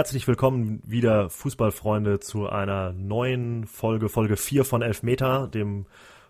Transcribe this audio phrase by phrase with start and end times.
[0.00, 5.84] Herzlich willkommen wieder, Fußballfreunde, zu einer neuen Folge, Folge 4 von Elfmeter, dem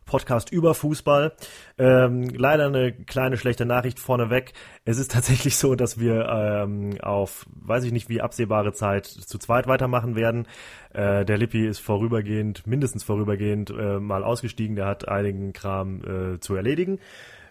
[0.06, 1.34] Podcast über Fußball.
[1.78, 4.54] Ähm, leider eine kleine schlechte Nachricht vorneweg.
[4.84, 9.38] Es ist tatsächlich so, dass wir ähm, auf, weiß ich nicht wie absehbare Zeit zu
[9.38, 10.48] zweit weitermachen werden.
[10.92, 14.74] Äh, der Lippi ist vorübergehend, mindestens vorübergehend, äh, mal ausgestiegen.
[14.74, 16.02] Der hat einigen Kram
[16.34, 16.98] äh, zu erledigen.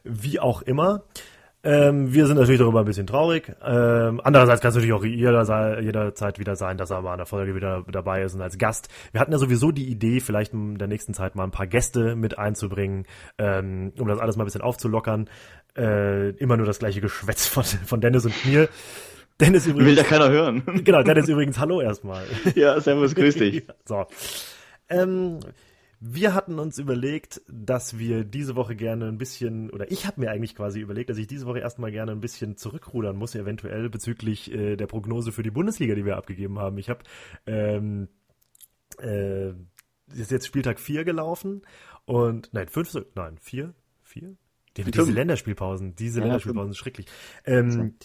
[0.03, 1.03] Wie auch immer.
[1.61, 3.51] Ähm, wir sind natürlich darüber ein bisschen traurig.
[3.65, 7.25] Ähm, andererseits kann es natürlich auch jeder, jederzeit wieder sein, dass er mal in der
[7.25, 8.87] Folge wieder dabei ist und als Gast.
[9.11, 12.15] Wir hatten ja sowieso die Idee, vielleicht in der nächsten Zeit mal ein paar Gäste
[12.15, 13.05] mit einzubringen,
[13.37, 15.29] ähm, um das alles mal ein bisschen aufzulockern.
[15.77, 18.69] Äh, immer nur das gleiche Geschwätz von, von Dennis und mir.
[19.39, 19.87] Dennis übrigens.
[19.87, 20.63] Will da keiner hören.
[20.83, 22.23] Genau, Dennis übrigens, hallo erstmal.
[22.55, 23.63] Ja, servus, grüß dich.
[23.85, 24.05] so.
[24.89, 25.39] Ähm,
[26.01, 30.31] wir hatten uns überlegt, dass wir diese Woche gerne ein bisschen, oder ich habe mir
[30.31, 34.51] eigentlich quasi überlegt, dass ich diese Woche erstmal gerne ein bisschen zurückrudern muss, eventuell bezüglich
[34.51, 36.77] äh, der Prognose für die Bundesliga, die wir abgegeben haben.
[36.77, 37.03] Ich habe
[37.45, 38.07] ähm,
[38.99, 39.49] äh,
[40.13, 41.63] ist jetzt Spieltag 4 gelaufen
[42.05, 44.35] und nein, 5, nein, 4, 4?
[44.77, 47.07] Die, diese Länderspielpausen, diese ja, Länderspielpausen, schrecklich.
[47.43, 47.95] Ähm,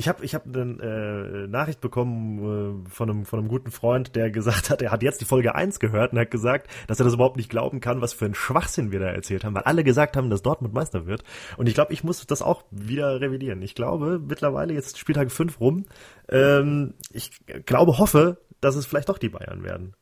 [0.00, 4.16] ich habe ich hab eine äh, Nachricht bekommen äh, von, einem, von einem guten Freund,
[4.16, 7.04] der gesagt hat, er hat jetzt die Folge 1 gehört und hat gesagt, dass er
[7.04, 9.84] das überhaupt nicht glauben kann, was für ein Schwachsinn wir da erzählt haben, weil alle
[9.84, 11.22] gesagt haben, dass Dortmund Meister wird.
[11.58, 13.60] Und ich glaube, ich muss das auch wieder revidieren.
[13.60, 15.84] Ich glaube, mittlerweile, jetzt Spieltag 5 rum,
[16.30, 17.30] ähm, ich
[17.66, 19.94] glaube, hoffe, dass es vielleicht doch die Bayern werden.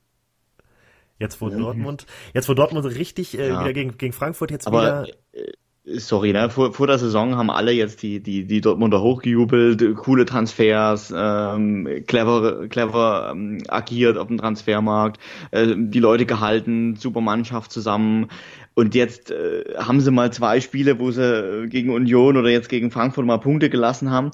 [1.18, 3.60] Jetzt wo Dortmund, jetzt wo Dortmund richtig äh, ja.
[3.60, 5.08] wieder gegen, gegen Frankfurt jetzt Aber, wieder.
[5.32, 5.52] Äh,
[5.96, 6.50] sorry, ne?
[6.50, 12.04] vor, vor der Saison haben alle jetzt die, die, die Dortmunder hochgejubelt, coole Transfers, ähm,
[12.06, 15.18] clever, clever ähm, agiert auf dem Transfermarkt,
[15.50, 18.28] äh, die Leute gehalten, super Mannschaft zusammen.
[18.74, 22.90] Und jetzt äh, haben sie mal zwei Spiele, wo sie gegen Union oder jetzt gegen
[22.90, 24.30] Frankfurt mal Punkte gelassen haben.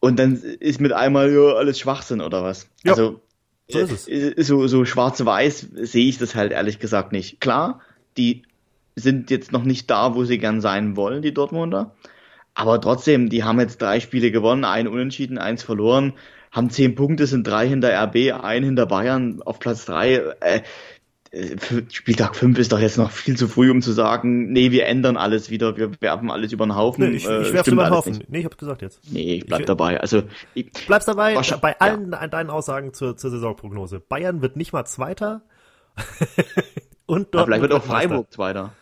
[0.00, 2.68] Und dann ist mit einmal ja, alles Schwachsinn oder was.
[2.84, 3.20] Ja, also
[3.68, 4.08] so, es.
[4.08, 7.40] Äh, so, so schwarz-weiß sehe ich das halt ehrlich gesagt nicht.
[7.40, 7.80] Klar,
[8.16, 8.42] die
[9.00, 11.94] sind jetzt noch nicht da, wo sie gern sein wollen, die Dortmunder.
[12.54, 16.14] Aber trotzdem, die haben jetzt drei Spiele gewonnen, ein Unentschieden, eins verloren,
[16.50, 20.22] haben zehn Punkte, sind drei hinter RB, ein hinter Bayern auf Platz drei.
[20.40, 20.62] Äh,
[21.90, 25.16] Spieltag 5 ist doch jetzt noch viel zu früh, um zu sagen, nee, wir ändern
[25.16, 27.08] alles wieder, wir werfen alles über den Haufen.
[27.08, 28.12] Nee, ich, ich äh, werfe über den Haufen.
[28.14, 28.30] Nicht.
[28.30, 29.00] Nee, ich hab's gesagt jetzt.
[29.12, 30.00] Nee, bleib ich, dabei.
[30.00, 30.24] Also
[30.54, 32.26] ich, bleibst dabei bei allen ja.
[32.26, 34.00] deinen Aussagen zur, zur Saisonprognose.
[34.00, 35.42] Bayern wird nicht mal Zweiter.
[37.06, 38.72] und Dortmund vielleicht wird auch Freiburg Zweiter.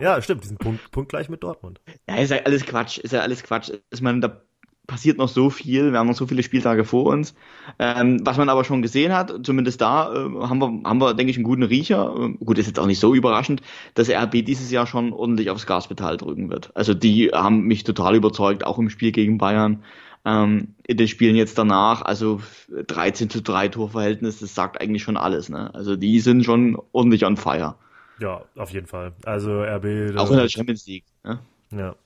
[0.00, 1.80] Ja, stimmt, diesen Punkt, Punkt gleich mit Dortmund.
[2.08, 3.70] Ja, ist ja alles Quatsch, ist ja alles Quatsch.
[3.90, 4.42] Ich meine, da
[4.86, 7.34] passiert noch so viel, wir haben noch so viele Spieltage vor uns.
[7.78, 11.30] Ähm, was man aber schon gesehen hat, zumindest da äh, haben wir, haben wir, denke
[11.30, 12.14] ich, einen guten Riecher.
[12.16, 13.62] Äh, gut, ist jetzt auch nicht so überraschend,
[13.94, 16.72] dass RB dieses Jahr schon ordentlich aufs Gaspedal drücken wird.
[16.74, 19.82] Also die haben mich total überzeugt, auch im Spiel gegen Bayern.
[20.24, 25.16] Ähm, in den Spielen jetzt danach, also 13 zu 3 Torverhältnis, das sagt eigentlich schon
[25.16, 25.48] alles.
[25.48, 25.74] Ne?
[25.74, 27.76] Also die sind schon ordentlich on fire.
[28.22, 29.14] Ja, auf jeden Fall.
[29.24, 30.16] Also RB.
[30.16, 31.04] Auch in der Champions League.
[31.24, 31.40] Ja.
[31.72, 31.96] ja.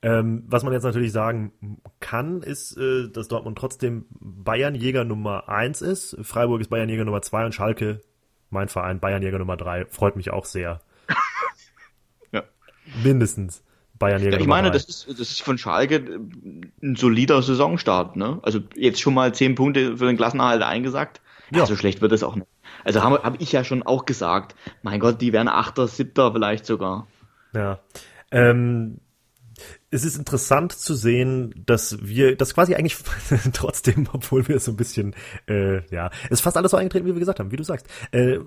[0.00, 1.52] Ähm, was man jetzt natürlich sagen
[2.00, 6.16] kann, ist, äh, dass Dortmund trotzdem Bayernjäger Nummer 1 ist.
[6.22, 8.00] Freiburg ist Bayernjäger Nummer 2 und Schalke,
[8.48, 9.86] mein Verein, Bayernjäger Nummer 3.
[9.90, 10.80] Freut mich auch sehr.
[12.32, 12.44] ja.
[13.04, 13.62] Mindestens.
[13.98, 15.96] Bayernjäger ich meine, das ist, das ist von Schalke
[16.82, 18.16] ein solider Saisonstart.
[18.16, 18.40] Ne?
[18.42, 21.20] Also jetzt schon mal 10 Punkte für den Klassenerhalt eingesagt.
[21.50, 21.66] Ja.
[21.66, 22.48] so schlecht wird es auch nicht.
[22.84, 26.66] Also habe hab ich ja schon auch gesagt, mein Gott, die wären Achter, Siebter vielleicht
[26.66, 27.06] sogar.
[27.54, 27.80] Ja.
[28.30, 28.98] Ähm,
[29.92, 32.96] es ist interessant zu sehen, dass wir das quasi eigentlich
[33.52, 35.14] trotzdem, obwohl wir so ein bisschen,
[35.46, 37.86] äh, ja, es ist fast alles so eingetreten, wie wir gesagt haben, wie du sagst.
[38.10, 38.38] Äh,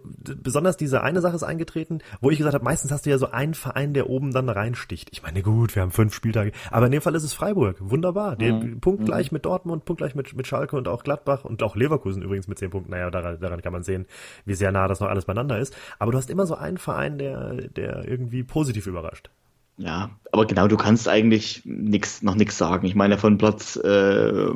[0.41, 3.29] besonders diese eine Sache ist eingetreten, wo ich gesagt habe, meistens hast du ja so
[3.29, 5.09] einen Verein, der oben dann reinsticht.
[5.11, 7.77] Ich meine, gut, wir haben fünf Spieltage, aber in dem Fall ist es Freiburg.
[7.79, 8.35] Wunderbar.
[8.35, 8.79] Der mhm.
[8.79, 9.35] Punkt gleich mhm.
[9.35, 12.57] mit Dortmund, Punkt gleich mit, mit Schalke und auch Gladbach und auch Leverkusen übrigens mit
[12.57, 12.89] zehn Punkten.
[12.91, 14.07] Naja, daran, daran kann man sehen,
[14.45, 15.75] wie sehr nah das noch alles beieinander ist.
[15.99, 19.29] Aber du hast immer so einen Verein, der, der irgendwie positiv überrascht.
[19.77, 22.87] Ja, aber genau, du kannst eigentlich nix, noch nichts sagen.
[22.87, 24.51] Ich meine, von Platz äh,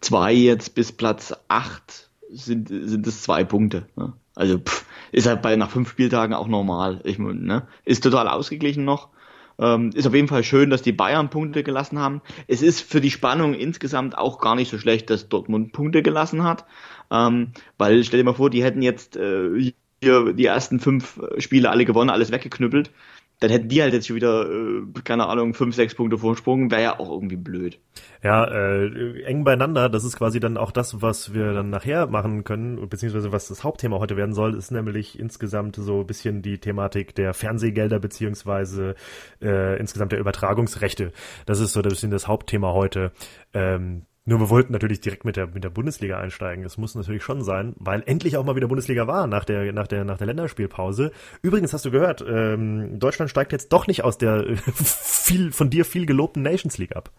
[0.00, 3.86] zwei jetzt bis Platz acht sind, sind es zwei Punkte.
[3.96, 4.12] Ne?
[4.34, 7.00] Also pff, ist halt bei nach fünf Spieltagen auch normal.
[7.04, 7.68] Ich, ne?
[7.84, 9.10] Ist total ausgeglichen noch.
[9.56, 12.20] Ähm, ist auf jeden Fall schön, dass die Bayern Punkte gelassen haben.
[12.48, 16.42] Es ist für die Spannung insgesamt auch gar nicht so schlecht, dass Dortmund Punkte gelassen
[16.42, 16.64] hat.
[17.12, 19.72] Ähm, weil stell dir mal vor, die hätten jetzt äh,
[20.02, 22.90] hier die ersten fünf Spiele alle gewonnen, alles weggeknüppelt
[23.40, 26.82] dann hätten die halt jetzt schon wieder, äh, keine Ahnung, fünf, sechs Punkte Vorsprung, wäre
[26.82, 27.78] ja auch irgendwie blöd.
[28.22, 32.44] Ja, äh, eng beieinander, das ist quasi dann auch das, was wir dann nachher machen
[32.44, 36.58] können, beziehungsweise was das Hauptthema heute werden soll, ist nämlich insgesamt so ein bisschen die
[36.58, 38.94] Thematik der Fernsehgelder, beziehungsweise
[39.42, 41.12] äh, insgesamt der Übertragungsrechte.
[41.44, 43.12] Das ist so ein bisschen das Hauptthema heute.
[43.52, 46.64] Ähm, Nur wir wollten natürlich direkt mit der, mit der Bundesliga einsteigen.
[46.64, 49.86] Das muss natürlich schon sein, weil endlich auch mal wieder Bundesliga war nach der, nach
[49.86, 51.12] der, nach der Länderspielpause.
[51.42, 55.84] Übrigens hast du gehört, ähm, Deutschland steigt jetzt doch nicht aus der viel, von dir
[55.84, 57.10] viel gelobten Nations League ab.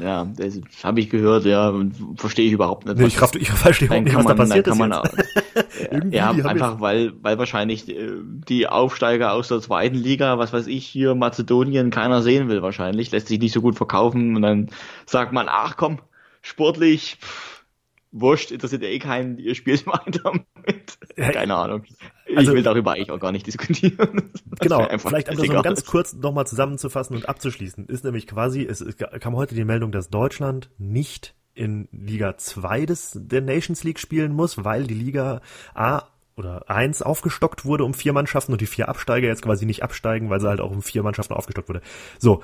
[0.00, 1.70] Ja, das habe ich gehört, ja,
[2.16, 2.96] verstehe ich überhaupt nicht.
[2.96, 4.78] Nee, ich, ich verstehe überhaupt nicht, was man, da passiert ist.
[4.78, 4.90] Man,
[6.10, 8.12] ja, einfach weil, weil wahrscheinlich äh,
[8.48, 13.10] die Aufsteiger aus der zweiten Liga, was weiß ich, hier Mazedonien, keiner sehen will wahrscheinlich,
[13.10, 14.70] lässt sich nicht so gut verkaufen und dann
[15.04, 15.98] sagt man, ach komm,
[16.44, 17.64] sportlich, pff,
[18.12, 20.32] wurscht, interessiert ja eh keinen, ihr spielt weiter
[20.66, 20.98] mit.
[21.16, 21.84] Keine Ahnung.
[22.26, 24.30] Ich also, will darüber eigentlich auch gar nicht diskutieren.
[24.60, 28.84] genau, vielleicht um das noch ganz kurz nochmal zusammenzufassen und abzuschließen, ist nämlich quasi, es
[28.96, 34.32] kam heute die Meldung, dass Deutschland nicht in Liga 2 des, der Nations League spielen
[34.32, 35.40] muss, weil die Liga
[35.74, 36.04] A
[36.36, 40.30] oder 1 aufgestockt wurde um vier Mannschaften und die vier Absteiger jetzt quasi nicht absteigen,
[40.30, 41.80] weil sie halt auch um vier Mannschaften aufgestockt wurde.
[42.18, 42.42] So,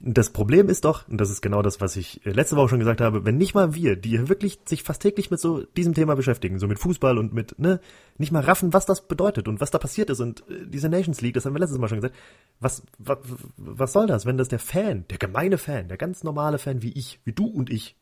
[0.00, 2.78] das Problem ist doch, und das ist genau das, was ich äh, letzte Woche schon
[2.80, 6.16] gesagt habe, wenn nicht mal wir, die wirklich sich fast täglich mit so diesem Thema
[6.16, 7.80] beschäftigen, so mit Fußball und mit, ne,
[8.18, 11.20] nicht mal raffen, was das bedeutet und was da passiert ist und äh, diese Nations
[11.20, 12.16] League, das haben wir letztes Mal schon gesagt,
[12.60, 13.18] was, was,
[13.56, 16.92] was soll das, wenn das der Fan, der gemeine Fan, der ganz normale Fan wie
[16.92, 17.96] ich, wie du und ich,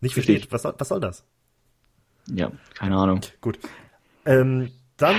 [0.00, 1.24] nicht versteht, was soll, was soll das?
[2.28, 3.20] Ja, keine Ahnung.
[3.40, 3.58] Gut.
[4.24, 5.16] Ähm, dann,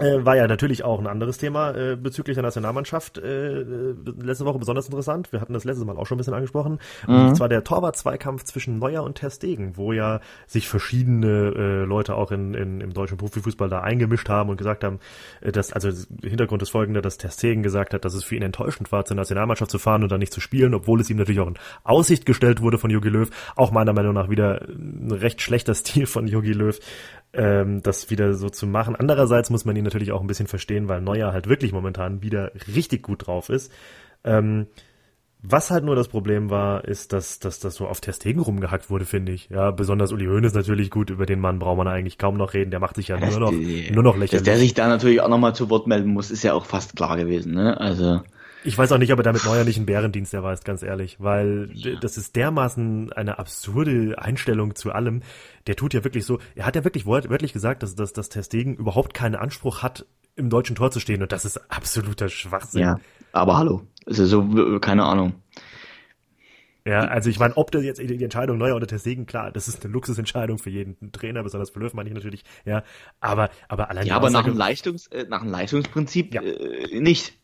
[0.00, 4.44] äh, war ja natürlich auch ein anderes Thema äh, bezüglich der Nationalmannschaft äh, äh, letzte
[4.44, 5.32] Woche besonders interessant.
[5.32, 6.80] Wir hatten das letzte Mal auch schon ein bisschen angesprochen.
[7.06, 7.28] Mhm.
[7.28, 12.16] Und zwar der Torwart-Zweikampf zwischen Neuer und Ter Stegen, wo ja sich verschiedene äh, Leute
[12.16, 14.98] auch in, in, im deutschen Profifußball da eingemischt haben und gesagt haben,
[15.40, 15.90] äh, dass, also
[16.22, 19.16] Hintergrund ist folgender, dass Ter Stegen gesagt hat, dass es für ihn enttäuschend war, zur
[19.16, 22.26] Nationalmannschaft zu fahren und dann nicht zu spielen, obwohl es ihm natürlich auch in Aussicht
[22.26, 23.30] gestellt wurde von Jogi Löw.
[23.54, 26.78] Auch meiner Meinung nach wieder ein recht schlechter Stil von Jogi Löw,
[27.34, 28.96] ähm, das wieder so zu machen.
[28.96, 32.52] Andererseits muss man ihn natürlich auch ein bisschen verstehen, weil Neuer halt wirklich momentan wieder
[32.74, 33.72] richtig gut drauf ist.
[34.24, 34.66] Ähm,
[35.46, 39.04] was halt nur das Problem war, ist, dass, dass das so auf Testegen rumgehackt wurde,
[39.04, 39.50] finde ich.
[39.50, 42.70] Ja, besonders Uli Hoeneß natürlich gut, über den Mann braucht man eigentlich kaum noch reden,
[42.70, 44.30] der macht sich ja nur noch, nur noch lächerlich.
[44.30, 46.96] Dass der sich da natürlich auch nochmal zu Wort melden muss, ist ja auch fast
[46.96, 47.78] klar gewesen, ne?
[47.78, 48.22] Also.
[48.64, 51.68] Ich weiß auch nicht, ob er damit Neuer nicht einen Bärendienst erweist, ganz ehrlich, weil
[52.00, 55.22] das ist dermaßen eine absurde Einstellung zu allem.
[55.66, 58.74] Der tut ja wirklich so, er hat ja wirklich wörtlich gesagt, dass, dass, dass Testegen
[58.76, 60.06] überhaupt keinen Anspruch hat,
[60.36, 62.82] im deutschen Tor zu stehen und das ist absoluter Schwachsinn.
[62.82, 63.00] Ja,
[63.32, 65.34] aber hallo, ist ja so, keine Ahnung.
[66.86, 69.82] Ja, also ich meine, ob das jetzt die Entscheidung Neuer oder Testegen, klar, das ist
[69.84, 72.82] eine Luxusentscheidung für jeden Trainer, besonders für Löw meine ich natürlich, ja,
[73.20, 76.42] aber, aber allein Ja, aber nach dem, Leistungs, äh, nach dem Leistungsprinzip ja.
[76.42, 77.38] äh, nicht.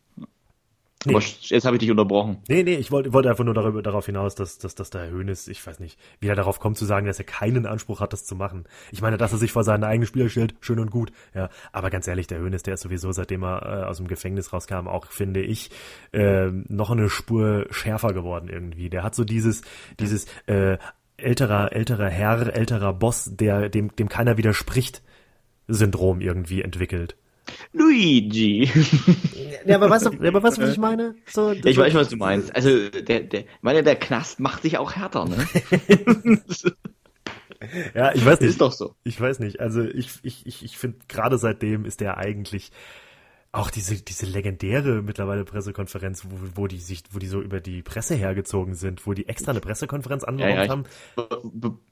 [1.05, 1.15] Nee.
[1.15, 2.37] Aber jetzt habe ich dich unterbrochen.
[2.47, 5.47] Nee, nee, ich wollte wollte einfach nur darüber, darauf hinaus, dass, dass, dass der Höhnes,
[5.47, 8.25] ich weiß nicht, wie er darauf kommt zu sagen, dass er keinen Anspruch hat, das
[8.25, 8.65] zu machen.
[8.91, 11.49] Ich meine, dass er sich vor seinen eigenen Spieler stellt, schön und gut, ja.
[11.71, 14.87] Aber ganz ehrlich, der Höhnes, der ist sowieso, seitdem er äh, aus dem Gefängnis rauskam,
[14.87, 15.71] auch, finde ich,
[16.13, 18.89] äh, noch eine Spur schärfer geworden irgendwie.
[18.89, 19.63] Der hat so dieses,
[19.99, 20.77] dieses äh,
[21.17, 25.01] älterer, älterer Herr, älterer Boss, der dem, dem keiner widerspricht,
[25.67, 27.15] Syndrom irgendwie entwickelt.
[27.73, 28.69] Luigi.
[29.63, 31.13] Ja, aber weißt du, aber weißt du, was ich meine?
[31.27, 32.55] So, ich weiß, was du meinst.
[32.55, 35.37] Also, der, der, meine, der Knast macht sich auch härter, ne?
[37.93, 38.49] ja, ich weiß nicht.
[38.49, 38.95] Ist doch so.
[39.03, 39.59] Ich weiß nicht.
[39.59, 42.71] Also, ich, ich, ich, ich finde, gerade seitdem ist der eigentlich
[43.53, 47.81] auch diese, diese legendäre mittlerweile Pressekonferenz, wo, wo die sich, wo die so über die
[47.81, 50.85] Presse hergezogen sind, wo die extra eine Pressekonferenz anberaumt ja, ja, haben.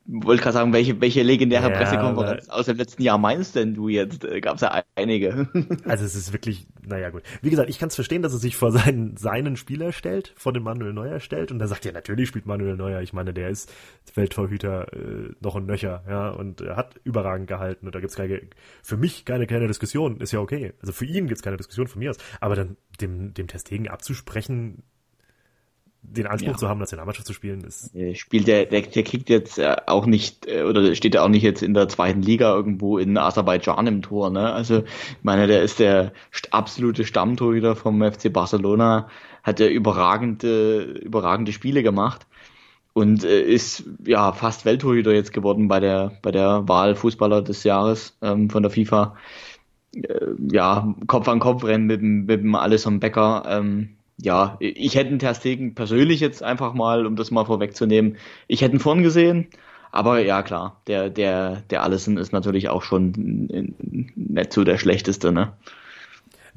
[0.06, 3.90] Wollte gerade sagen, welche, welche legendäre ja, Pressekonferenz aus dem letzten Jahr meinst denn du
[3.90, 4.24] jetzt?
[4.24, 5.50] Äh, Gab es ja einige.
[5.84, 7.24] also es ist wirklich, naja gut.
[7.42, 10.54] Wie gesagt, ich kann es verstehen, dass er sich vor seinen, seinen Spieler stellt, vor
[10.54, 13.02] den Manuel Neuer stellt und er sagt, ja natürlich spielt Manuel Neuer.
[13.02, 13.72] Ich meine, der ist
[14.16, 18.42] Welttorhüter äh, noch ein Nöcher, ja, und er hat überragend gehalten und da gibt's keine,
[18.84, 20.74] für mich keine, keine Diskussion, ist ja okay.
[20.82, 22.18] Also für ihn gibt's keine Diskussion von mir aus.
[22.42, 24.84] Aber dann dem, dem Testegen abzusprechen,
[26.02, 26.58] den Anspruch ja.
[26.58, 27.92] zu haben, Nationalmannschaft zu spielen, ist.
[28.18, 31.44] Spielt der, der, der kriegt jetzt äh, auch nicht, äh, oder steht er auch nicht
[31.44, 34.52] jetzt in der zweiten Liga irgendwo in Aserbaidschan im Tor, ne?
[34.52, 36.14] Also, ich meine, der ist der
[36.52, 39.10] absolute Stammtorhüter vom FC Barcelona,
[39.44, 42.26] hat ja überragende, überragende Spiele gemacht
[42.94, 47.64] und äh, ist ja fast Welttorhüter jetzt geworden bei der, bei der Wahl Fußballer des
[47.64, 49.16] Jahres ähm, von der FIFA
[49.96, 53.44] äh, ja, Kopf an Kopf rennen mit dem, mit dem Alisson Becker.
[53.48, 58.62] Ähm, ja, ich hätte einen Terstegen persönlich jetzt einfach mal, um das mal vorwegzunehmen, ich
[58.62, 59.48] hätte ihn vorn gesehen,
[59.92, 63.14] aber ja klar, der, der, der Allison ist natürlich auch schon
[64.16, 65.54] nicht so der schlechteste, ne?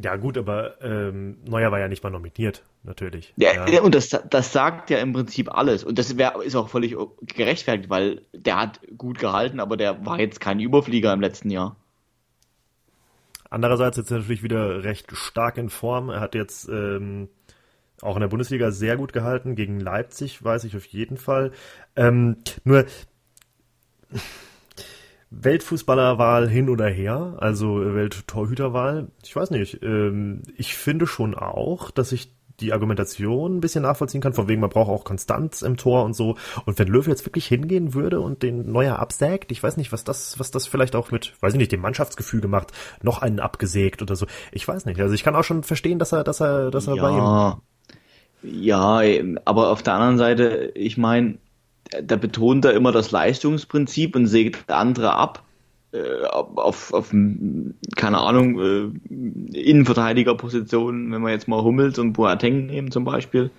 [0.03, 3.33] Ja gut, aber ähm, Neuer war ja nicht mal nominiert, natürlich.
[3.37, 3.83] Ja, ja.
[3.83, 5.85] und das, das sagt ja im Prinzip alles.
[5.85, 10.19] Und das wär, ist auch völlig gerechtfertigt, weil der hat gut gehalten, aber der war
[10.19, 11.77] jetzt kein Überflieger im letzten Jahr.
[13.53, 16.09] Andererseits jetzt natürlich wieder recht stark in Form.
[16.09, 17.29] Er hat jetzt ähm,
[18.01, 19.57] auch in der Bundesliga sehr gut gehalten.
[19.57, 21.53] Gegen Leipzig weiß ich auf jeden Fall.
[21.95, 22.87] Ähm, nur
[25.31, 29.83] Weltfußballerwahl hin oder her, also Welttorhüterwahl, ich weiß nicht.
[29.83, 32.33] Ähm, ich finde schon auch, dass ich
[32.63, 36.15] die Argumentation ein bisschen nachvollziehen kann, von wegen man braucht auch Konstanz im Tor und
[36.15, 36.37] so.
[36.65, 40.05] Und wenn Löw jetzt wirklich hingehen würde und den Neuer absägt, ich weiß nicht, was
[40.05, 44.03] das, was das vielleicht auch mit, weiß ich nicht, dem Mannschaftsgefüge macht, noch einen abgesägt
[44.03, 44.27] oder so.
[44.53, 45.01] Ich weiß nicht.
[45.01, 47.61] Also ich kann auch schon verstehen, dass er, dass er, dass er ja, bei ihm.
[48.43, 49.03] Ja,
[49.45, 51.39] aber auf der anderen Seite, ich meine,
[52.03, 55.43] da betont er immer das Leistungsprinzip und sägt andere ab.
[55.93, 57.11] Äh, auf, auf,
[57.97, 63.51] keine Ahnung, äh, Innenverteidigerpositionen, wenn wir jetzt mal Hummels und Boateng nehmen zum Beispiel.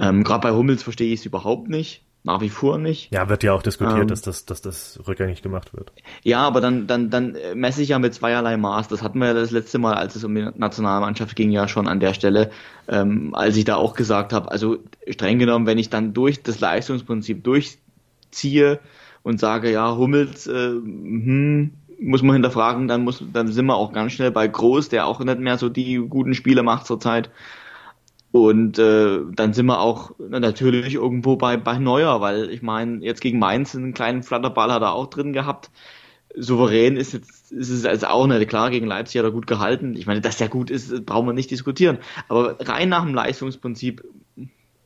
[0.00, 2.02] Ähm, Gerade bei Hummels verstehe ich es überhaupt nicht.
[2.24, 3.12] Nach wie vor nicht.
[3.12, 5.92] Ja, wird ja auch diskutiert, ähm, dass, das, dass das rückgängig gemacht wird.
[6.22, 8.86] Ja, aber dann, dann, dann messe ich ja mit zweierlei Maß.
[8.86, 11.88] Das hatten wir ja das letzte Mal, als es um die Nationalmannschaft ging, ja schon
[11.88, 12.52] an der Stelle,
[12.86, 16.60] ähm, als ich da auch gesagt habe, also streng genommen, wenn ich dann durch das
[16.60, 18.78] Leistungsprinzip durchziehe
[19.22, 23.92] und sage, ja, Hummels, äh, hm, muss man hinterfragen, dann muss, dann sind wir auch
[23.92, 27.30] ganz schnell bei Groß, der auch nicht mehr so die guten Spiele macht zurzeit.
[28.32, 33.20] Und äh, dann sind wir auch natürlich irgendwo bei, bei Neuer, weil ich meine, jetzt
[33.20, 35.70] gegen Mainz einen kleinen Flatterball hat er auch drin gehabt.
[36.34, 38.48] Souverän ist jetzt ist es also auch nicht.
[38.48, 39.94] Klar, gegen Leipzig hat er gut gehalten.
[39.96, 41.98] Ich meine, dass der gut ist, brauchen wir nicht diskutieren.
[42.28, 44.02] Aber rein nach dem Leistungsprinzip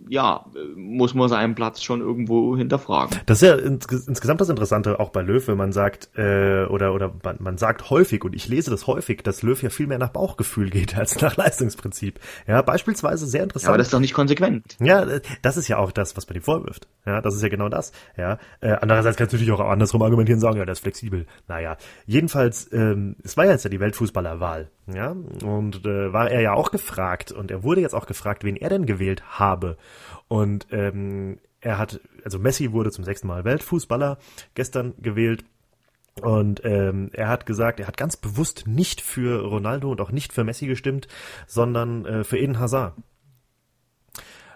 [0.09, 0.47] ja,
[0.77, 3.19] muss man seinen Platz schon irgendwo hinterfragen.
[3.27, 6.95] Das ist ja ins, insgesamt das Interessante auch bei Löw, wenn man sagt, äh, oder,
[6.95, 9.99] oder man, man sagt häufig, und ich lese das häufig, dass Löw ja viel mehr
[9.99, 12.21] nach Bauchgefühl geht als nach Leistungsprinzip.
[12.47, 13.69] Ja, beispielsweise sehr interessant.
[13.69, 14.77] Ja, aber das ist doch nicht konsequent.
[14.81, 15.07] Ja,
[15.43, 16.89] das ist ja auch das, was man ihm vorwirft.
[17.05, 17.93] Ja, das ist ja genau das.
[18.17, 21.27] Ja, äh, andererseits kannst du natürlich auch andersrum argumentieren und sagen, ja, der ist flexibel.
[21.49, 24.71] Naja, jedenfalls, ähm, es war ja jetzt ja die Weltfußballerwahl.
[24.87, 28.57] Ja, und äh, war er ja auch gefragt und er wurde jetzt auch gefragt, wen
[28.57, 29.76] er denn gewählt habe.
[30.28, 34.19] Und ähm, er hat, also Messi wurde zum sechsten Mal Weltfußballer
[34.55, 35.45] gestern gewählt.
[36.23, 40.33] Und ähm, er hat gesagt, er hat ganz bewusst nicht für Ronaldo und auch nicht
[40.33, 41.09] für Messi gestimmt,
[41.47, 42.95] sondern äh, für Eden Hazard.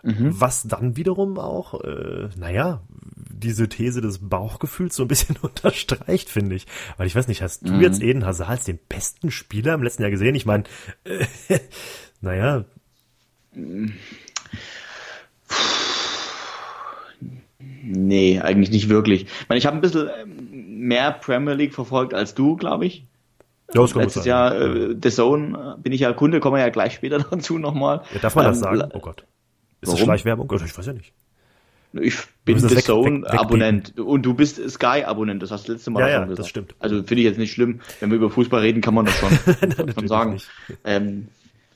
[0.02, 0.40] Mhm.
[0.40, 2.82] Was dann wiederum auch, äh, naja,
[3.40, 6.66] diese These des Bauchgefühls so ein bisschen unterstreicht, finde ich.
[6.96, 7.80] Weil ich weiß nicht, hast du mhm.
[7.80, 10.34] jetzt Eden Hazard als den besten Spieler im letzten Jahr gesehen?
[10.34, 10.64] Ich meine,
[11.04, 11.26] äh,
[12.20, 12.64] naja.
[17.82, 19.22] Nee, eigentlich nicht wirklich.
[19.22, 23.06] Ich meine, ich habe ein bisschen ähm, mehr Premier League verfolgt als du, glaube ich.
[23.72, 26.70] Ja, das Letztes Jahr äh, The Zone äh, bin ich ja Kunde, kommen wir ja
[26.70, 28.02] gleich später dazu nochmal.
[28.12, 28.90] Ja, darf man ähm, das sagen?
[28.94, 29.24] Oh Gott.
[29.80, 29.96] Ist Warum?
[29.96, 30.52] das Schleichwerbung?
[30.64, 31.12] Ich weiß ja nicht.
[31.92, 36.20] Ich bin The Zone-Abonnent und du bist Sky-Abonnent, das hast du letzte Mal ja, ja,
[36.20, 36.38] gesagt.
[36.38, 36.74] das stimmt.
[36.78, 37.80] Also finde ich jetzt nicht schlimm.
[37.98, 39.30] Wenn wir über Fußball reden, kann man das schon,
[39.60, 40.32] Nein, schon sagen.
[40.34, 40.48] Nicht.
[40.84, 41.28] Ähm,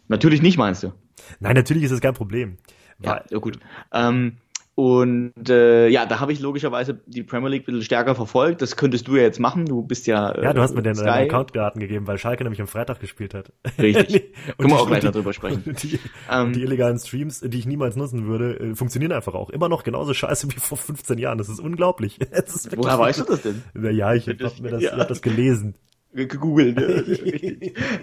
[0.09, 0.93] natürlich nicht, meinst du?
[1.41, 2.59] Nein, natürlich ist es kein Problem.
[3.03, 3.59] Ja, ja gut.
[3.93, 4.37] Ähm,
[4.77, 8.61] und äh, ja, da habe ich logischerweise die Premier League ein bisschen stärker verfolgt.
[8.61, 9.67] Das könntest du ja jetzt machen.
[9.67, 10.33] Du bist ja.
[10.33, 11.09] Äh, ja, du hast mir den Sky.
[11.09, 13.53] Account-Daten gegeben, weil Schalke nämlich am Freitag gespielt hat.
[13.79, 14.35] Richtig.
[14.59, 15.63] Können wir auch gleich darüber sprechen.
[15.83, 16.01] Die,
[16.31, 19.51] ähm, die, illegalen Streams, die ich niemals nutzen würde, äh, funktionieren einfach auch.
[19.51, 21.39] Immer noch genauso scheiße wie vor 15 Jahren.
[21.39, 22.19] Das ist unglaublich.
[22.35, 23.63] Das ist Woher weißt du das denn?
[23.75, 24.97] Ja, ich habe mir das, ja.
[24.97, 25.77] hab das gelesen.
[26.13, 26.79] Gegoogelt.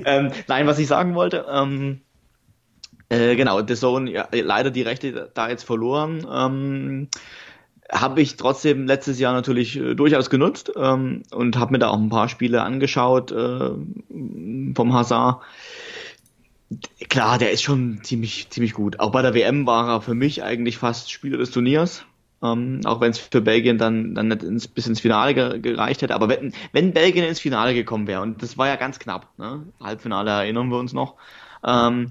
[0.06, 1.46] Ähm, nein, was ich sagen wollte.
[1.50, 2.02] Ähm,
[3.12, 6.26] äh, genau, The Zone, ja, leider die Rechte da jetzt verloren.
[6.32, 7.10] Ähm,
[7.92, 12.00] habe ich trotzdem letztes Jahr natürlich äh, durchaus genutzt ähm, und habe mir da auch
[12.00, 13.72] ein paar Spiele angeschaut äh,
[14.76, 15.42] vom Hazard.
[17.10, 19.02] Klar, der ist schon ziemlich ziemlich gut.
[19.02, 22.06] Auch bei der WM war er für mich eigentlich fast Spieler des Turniers.
[22.42, 26.16] Ähm, auch wenn es für Belgien dann, dann nicht ins, bis ins Finale gereicht hätte.
[26.16, 29.64] Aber wenn, wenn Belgien ins Finale gekommen wäre, und das war ja ganz knapp, ne?
[29.82, 31.16] Halbfinale erinnern wir uns noch,
[31.64, 32.10] ähm,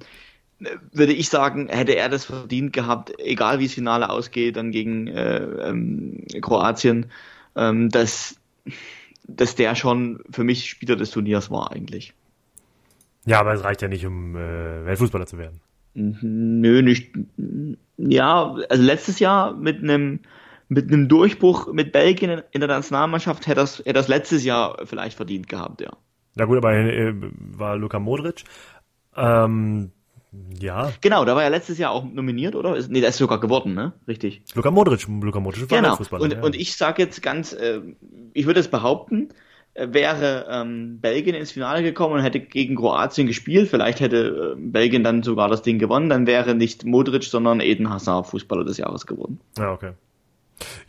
[0.93, 5.07] würde ich sagen, hätte er das verdient gehabt, egal wie das Finale ausgeht, dann gegen
[5.09, 7.07] äh, ähm, Kroatien,
[7.57, 8.37] ähm, dass,
[9.25, 12.14] dass der schon für mich Spieler des Turniers war eigentlich.
[13.26, 15.61] Ja, aber es reicht ja nicht, um äh, Weltfußballer zu werden.
[15.95, 17.12] Nö, nicht.
[17.97, 20.21] Ja, also letztes Jahr mit einem
[20.69, 25.17] mit einem Durchbruch mit Belgien in der Nationalmannschaft hätte das, hätte das letztes Jahr vielleicht
[25.17, 25.90] verdient gehabt, ja.
[26.37, 27.12] Ja gut, aber äh,
[27.57, 28.45] war Luka Modric.
[29.17, 29.90] Ähm,
[30.60, 30.92] ja.
[31.00, 32.76] Genau, da war er letztes Jahr auch nominiert, oder?
[32.88, 33.92] Nee, der ist sogar geworden, ne?
[34.06, 34.42] Richtig.
[34.54, 35.96] Luka Modric, Luka Modric war genau.
[35.96, 36.22] Fußballer.
[36.22, 36.42] Und, ja.
[36.42, 37.80] und ich sage jetzt ganz, äh,
[38.32, 39.30] ich würde es behaupten,
[39.75, 44.60] äh, wäre ähm, Belgien ins Finale gekommen und hätte gegen Kroatien gespielt, vielleicht hätte äh,
[44.60, 48.78] Belgien dann sogar das Ding gewonnen, dann wäre nicht Modric, sondern Eden Hazard Fußballer des
[48.78, 49.40] Jahres geworden.
[49.58, 49.92] Ja, okay.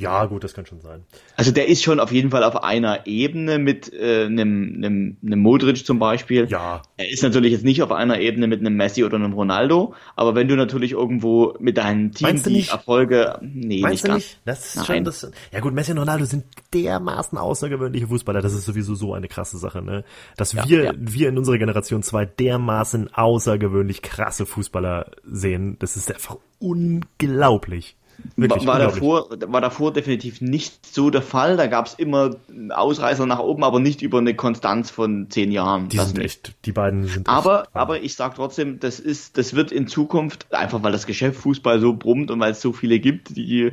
[0.01, 1.03] Ja, gut, das kann schon sein.
[1.37, 5.39] Also der ist schon auf jeden Fall auf einer Ebene mit äh, einem, einem, einem
[5.39, 6.47] Modric zum Beispiel.
[6.49, 6.81] Ja.
[6.97, 10.33] Er ist natürlich jetzt nicht auf einer Ebene mit einem Messi oder einem Ronaldo, aber
[10.33, 12.71] wenn du natürlich irgendwo mit deinem Team Meinst die nicht?
[12.71, 14.23] Erfolge, nee, Meinst nicht du ganz.
[14.23, 14.39] nicht?
[14.43, 14.85] Das ist Nein.
[14.85, 15.31] schon das.
[15.51, 18.41] Ja gut, Messi und Ronaldo sind dermaßen außergewöhnliche Fußballer.
[18.41, 20.03] Das ist sowieso so eine krasse Sache, ne?
[20.35, 20.93] Dass wir, ja.
[20.97, 27.97] wir in unserer Generation zwei dermaßen außergewöhnlich krasse Fußballer sehen, das ist einfach unglaublich.
[28.35, 31.57] Wirklich war, davor, war davor definitiv nicht so der Fall.
[31.57, 32.35] Da gab es immer
[32.69, 35.89] Ausreißer nach oben, aber nicht über eine Konstanz von zehn Jahren.
[35.89, 36.25] Die Das sind nicht.
[36.25, 39.87] echt, die beiden sind Aber, echt, aber ich sag trotzdem, das ist, das wird in
[39.87, 43.71] Zukunft, einfach weil das Geschäft Fußball so brummt und weil es so viele gibt, die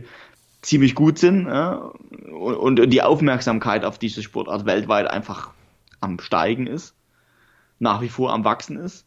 [0.62, 1.92] ziemlich gut sind, ja,
[2.30, 5.50] und, und die Aufmerksamkeit auf diese Sportart weltweit einfach
[6.00, 6.94] am Steigen ist,
[7.78, 9.04] nach wie vor am Wachsen ist.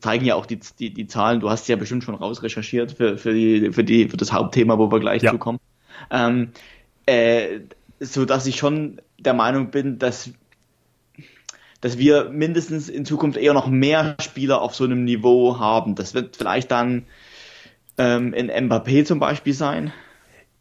[0.00, 3.32] Zeigen ja auch die, die, die Zahlen, du hast ja bestimmt schon rausrecherchiert für, für,
[3.32, 5.30] die, für, die, für das Hauptthema, wo wir gleich Ja.
[5.30, 5.58] zukommen.
[6.10, 6.50] Ähm,
[7.06, 7.60] äh,
[8.00, 10.30] so dass ich schon der Meinung bin, dass
[11.80, 15.94] dass wir mindestens in Zukunft eher noch mehr Spieler auf so einem Niveau haben.
[15.94, 17.04] Das wird vielleicht dann
[17.98, 19.92] ähm, in Mbappé zum Beispiel sein,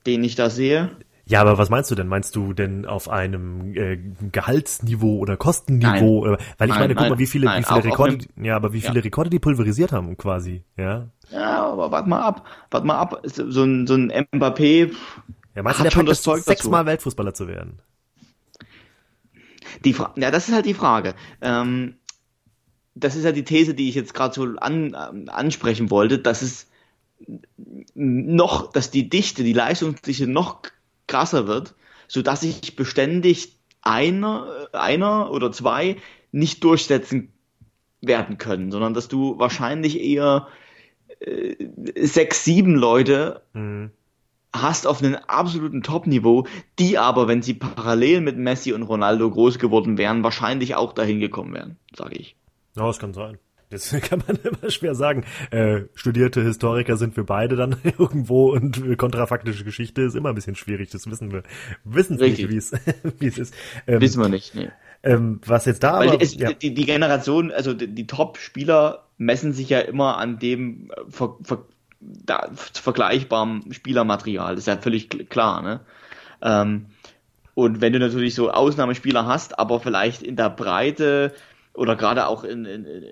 [0.05, 0.91] den ich da sehe.
[1.27, 2.07] Ja, aber was meinst du denn?
[2.07, 3.97] Meinst du denn auf einem äh,
[4.31, 6.25] Gehaltsniveau oder Kostenniveau?
[6.27, 8.17] Äh, Weil ich Nein, meine, guck nein, mal, wie viele, nein, wie viele auch Rekorde,
[8.17, 9.03] die- ja, aber wie viele Ja.
[9.03, 11.07] Rekorde die pulverisiert haben, quasi, ja.
[11.31, 13.21] Ja, aber warte mal ab, warte mal ab.
[13.25, 14.91] So ein, so ein Mbappé,
[15.55, 16.49] Ja, meinst Hat du, der schon das Zeug dazu.
[16.49, 17.79] sechsmal Weltfußballer zu werden?
[19.83, 21.15] die Fra ja, das ist halt die Frage.
[21.41, 21.95] Ähm,
[22.95, 26.41] das ist ja die These, die ich jetzt gerade so an, ähm, ansprechen wollte, dass
[26.41, 26.67] es
[27.95, 30.61] noch, dass die Dichte, die Leistungsdichte noch
[31.07, 31.75] krasser wird,
[32.07, 35.97] so dass sich beständig einer, einer oder zwei
[36.31, 37.31] nicht durchsetzen
[38.01, 40.47] werden können, sondern dass du wahrscheinlich eher
[41.19, 41.55] äh,
[41.95, 43.91] sechs, sieben Leute Mhm.
[44.53, 46.45] hast auf einem absoluten Top-Niveau,
[46.79, 51.19] die aber, wenn sie parallel mit Messi und Ronaldo groß geworden wären, wahrscheinlich auch dahin
[51.19, 52.35] gekommen wären, sage ich.
[52.75, 53.37] Ja, das kann sein.
[53.69, 55.23] Das kann man immer schwer sagen.
[55.51, 60.55] Äh, studierte Historiker sind wir beide dann irgendwo und kontrafaktische Geschichte ist immer ein bisschen
[60.55, 60.89] schwierig.
[60.91, 61.43] Das wissen wir.
[61.83, 62.49] Wissen nicht, Richtig.
[63.19, 63.53] wie es ist.
[63.87, 64.55] Ähm, Wissen wir nicht.
[64.55, 64.69] Nee.
[65.03, 69.05] ähm, was jetzt da Weil aber, es, ja, die, die Generation, also die, die Top-Spieler
[69.17, 71.65] messen sich ja immer an dem äh, ver, ver,
[71.99, 74.55] da, vergleichbaren Spielermaterial.
[74.55, 75.61] Das ist ja völlig kl- klar.
[75.61, 75.79] Ne?
[76.41, 76.87] Ähm,
[77.55, 81.33] und wenn du natürlich so Ausnahmespieler hast, aber vielleicht in der Breite
[81.73, 83.03] oder gerade auch in, in, in,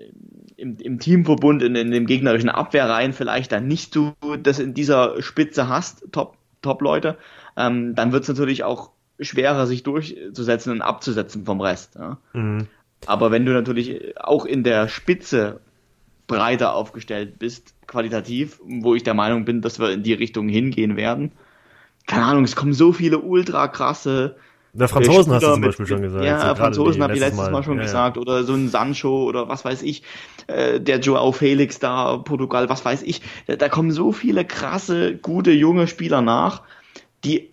[0.64, 5.20] im, im Teamverbund, in, in dem gegnerischen Abwehrreihen vielleicht dann nicht so das in dieser
[5.22, 7.18] Spitze hast, Top, Top-Leute,
[7.56, 11.96] ähm, dann wird es natürlich auch schwerer, sich durchzusetzen und abzusetzen vom Rest.
[11.96, 12.18] Ja?
[12.32, 12.66] mhm.
[13.06, 15.60] Aber wenn du natürlich auch in der Spitze
[16.26, 20.96] breiter aufgestellt bist, qualitativ, wo ich der Meinung bin, dass wir in die Richtung hingehen
[20.96, 21.32] werden,
[22.06, 24.36] keine Ahnung, es kommen so viele ultra krasse
[24.74, 26.24] der Franzosen hast du zum mit- Beispiel schon gesagt.
[26.24, 28.18] Ja, So Franzosen habe ich letztes Mal, schon Ja, gesagt.
[28.18, 30.02] Oder so ein Sancho oder was weiß ich.
[30.46, 33.22] Äh, der Joao Felix da, Portugal, was weiß ich.
[33.46, 36.62] Da, da kommen so viele krasse, gute, junge Spieler nach,
[37.24, 37.50] die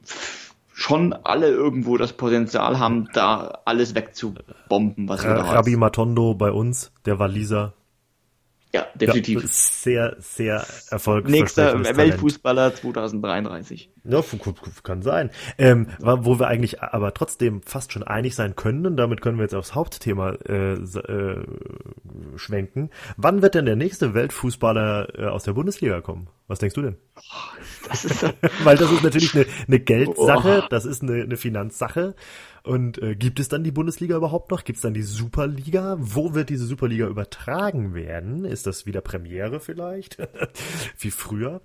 [0.73, 5.79] schon alle irgendwo das Potenzial haben, da alles wegzubomben, was wir da haben.
[5.79, 7.73] Matondo bei uns, der Waliser.
[8.73, 9.41] Ja, definitiv.
[9.41, 11.31] Ja, sehr, sehr erfolgreich.
[11.31, 13.89] Nächster Weltfußballer 2033.
[14.05, 14.21] Ja,
[14.83, 15.29] kann sein.
[15.57, 19.43] Ähm, wo wir eigentlich aber trotzdem fast schon einig sein können, und damit können wir
[19.43, 21.45] jetzt aufs Hauptthema äh, äh,
[22.37, 22.89] schwenken.
[23.17, 26.27] Wann wird denn der nächste Weltfußballer äh, aus der Bundesliga kommen?
[26.47, 26.97] Was denkst du denn?
[27.87, 28.23] Das ist,
[28.63, 30.67] Weil das ist natürlich eine, eine Geldsache, Oh.
[30.69, 32.15] das ist eine, eine Finanzsache.
[32.63, 34.63] Und äh, gibt es dann die Bundesliga überhaupt noch?
[34.63, 35.97] Gibt es dann die Superliga?
[35.99, 38.45] Wo wird diese Superliga übertragen werden?
[38.45, 40.17] Ist das wieder Premiere vielleicht?
[40.99, 41.61] Wie früher?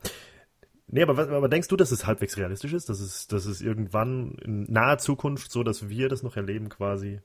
[0.88, 2.88] Nee, aber, was- aber denkst du, dass es halbwegs realistisch ist?
[2.88, 7.20] Dass es, dass es irgendwann in naher Zukunft so, dass wir das noch erleben quasi?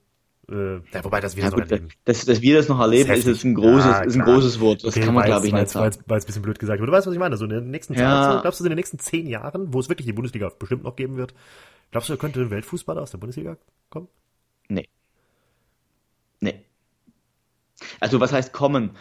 [0.49, 1.89] Äh, ja, wobei, dass wir ja das noch gut, erleben.
[2.03, 4.59] dass, dass wir das noch erleben, Das ist ist ein großes, Ja, ist ein großes
[4.59, 4.83] Wort.
[4.83, 5.95] Das Okay, kann man, glaube ich, nicht sagen.
[6.07, 6.79] War jetzt ein bisschen blöd gesagt.
[6.79, 7.37] Aber du weißt, was ich meine.
[7.37, 8.33] So in den nächsten Zeit, Ja.
[8.35, 10.95] so, glaubst du, in den nächsten zehn Jahren, wo es wirklich die Bundesliga bestimmt noch
[10.97, 11.33] geben wird,
[11.91, 13.57] glaubst du, da könnte ein Weltfußballer aus der Bundesliga
[13.89, 14.07] kommen?
[14.69, 14.87] Nee.
[16.39, 16.65] Nee.
[17.99, 18.91] Also was heißt kommen?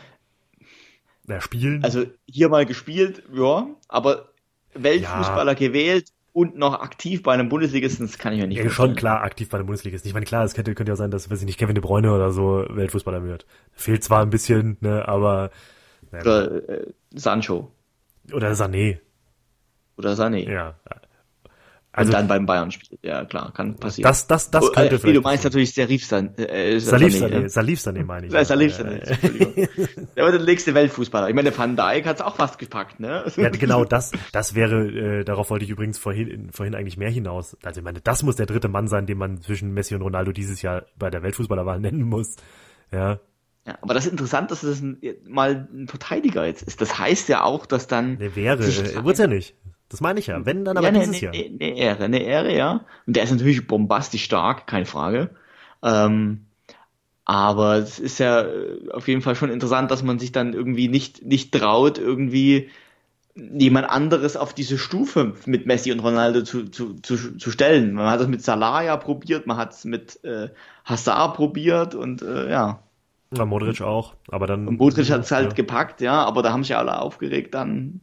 [1.27, 1.85] Na, spielen?
[1.85, 4.33] Also hier mal gespielt, ja, aber
[4.75, 8.95] Weltfußballer gewählt und noch aktiv bei einem Bundesligisten, das kann ich mir nicht ja, schon
[8.95, 10.07] klar aktiv bei der Bundesliga ist.
[10.07, 12.13] Ich meine, klar, es könnte, könnte ja sein, dass, weiß ich nicht, Kevin De Bruyne
[12.13, 13.47] oder so Weltfußballer wird.
[13.73, 15.51] Fehlt zwar ein bisschen, ne, aber,
[16.13, 17.73] na, Oder äh, Sancho
[18.33, 19.01] oder Sané,
[19.97, 20.51] oder Sané.
[20.51, 20.75] ja.
[21.93, 23.01] Also, und dann beim Bayern spielt.
[23.03, 24.09] Ja, klar, kann passieren.
[24.09, 25.17] Das, das, das könnte äh, vielleicht.
[25.17, 26.39] Du meinst natürlich Salif Sané.
[26.39, 28.33] Äh, Salif Sané, Salif Sané meine ich.
[28.33, 29.69] Ja, Salif Sané, Entschuldigung.
[30.17, 31.29] der war der nächste Weltfußballer.
[31.29, 33.25] Ich meine, Van Dijk hat's auch fast gepackt, ne?
[33.37, 37.57] Ja, genau, das, das wäre, äh, darauf wollte ich übrigens vorhin, vorhin eigentlich mehr hinaus.
[37.65, 40.31] Also ich meine, das muss der dritte Mann sein, den man zwischen Messi und Ronaldo
[40.31, 42.37] dieses Jahr bei der Weltfußballerwahl nennen muss.
[42.93, 43.19] Ja.
[43.67, 46.81] Ja, aber das ist interessant, dass es ein, mal ein Verteidiger jetzt ist.
[46.81, 48.17] Das heißt ja auch, dass dann.
[48.19, 49.55] Der wäre, äh, wird's ja nicht.
[49.91, 50.47] Das meine ich ja.
[50.47, 51.35] Wenn, dann aber ja, ne, dieses Jahr.
[51.35, 52.85] Eine Ehre, eine Ehre, ja.
[53.07, 55.31] Und der ist natürlich bombastisch stark, keine Frage.
[55.83, 56.47] Ähm,
[57.25, 60.89] aber es ist ja äh, auf jeden Fall schon interessant, dass man sich dann irgendwie
[60.89, 62.71] nicht, nicht traut, irgendwie
[63.35, 67.95] jemand anderes auf diese Stufe mit Messi und Ronaldo zu, zu, zu, zu stellen.
[67.95, 70.51] Man hat das mit Salah ja probiert, man hat es mit äh,
[70.85, 72.83] Hazard probiert und äh, ja.
[73.37, 74.69] Ja, Modric auch, aber dann.
[74.69, 75.55] Und Modric hat es halt ja.
[75.55, 78.01] gepackt, ja, aber da haben sich alle aufgeregt dann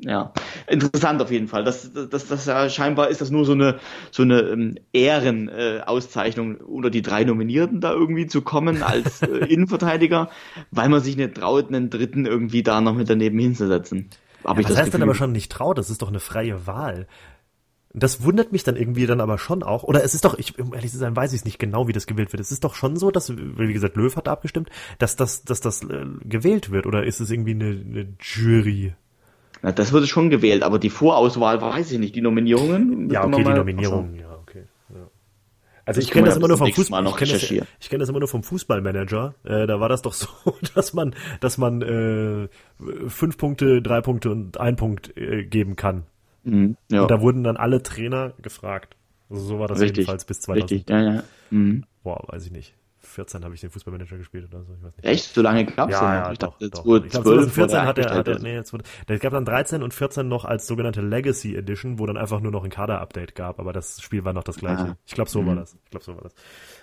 [0.00, 0.32] ja,
[0.68, 1.64] interessant auf jeden Fall.
[1.64, 3.80] Das, das, das, das ja scheinbar ist das nur so eine
[4.12, 9.26] so eine ähm, Ehrenauszeichnung äh, unter die drei Nominierten da irgendwie zu kommen als äh,
[9.48, 10.30] Innenverteidiger,
[10.70, 14.10] weil man sich nicht traut, einen Dritten irgendwie da noch mit daneben hinzusetzen.
[14.44, 15.00] Hab ja, ich das, das heißt Gefühl.
[15.00, 17.08] dann aber schon nicht traut, das ist doch eine freie Wahl.
[17.92, 19.82] Das wundert mich dann irgendwie dann aber schon auch.
[19.82, 21.92] Oder es ist doch, ich, um ehrlich zu sein, weiß ich es nicht genau, wie
[21.92, 22.40] das gewählt wird.
[22.40, 25.60] Es ist doch schon so, dass, wie gesagt, Löw hat da abgestimmt, dass das, dass
[25.60, 26.86] das äh, gewählt wird.
[26.86, 28.92] Oder ist es irgendwie eine, eine Jury?
[29.62, 32.14] Na, das wurde schon gewählt, aber die Vorauswahl weiß ich nicht.
[32.14, 33.10] Die Nominierungen?
[33.10, 34.64] Ja, okay, die Nominierungen, ja, okay.
[34.90, 35.08] Ja.
[35.84, 37.04] Also ich kenne das immer nur vom Fußball.
[37.06, 39.34] Ich kenne das, ich kenn das immer nur vom Fußballmanager.
[39.44, 40.28] Äh, da war das doch so,
[40.74, 42.48] dass man, dass man äh,
[43.08, 46.04] fünf Punkte, drei Punkte und ein Punkt äh, geben kann.
[46.44, 47.02] Mhm, ja.
[47.02, 48.96] Und da wurden dann alle Trainer gefragt.
[49.30, 49.98] Also so war das Richtig.
[49.98, 50.70] jedenfalls bis 2000.
[50.70, 51.22] Richtig, ja, ja.
[51.50, 51.84] Mhm.
[52.02, 52.74] Boah, weiß ich nicht.
[53.18, 54.72] 14 habe ich den Fußballmanager gespielt oder so.
[54.74, 55.04] Ich weiß nicht.
[55.04, 55.34] Echt?
[55.34, 57.04] So lange gab es ja, ja, ich dachte, doch, doch.
[57.04, 59.92] Ich glaube, 2014 hat er, hat er, nee, jetzt wurde, es gab dann 13 und
[59.92, 63.72] 14 noch als sogenannte Legacy Edition, wo dann einfach nur noch ein Kader-Update gab, aber
[63.72, 64.82] das Spiel war noch das gleiche.
[64.82, 64.96] Ah.
[65.04, 65.46] Ich glaube, so mhm.
[65.48, 65.76] war das.
[65.84, 66.34] Ich glaube, so war das.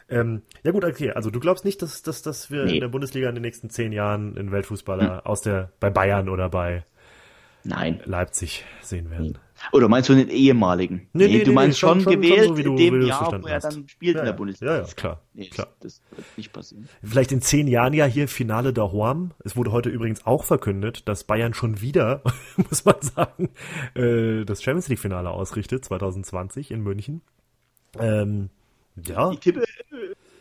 [0.09, 1.11] Ähm, ja gut, okay.
[1.11, 2.73] Also du glaubst nicht, dass, dass, dass wir nee.
[2.73, 5.25] in der Bundesliga in den nächsten zehn Jahren einen Weltfußballer hm.
[5.25, 6.83] aus der, bei Bayern oder bei
[7.63, 8.01] Nein.
[8.03, 9.27] Leipzig sehen werden.
[9.27, 9.44] Nee.
[9.71, 11.07] Oder meinst du einen ehemaligen?
[11.13, 13.59] Nee, nee, nee du meinst schon, schon, gewählt schon so, in dem Jahr, wo er
[13.59, 14.77] dann spielt ja, in der Bundesliga.
[14.77, 15.21] Ja, ja, klar.
[15.33, 15.67] Nee, klar.
[15.79, 16.89] Das, das, wird nicht passieren.
[17.03, 19.31] Vielleicht in zehn Jahren ja hier Finale der Huam.
[19.43, 22.21] Es wurde heute übrigens auch verkündet, dass Bayern schon wieder,
[22.57, 23.49] muss man sagen,
[23.95, 27.21] äh, das Champions League Finale ausrichtet, 2020 in München.
[27.99, 28.49] Ähm,
[28.95, 29.31] ja.
[29.31, 29.63] Ich tippe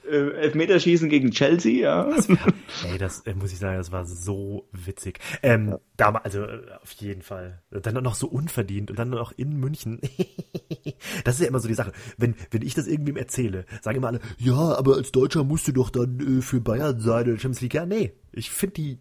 [0.09, 2.05] äh, Elfmeterschießen gegen Chelsea, ja.
[2.05, 2.53] Das war,
[2.91, 5.19] ey, das äh, muss ich sagen, das war so witzig.
[5.43, 5.81] Ähm, ja.
[5.97, 7.63] da, also äh, auf jeden Fall.
[7.71, 10.01] Dann noch so unverdient und dann noch in München.
[11.25, 11.93] das ist ja immer so die Sache.
[12.17, 15.73] Wenn, wenn ich das irgendwem erzähle, sagen immer alle, ja, aber als Deutscher musst du
[15.73, 17.75] doch dann äh, für Bayern sein oder Champions League.
[17.75, 18.13] Ja, nee.
[18.33, 18.99] Ich finde die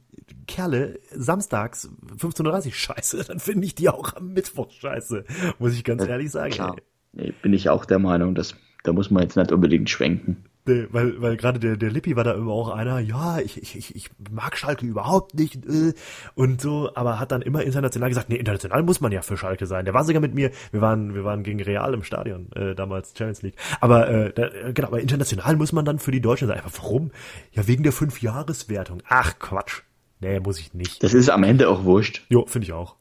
[0.48, 5.26] Kerle samstags 15.30 Uhr scheiße, dann finde ich die auch am Mittwoch scheiße.
[5.60, 6.52] Muss ich ganz ehrlich sagen.
[6.52, 6.76] Klar.
[7.14, 10.46] Nee, bin ich auch der Meinung, dass da muss man jetzt nicht unbedingt schwenken.
[10.66, 13.96] Nee, weil, weil gerade der, der Lippi war da immer auch einer, ja, ich, ich,
[13.96, 15.94] ich, mag Schalke überhaupt nicht äh,
[16.36, 19.66] und so, aber hat dann immer international gesagt, nee, international muss man ja für Schalke
[19.66, 19.84] sein.
[19.84, 23.14] Der war sogar mit mir, wir waren, wir waren gegen Real im Stadion, äh, damals
[23.18, 23.56] Champions League.
[23.82, 26.60] Aber äh, da, genau, aber international muss man dann für die Deutschen sein.
[26.60, 27.12] Aber warum?
[27.52, 29.04] Ja, wegen der Fünfjahreswertung.
[29.10, 29.82] Ach Quatsch.
[30.22, 31.04] Nee, muss ich nicht.
[31.04, 32.26] Das ist am Ende auch wurscht.
[32.30, 32.96] Jo, finde ich auch.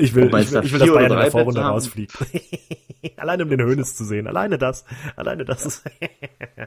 [0.00, 2.16] Ich will, ich will, ich will dass Bayern in der Vorrunde rausfliegt.
[3.16, 4.26] Alleine um den Hönes zu sehen.
[4.26, 4.84] Alleine das.
[5.16, 5.84] Alleine das.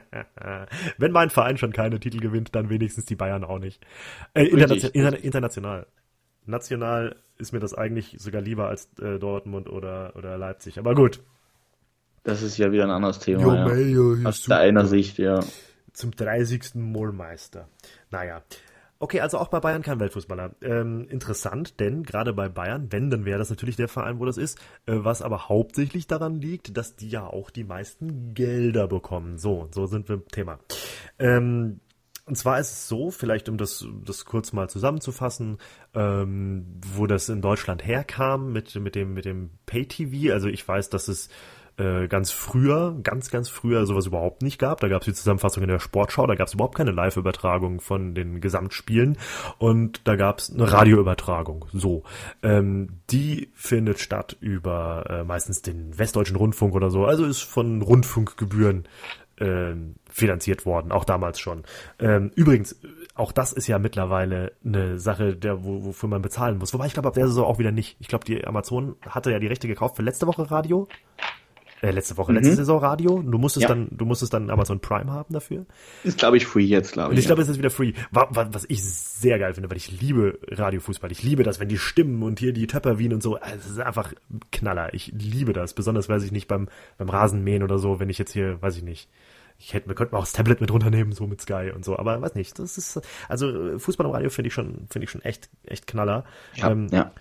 [0.98, 3.84] Wenn mein Verein schon keine Titel gewinnt, dann wenigstens die Bayern auch nicht.
[4.34, 5.86] Äh, internation interna international.
[6.46, 10.78] National ist mir das eigentlich sogar lieber als äh, Dortmund oder, oder Leipzig.
[10.78, 11.20] Aber gut.
[12.22, 13.42] Das ist ja wieder ein anderes Thema.
[13.42, 13.68] Jo, ja.
[13.68, 15.40] Mayo, Aus deiner Sicht, ja.
[15.92, 16.74] Zum 30.
[16.74, 17.68] Mollmeister.
[18.10, 18.42] Naja.
[18.98, 20.54] Okay, also auch bei Bayern kein Weltfußballer.
[20.62, 24.38] Ähm, interessant, denn gerade bei Bayern, wenn, dann wäre das natürlich der Verein, wo das
[24.38, 29.38] ist, äh, was aber hauptsächlich daran liegt, dass die ja auch die meisten Gelder bekommen.
[29.38, 30.58] So, so sind wir im Thema.
[31.18, 31.80] Ähm,
[32.26, 35.58] und zwar ist es so, vielleicht um das, das kurz mal zusammenzufassen,
[35.92, 40.32] ähm, wo das in Deutschland herkam mit, mit dem, mit dem Pay-TV.
[40.32, 41.28] Also ich weiß, dass es
[41.76, 44.80] äh, ganz früher, ganz, ganz früher sowas überhaupt nicht gab.
[44.80, 48.14] Da gab es die Zusammenfassung in der Sportschau, da gab es überhaupt keine Live-Übertragung von
[48.14, 49.18] den Gesamtspielen
[49.58, 51.66] und da gab es eine Radioübertragung.
[51.72, 52.04] So,
[52.42, 57.82] ähm, die findet statt über äh, meistens den Westdeutschen Rundfunk oder so, also ist von
[57.82, 58.86] Rundfunkgebühren
[59.36, 59.74] äh,
[60.08, 61.64] finanziert worden, auch damals schon.
[61.98, 62.78] Ähm, übrigens,
[63.16, 66.72] auch das ist ja mittlerweile eine Sache, der, wo, wofür man bezahlen muss.
[66.72, 67.96] Wobei ich glaube, ab der Saison auch wieder nicht.
[67.98, 70.88] Ich glaube, die Amazon hatte ja die Rechte gekauft für letzte Woche Radio
[71.84, 72.38] Äh, letzte Woche, mhm.
[72.38, 73.22] letzte Saison Radio.
[73.22, 73.68] Du musstest ja.
[73.68, 75.66] dann, du musstest dann Amazon Prime haben dafür.
[76.02, 77.16] Ist, glaube ich, free jetzt, glaube ich.
[77.16, 77.92] Und ich glaube, es ist wieder free.
[78.10, 81.12] Was ich sehr geil finde, weil ich liebe Radiofußball.
[81.12, 83.34] Ich liebe das, wenn die Stimmen und hier die Töpper Wien und so.
[83.34, 84.14] Also, es ist einfach
[84.50, 84.94] Knaller.
[84.94, 85.74] Ich liebe das.
[85.74, 88.82] Besonders, weiß ich nicht, beim, beim Rasenmähen oder so, wenn ich jetzt hier, weiß ich
[88.82, 89.10] nicht,
[89.58, 92.20] ich hätte, wir könnten auch das Tablet mit runternehmen, so mit Sky und so, aber
[92.20, 92.58] weiß nicht.
[92.58, 96.24] Das ist, also Fußball im Radio finde ich schon, finde ich schon echt, echt Knaller.
[96.54, 97.12] Ja, ähm, ja.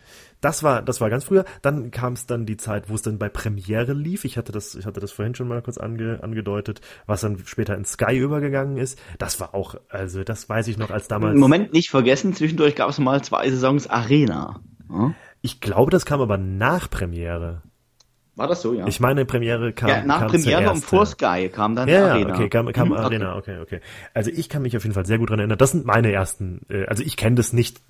[0.41, 1.45] Das war, das war ganz früher.
[1.61, 4.25] Dann kam es dann die Zeit, wo es dann bei Premiere lief.
[4.25, 7.75] Ich hatte das, ich hatte das vorhin schon mal kurz ange, angedeutet, was dann später
[7.75, 9.01] in Sky übergegangen ist.
[9.19, 11.39] Das war auch, also das weiß ich noch als damals.
[11.39, 14.59] Moment nicht vergessen, zwischendurch gab es mal zwei Saisons Arena.
[14.89, 15.15] Hm?
[15.41, 17.61] Ich glaube, das kam aber nach Premiere.
[18.35, 18.87] War das so, ja?
[18.87, 19.89] Ich meine, Premiere kam.
[19.89, 22.29] Ja, nach Premiere und vor Sky kam dann ja, Arena.
[22.29, 23.59] Ja, okay, kam, kam mhm, Arena, okay.
[23.59, 23.79] okay, okay.
[24.15, 25.59] Also ich kann mich auf jeden Fall sehr gut dran erinnern.
[25.59, 27.81] Das sind meine ersten, äh, also ich kenne das nicht,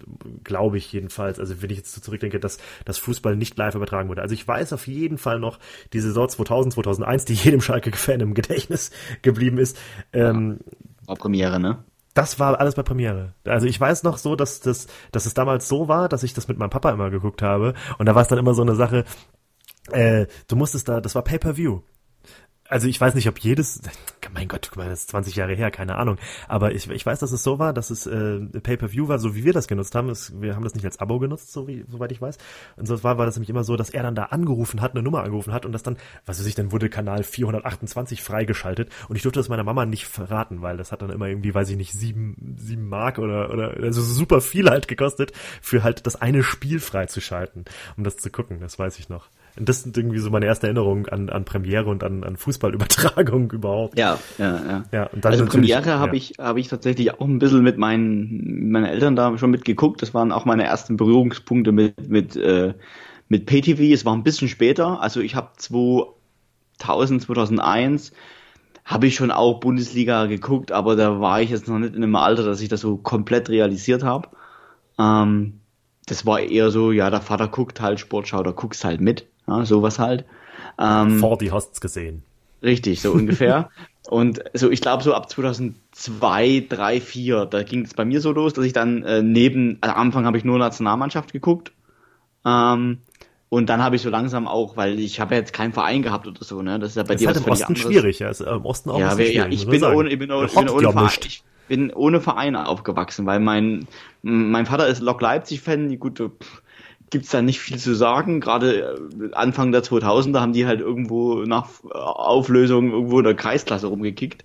[0.43, 4.09] glaube ich jedenfalls, also wenn ich jetzt so zurückdenke, dass das Fußball nicht live übertragen
[4.09, 4.21] wurde.
[4.21, 5.59] Also ich weiß auf jeden Fall noch
[5.93, 9.79] die Saison 2000, 2001, die jedem Schalke-Fan im Gedächtnis geblieben ist.
[10.11, 10.59] Ähm,
[11.05, 11.83] war Premiere, ne?
[12.13, 13.33] Das war alles bei Premiere.
[13.43, 16.47] Also ich weiß noch so, dass das, dass es damals so war, dass ich das
[16.47, 17.73] mit meinem Papa immer geguckt habe.
[17.97, 19.03] Und da war es dann immer so eine Sache,
[19.91, 21.81] äh, du musstest da, das war Pay-per-View.
[22.69, 23.81] Also ich weiß nicht, ob jedes,
[24.33, 26.17] mein Gott, guck mal, das ist 20 Jahre her, keine Ahnung.
[26.47, 29.43] Aber ich, ich weiß, dass es so war, dass es äh, Pay-per-View war, so wie
[29.43, 30.09] wir das genutzt haben.
[30.09, 32.37] Es, wir haben das nicht als Abo genutzt, so wie, soweit ich weiß.
[32.77, 35.03] Und so war, war das nämlich immer so, dass er dann da angerufen hat, eine
[35.03, 39.17] Nummer angerufen hat und das dann, was weiß ich, dann wurde Kanal 428 freigeschaltet und
[39.17, 41.77] ich durfte das meiner Mama nicht verraten, weil das hat dann immer irgendwie, weiß ich
[41.77, 46.41] nicht, sieben, sieben Mark oder, oder also super viel halt gekostet, für halt das eine
[46.41, 47.65] Spiel freizuschalten,
[47.97, 49.29] um das zu gucken, das weiß ich noch.
[49.55, 53.99] Das sind irgendwie so meine erste Erinnerungen an, an Premiere und an, an Fußballübertragung überhaupt.
[53.99, 54.83] Ja, ja, ja.
[54.91, 56.21] ja und dann also Premiere habe ja.
[56.21, 60.01] ich, habe ich tatsächlich auch ein bisschen mit meinen, meinen Eltern da schon mitgeguckt.
[60.01, 62.73] Das waren auch meine ersten Berührungspunkte mit, mit, äh,
[63.27, 63.79] mit PayTV.
[63.93, 65.01] Es war ein bisschen später.
[65.01, 68.11] Also ich habe 2000, 2001
[68.85, 72.15] habe ich schon auch Bundesliga geguckt, aber da war ich jetzt noch nicht in einem
[72.15, 74.29] Alter, dass ich das so komplett realisiert habe.
[74.99, 75.59] Ähm,
[76.05, 79.27] das war eher so, ja, der Vater guckt halt Sportschau, da guckst halt mit.
[79.47, 80.25] Ja, sowas halt.
[80.79, 82.23] Ähm, Vor die hast's gesehen.
[82.61, 83.69] Richtig, so ungefähr.
[84.09, 88.31] Und so, ich glaube, so ab 2002, 3, 4, da ging es bei mir so
[88.31, 91.71] los, dass ich dann äh, neben, also am Anfang habe ich nur Nationalmannschaft geguckt.
[92.45, 92.99] Ähm,
[93.53, 96.27] und dann habe ich so langsam auch, weil ich habe ja jetzt keinen Verein gehabt
[96.27, 96.79] oder so, ne?
[96.79, 97.87] Das ist ja bei das dir ist halt im Osten anderes.
[97.87, 98.29] schwierig, ja.
[98.29, 100.69] Ist im Osten auch ja, wir, ja ich bin ohne, ich bin, ohne, ich bin
[100.69, 103.87] ohne Verein, ich bin ohne Verein aufgewachsen, weil mein
[104.23, 106.62] mein Vater ist Lok Leipzig Fan, gut, pff,
[107.13, 108.41] gibt's da nicht viel zu sagen.
[108.41, 113.87] Gerade äh, Anfang der 2000er haben die halt irgendwo nach Auflösung irgendwo in der Kreisklasse
[113.87, 114.43] rumgekickt.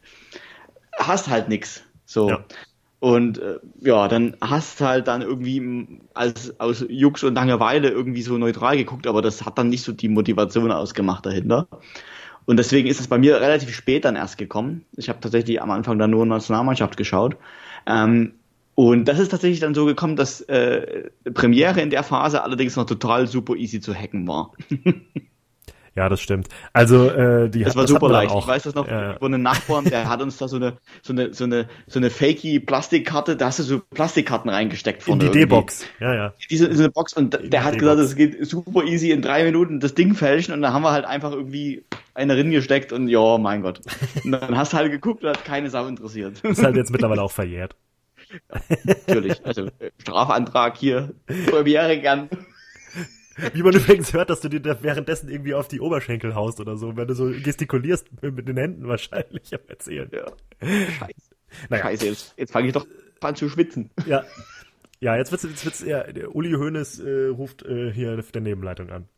[0.96, 1.82] Hast halt nix.
[2.04, 2.28] So.
[2.28, 2.44] Ja.
[3.00, 8.38] Und äh, ja, dann hast halt dann irgendwie als aus Jux und Langeweile irgendwie so
[8.38, 11.68] neutral geguckt, aber das hat dann nicht so die Motivation ausgemacht dahinter.
[12.44, 14.84] Und deswegen ist es bei mir relativ spät dann erst gekommen.
[14.96, 17.36] Ich habe tatsächlich am Anfang dann nur Nationalmannschaft geschaut.
[17.86, 18.34] Ähm,
[18.78, 22.86] und das ist tatsächlich dann so gekommen, dass äh, Premiere in der Phase allerdings noch
[22.86, 24.52] total super easy zu hacken war.
[25.96, 26.46] Ja, das stimmt.
[26.72, 28.30] Also äh, die das war das super leicht.
[28.30, 28.42] Auch.
[28.42, 29.16] Ich weiß das noch ja.
[29.18, 32.08] von einem Nachbarn, der hat uns da so eine so eine so eine so eine
[32.08, 35.84] fakey Plastikkarte, da hast du so Plastikkarten reingesteckt von in die D-Box.
[35.98, 36.34] Ja, ja.
[36.48, 39.80] Diese, diese Box und in der hat gesagt, es geht super easy in drei Minuten
[39.80, 41.82] das Ding fälschen und da haben wir halt einfach irgendwie
[42.14, 43.80] eine Rin gesteckt und ja, mein Gott.
[44.24, 46.36] Und dann hast du halt geguckt und hat keine Sau interessiert.
[46.44, 47.74] Das ist halt jetzt mittlerweile auch verjährt.
[48.84, 52.28] Natürlich, also äh, Strafantrag hier, Premiere gern.
[53.52, 56.76] Wie man übrigens hört, dass du dir da währenddessen irgendwie auf die Oberschenkel haust oder
[56.76, 60.10] so, wenn du so gestikulierst mit den Händen wahrscheinlich am Erzählen.
[60.12, 60.26] Ja.
[60.60, 61.30] Scheiße.
[61.68, 61.82] Naja.
[61.84, 62.86] Scheiße, jetzt, jetzt fange ich doch
[63.20, 63.90] an zu schwitzen.
[64.06, 64.24] Ja.
[65.00, 69.08] Ja, jetzt wird's, jetzt wird's, ja, Uli Hoeneß äh, ruft äh, hier der Nebenleitung an.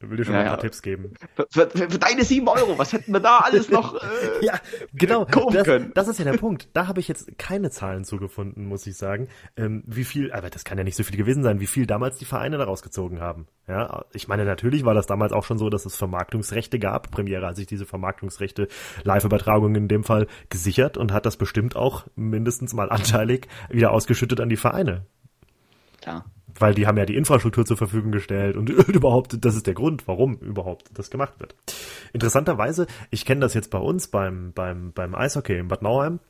[0.00, 0.62] Ich will dir schon ja, ein paar ja.
[0.62, 1.14] Tipps geben.
[1.34, 4.60] Für, für, für, deine sieben Euro, was hätten wir da alles noch äh, Ja,
[4.92, 5.24] genau.
[5.24, 6.68] Das, das, ist ja der Punkt.
[6.72, 9.28] Da habe ich jetzt keine Zahlen zugefunden, muss ich sagen.
[9.56, 12.16] Ähm, wie viel, aber das kann ja nicht so viel gewesen sein, wie viel damals
[12.16, 13.48] die Vereine daraus gezogen haben.
[13.66, 17.10] Ja, ich meine, natürlich war das damals auch schon so, dass es Vermarktungsrechte gab.
[17.10, 18.68] Premiere hat sich diese Vermarktungsrechte,
[19.02, 24.40] Live-Übertragungen in dem Fall, gesichert und hat das bestimmt auch mindestens mal anteilig wieder ausgeschüttet
[24.40, 25.06] an die Vereine.
[26.00, 26.24] Klar
[26.60, 30.06] weil die haben ja die Infrastruktur zur Verfügung gestellt und überhaupt, das ist der Grund,
[30.06, 31.54] warum überhaupt das gemacht wird.
[32.12, 36.20] Interessanterweise, ich kenne das jetzt bei uns beim, beim, beim Eishockey in Bad Nauheim,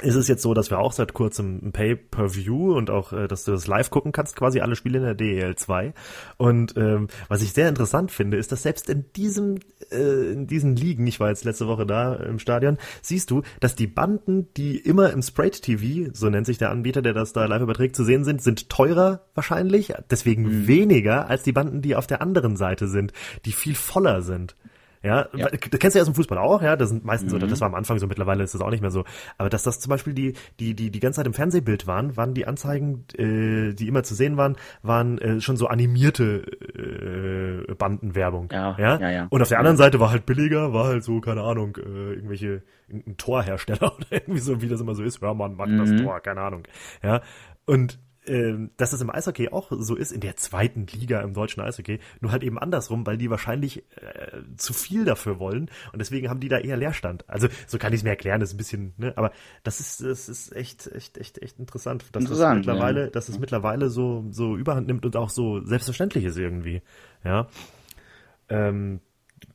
[0.00, 3.52] ist es jetzt so, dass wir auch seit kurzem Pay-per-View und auch, äh, dass du
[3.52, 5.92] das live gucken kannst, quasi alle Spiele in der DEL 2.
[6.38, 9.58] Und ähm, was ich sehr interessant finde, ist, dass selbst in diesem,
[9.90, 13.74] äh, in diesen Ligen, ich war jetzt letzte Woche da im Stadion, siehst du, dass
[13.74, 17.44] die Banden, die immer im Sprite TV, so nennt sich der Anbieter, der das da
[17.44, 20.66] live überträgt, zu sehen sind, sind teurer wahrscheinlich, deswegen mhm.
[20.68, 23.12] weniger als die Banden, die auf der anderen Seite sind,
[23.44, 24.56] die viel voller sind.
[25.02, 25.48] Ja, ja.
[25.48, 27.38] das kennst du ja aus dem Fußball auch, ja, das sind meistens, mhm.
[27.38, 29.04] oder das war am Anfang so, mittlerweile ist das auch nicht mehr so.
[29.36, 32.34] Aber dass das zum Beispiel die, die, die, die ganze Zeit im Fernsehbild waren, waren
[32.34, 36.44] die Anzeigen, äh, die immer zu sehen waren, waren äh, schon so animierte
[37.68, 38.48] äh, Bandenwerbung.
[38.52, 39.26] Ja, ja, ja, ja.
[39.30, 42.62] Und auf der anderen Seite war halt billiger, war halt so, keine Ahnung, äh, irgendwelche,
[42.88, 45.78] ein Torhersteller oder irgendwie so, wie das immer so ist, Hörmann macht mhm.
[45.78, 46.62] das Tor, keine Ahnung.
[47.02, 47.22] Ja.
[47.66, 47.98] Und
[48.76, 52.30] dass es im Eishockey auch so ist, in der zweiten Liga im deutschen Eishockey, nur
[52.30, 56.48] halt eben andersrum, weil die wahrscheinlich äh, zu viel dafür wollen und deswegen haben die
[56.48, 57.28] da eher Leerstand.
[57.28, 59.32] Also so kann ich es mir erklären, das ist ein bisschen, ne, aber
[59.64, 63.10] das ist, das ist echt, echt, echt, echt interessant, dass interessant, das mittlerweile, ja.
[63.10, 66.82] dass es mittlerweile so, so überhand nimmt und auch so selbstverständlich ist irgendwie,
[67.24, 67.48] ja.
[68.48, 69.00] Ähm,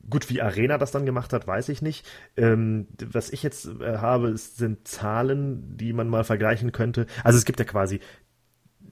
[0.09, 2.05] Gut, wie Arena das dann gemacht hat, weiß ich nicht.
[2.37, 7.07] Ähm, was ich jetzt äh, habe, sind Zahlen, die man mal vergleichen könnte.
[7.23, 7.99] Also es gibt ja quasi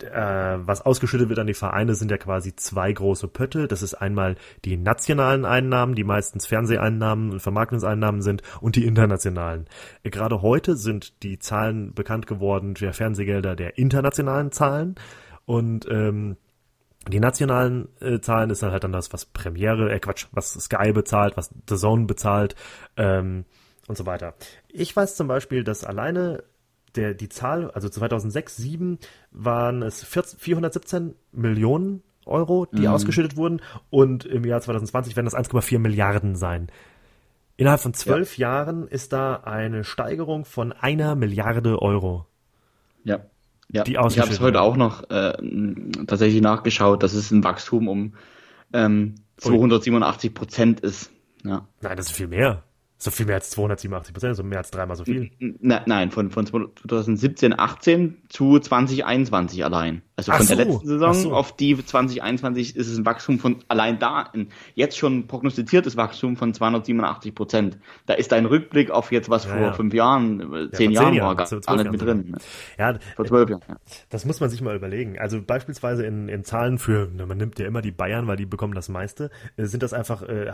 [0.03, 3.67] was ausgeschüttet wird an die Vereine, sind ja quasi zwei große Pötte.
[3.67, 9.65] Das ist einmal die nationalen Einnahmen, die meistens Fernseheinnahmen und Vermarktungseinnahmen sind, und die internationalen.
[10.03, 14.95] Äh, gerade heute sind die Zahlen bekannt geworden der Fernsehgelder der internationalen Zahlen
[15.45, 16.37] und ähm,
[17.07, 20.91] die nationalen äh, Zahlen ist dann halt dann das, was Premiere, äh Quatsch, was Sky
[20.91, 22.55] bezahlt, was The Zone bezahlt
[22.97, 23.45] ähm,
[23.87, 24.33] und so weiter.
[24.69, 26.43] Ich weiß zum Beispiel, dass alleine
[26.95, 28.99] der, die Zahl, also 2006, 2007
[29.31, 32.87] waren es 4, 417 Millionen Euro, die mhm.
[32.87, 36.67] ausgeschüttet wurden und im Jahr 2020 werden das 1,4 Milliarden sein.
[37.57, 38.49] Innerhalb von zwölf ja.
[38.49, 42.25] Jahren ist da eine Steigerung von einer Milliarde Euro.
[43.03, 43.21] Ja.
[43.71, 45.33] Ja, die ich habe es heute auch noch äh,
[46.05, 48.13] tatsächlich nachgeschaut, dass es ein Wachstum um
[48.73, 51.11] ähm, 287 Prozent ist.
[51.43, 51.67] Ja.
[51.81, 52.63] Nein, das ist viel mehr.
[52.97, 55.29] So viel mehr als 287 Prozent, also mehr als dreimal so viel.
[55.59, 60.01] Nein, von, von 2017, 18 zu 2021 allein.
[60.15, 61.33] Also von so, der letzten Saison so.
[61.33, 66.37] auf die 2021 ist es ein Wachstum von allein da, ein jetzt schon prognostiziertes Wachstum
[66.37, 67.77] von 287 Prozent.
[68.05, 69.73] Da ist ein Rückblick auf jetzt was ja, vor ja.
[69.73, 72.37] fünf Jahren, äh, zehn ja, Jahren, war gar, gar nicht mit drin.
[72.79, 73.61] Ja, vor zwölf Jahren.
[73.67, 73.75] Ja.
[74.09, 75.19] Das muss man sich mal überlegen.
[75.19, 78.73] Also beispielsweise in, in Zahlen für, man nimmt ja immer die Bayern, weil die bekommen
[78.73, 80.53] das meiste, äh, sind das einfach, äh,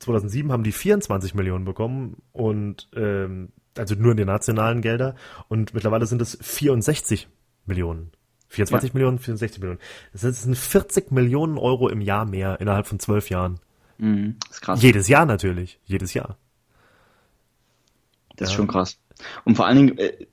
[0.00, 5.14] 2007 haben die 24 Millionen bekommen und ähm, also nur in den nationalen Gelder
[5.48, 7.28] und mittlerweile sind es 64
[7.66, 8.12] Millionen.
[8.48, 8.94] 24 ja.
[8.94, 9.80] Millionen, 64 Millionen.
[10.12, 13.58] Das sind 40 Millionen Euro im Jahr mehr innerhalb von zwölf Jahren.
[13.98, 14.82] Mhm, ist krass.
[14.82, 15.80] Jedes Jahr natürlich.
[15.84, 16.38] Jedes Jahr.
[18.36, 18.52] Das ja.
[18.52, 18.98] ist schon krass.
[19.44, 20.26] Und vor allen Dingen, äh,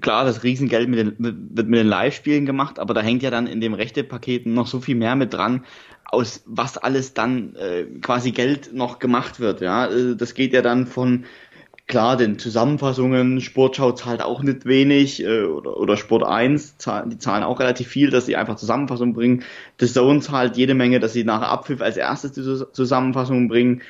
[0.00, 3.46] klar, das Riesengeld mit den, wird mit den Live-Spielen gemacht, aber da hängt ja dann
[3.46, 5.64] in dem Rechtepaketen noch so viel mehr mit dran,
[6.06, 9.60] aus was alles dann äh, quasi Geld noch gemacht wird.
[9.60, 11.24] Ja, äh, das geht ja dann von
[11.86, 17.18] Klar, den Zusammenfassungen, Sportschau zahlt auch nicht wenig äh, oder, oder Sport 1, zahlen, die
[17.18, 19.44] zahlen auch relativ viel, dass sie einfach Zusammenfassungen bringen.
[19.78, 23.82] The Zone zahlt jede Menge, dass sie nach Abpfiff als erstes die Zusammenfassungen bringen.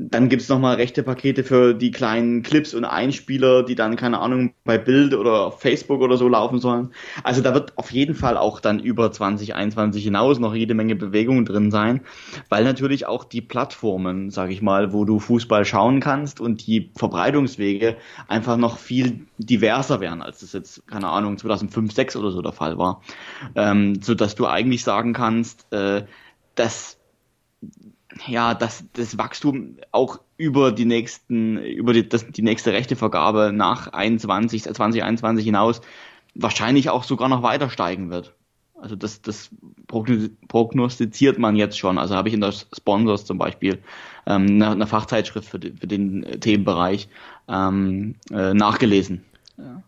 [0.00, 4.54] Dann gibt's nochmal rechte Pakete für die kleinen Clips und Einspieler, die dann, keine Ahnung,
[4.64, 6.92] bei Bild oder Facebook oder so laufen sollen.
[7.24, 11.44] Also da wird auf jeden Fall auch dann über 2021 hinaus noch jede Menge Bewegung
[11.44, 12.02] drin sein,
[12.48, 16.90] weil natürlich auch die Plattformen, sage ich mal, wo du Fußball schauen kannst und die
[16.94, 17.96] Verbreitungswege
[18.28, 22.52] einfach noch viel diverser werden, als das jetzt, keine Ahnung, 2005, 2006 oder so der
[22.52, 23.02] Fall war.
[23.54, 26.04] Ähm, so dass du eigentlich sagen kannst, äh,
[26.54, 26.97] dass
[28.26, 33.92] ja, dass das Wachstum auch über die nächsten, über die, das, die nächste Rechtevergabe nach
[33.92, 35.80] 21, 2021 hinaus
[36.34, 38.34] wahrscheinlich auch sogar noch weiter steigen wird.
[38.80, 39.50] Also das, das
[39.88, 41.98] prognostiziert man jetzt schon.
[41.98, 43.80] Also habe ich in der Sponsors zum Beispiel
[44.26, 47.08] ähm, eine, Fachzeitschrift für, die, für den Themenbereich
[47.48, 49.24] ähm, äh, nachgelesen.
[49.56, 49.82] Ja.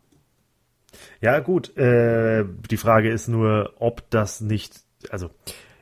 [1.20, 4.80] ja gut, äh, die Frage ist nur, ob das nicht,
[5.10, 5.30] also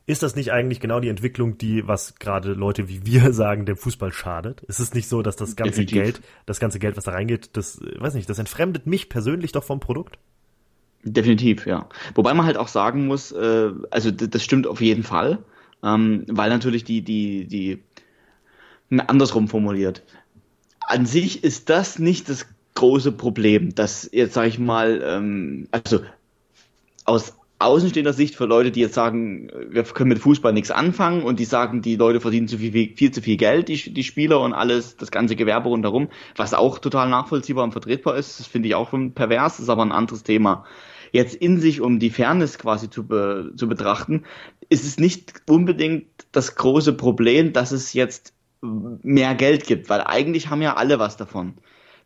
[0.09, 3.77] ist das nicht eigentlich genau die Entwicklung, die, was gerade Leute wie wir sagen, dem
[3.77, 4.63] Fußball schadet?
[4.63, 6.03] Ist es nicht so, dass das ganze Definitiv.
[6.03, 9.65] Geld, das ganze Geld, was da reingeht, das, weiß nicht, das entfremdet mich persönlich doch
[9.65, 10.19] vom Produkt?
[11.05, 11.91] Definitiv, ja.
[12.15, 15.41] Wobei man halt auch sagen muss, äh, also das stimmt auf jeden Fall,
[15.85, 17.83] ähm, weil natürlich die, die, die,
[18.91, 20.03] andersrum formuliert.
[20.81, 26.01] An sich ist das nicht das große Problem, dass jetzt sage ich mal, ähm, also
[27.05, 31.41] aus außenstehender Sicht für Leute, die jetzt sagen, wir können mit Fußball nichts anfangen und
[31.41, 34.53] die sagen, die Leute verdienen zu viel, viel zu viel Geld, die, die Spieler und
[34.53, 38.75] alles, das ganze Gewerbe rundherum, was auch total nachvollziehbar und vertretbar ist, das finde ich
[38.75, 40.65] auch schon pervers, ist aber ein anderes Thema.
[41.11, 44.25] Jetzt in sich, um die Fairness quasi zu, be, zu betrachten,
[44.69, 50.51] ist es nicht unbedingt das große Problem, dass es jetzt mehr Geld gibt, weil eigentlich
[50.51, 51.55] haben ja alle was davon.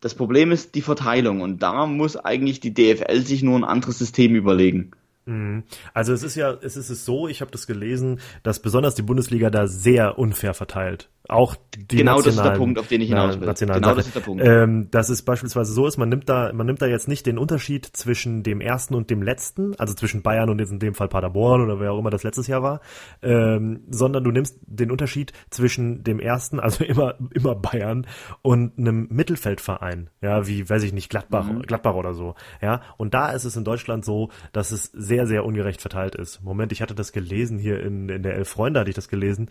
[0.01, 3.99] Das Problem ist die Verteilung und da muss eigentlich die DFL sich nur ein anderes
[3.99, 4.93] System überlegen.
[5.25, 5.65] Mhm.
[5.95, 9.03] Also es ist ja, es ist es so, ich habe das gelesen, dass besonders die
[9.03, 11.11] Bundesliga da sehr unfair verteilt.
[11.29, 13.47] Auch die genau das ist der Punkt, auf den ich hinaus will.
[13.47, 13.97] Genau Sache.
[13.97, 14.43] das ist der Punkt.
[14.45, 17.39] Ähm, dass es beispielsweise so ist, man nimmt da, man nimmt da jetzt nicht den
[17.39, 21.09] Unterschied zwischen dem ersten und dem letzten, also zwischen Bayern und jetzt in dem Fall
[21.09, 22.81] Paderborn oder wer auch immer das letztes Jahr war,
[23.23, 28.07] ähm, sondern du nimmst den Unterschied zwischen dem ersten, also immer, immer Bayern
[28.43, 31.63] und einem Mittelfeldverein, ja, wie, weiß ich nicht, Gladbach, mhm.
[31.63, 32.83] Gladbach oder so, ja.
[32.97, 36.43] Und da ist es in Deutschland so, dass es sehr, sehr ungerecht verteilt ist.
[36.43, 39.49] Moment, ich hatte das gelesen hier in, in der Elf Freunde hatte ich das gelesen,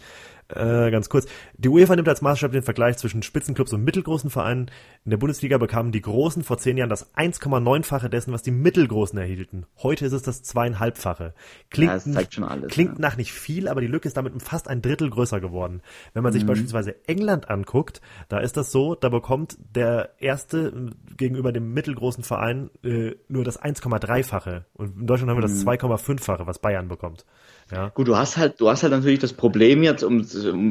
[0.56, 1.28] äh, ganz kurz.
[1.58, 4.72] Die UEFA nimmt als Maßstab den Vergleich zwischen Spitzenclubs und mittelgroßen Vereinen.
[5.06, 9.18] In der Bundesliga bekamen die Großen vor zehn Jahren das 1,9-fache dessen, was die Mittelgroßen
[9.18, 9.66] erhielten.
[9.82, 11.34] Heute ist es das zweieinhalbfache.
[11.70, 13.00] Klingt, ja, das schon alles, klingt ja.
[13.00, 15.82] nach nicht viel, aber die Lücke ist damit fast ein Drittel größer geworden.
[16.14, 16.48] Wenn man sich mhm.
[16.48, 22.70] beispielsweise England anguckt, da ist das so, da bekommt der erste gegenüber dem mittelgroßen Verein
[22.84, 24.66] äh, nur das 1,3-fache.
[24.74, 26.48] Und in Deutschland haben wir das 2,5-fache, mhm.
[26.48, 27.26] was Bayern bekommt.
[27.72, 27.90] Ja.
[27.90, 30.26] Gut, du hast halt, du hast halt natürlich das Problem jetzt, um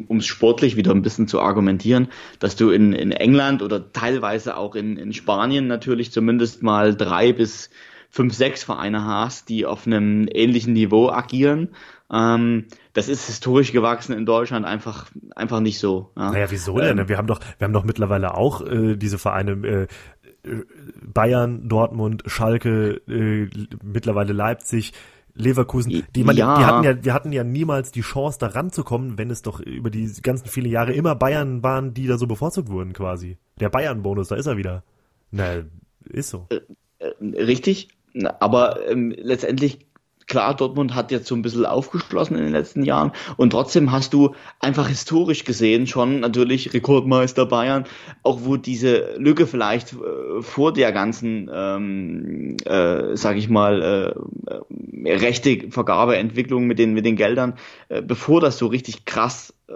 [0.09, 4.75] um sportlich wieder ein bisschen zu argumentieren, dass du in, in England oder teilweise auch
[4.75, 7.71] in, in Spanien natürlich zumindest mal drei bis
[8.11, 11.71] fünf, sechs Vereine hast, die auf einem ähnlichen Niveau agieren.
[12.13, 16.11] Ähm, das ist historisch gewachsen in Deutschland einfach einfach nicht so.
[16.17, 16.33] Ja.
[16.33, 16.99] Naja, wieso denn?
[16.99, 19.87] Ähm, wir haben doch wir haben doch mittlerweile auch äh, diese Vereine äh,
[21.03, 23.49] Bayern, Dortmund, Schalke, äh,
[23.83, 24.93] mittlerweile Leipzig,
[25.35, 26.59] Leverkusen, die, man, ja.
[26.59, 29.91] die hatten ja, wir hatten ja niemals die Chance, da ranzukommen, wenn es doch über
[29.91, 33.39] die ganzen viele Jahre immer Bayern waren, die da so bevorzugt wurden, quasi.
[33.59, 34.85] Der Bayern-Bonus, da ist er wieder.
[35.31, 35.63] Na,
[36.05, 36.47] ist so.
[36.51, 36.61] Äh,
[36.99, 37.89] äh, richtig,
[38.41, 39.87] aber ähm, letztendlich
[40.31, 44.15] klar, Dortmund hat jetzt so ein bisschen aufgeschlossen in den letzten Jahren und trotzdem hast
[44.15, 47.85] du einfach historisch gesehen schon natürlich Rekordmeister Bayern,
[48.23, 54.15] auch wo diese Lücke vielleicht äh, vor der ganzen, ähm, äh, sag ich mal,
[55.03, 57.55] äh, rechte Vergabeentwicklung mit den, mit den Geldern,
[57.89, 59.75] äh, bevor das so richtig krass äh,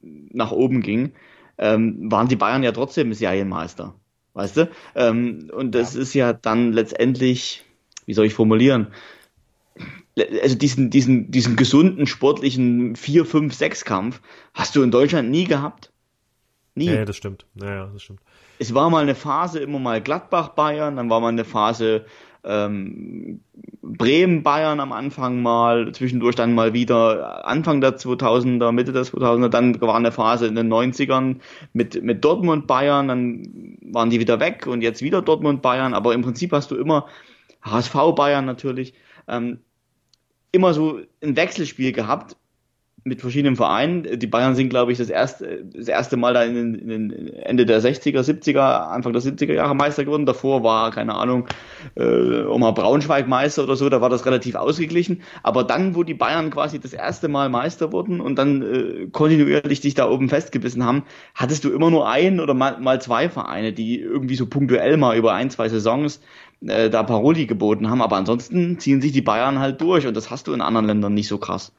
[0.00, 1.12] nach oben ging,
[1.58, 3.94] ähm, waren die Bayern ja trotzdem Serienmeister.
[4.32, 4.70] Weißt du?
[4.94, 6.00] Ähm, und das ja.
[6.00, 7.64] ist ja dann letztendlich,
[8.06, 8.88] wie soll ich formulieren,
[10.18, 14.20] also diesen, diesen, diesen gesunden sportlichen 4, 5, 6 Kampf
[14.54, 15.92] hast du in Deutschland nie gehabt.
[16.74, 16.86] Nie.
[16.86, 17.46] Ja, das stimmt.
[17.54, 18.20] Ja, ja, das stimmt.
[18.58, 22.06] Es war mal eine Phase, immer mal Gladbach Bayern, dann war mal eine Phase
[22.44, 23.40] ähm,
[23.82, 29.48] Bremen Bayern am Anfang mal, zwischendurch dann mal wieder Anfang der 2000er, Mitte der 2000er,
[29.48, 31.36] dann war eine Phase in den 90ern
[31.72, 36.14] mit, mit Dortmund Bayern, dann waren die wieder weg und jetzt wieder Dortmund Bayern, aber
[36.14, 37.06] im Prinzip hast du immer
[37.62, 38.94] HSV Bayern natürlich,
[39.28, 39.58] ähm,
[40.52, 42.36] immer so ein Wechselspiel gehabt
[43.06, 44.18] mit verschiedenen Vereinen.
[44.18, 47.34] Die Bayern sind, glaube ich, das erste, das erste Mal da in den, in den
[47.34, 50.26] Ende der 60er, 70er, Anfang der 70er Jahre Meister geworden.
[50.26, 51.46] Davor war, keine Ahnung,
[51.94, 55.22] äh, Oma Braunschweig Meister oder so, da war das relativ ausgeglichen.
[55.44, 59.80] Aber dann, wo die Bayern quasi das erste Mal Meister wurden und dann äh, kontinuierlich
[59.80, 61.04] sich da oben festgebissen haben,
[61.36, 65.16] hattest du immer nur ein oder mal, mal zwei Vereine, die irgendwie so punktuell mal
[65.16, 66.20] über ein, zwei Saisons
[66.60, 68.02] äh, da Paroli geboten haben.
[68.02, 71.14] Aber ansonsten ziehen sich die Bayern halt durch und das hast du in anderen Ländern
[71.14, 71.72] nicht so krass.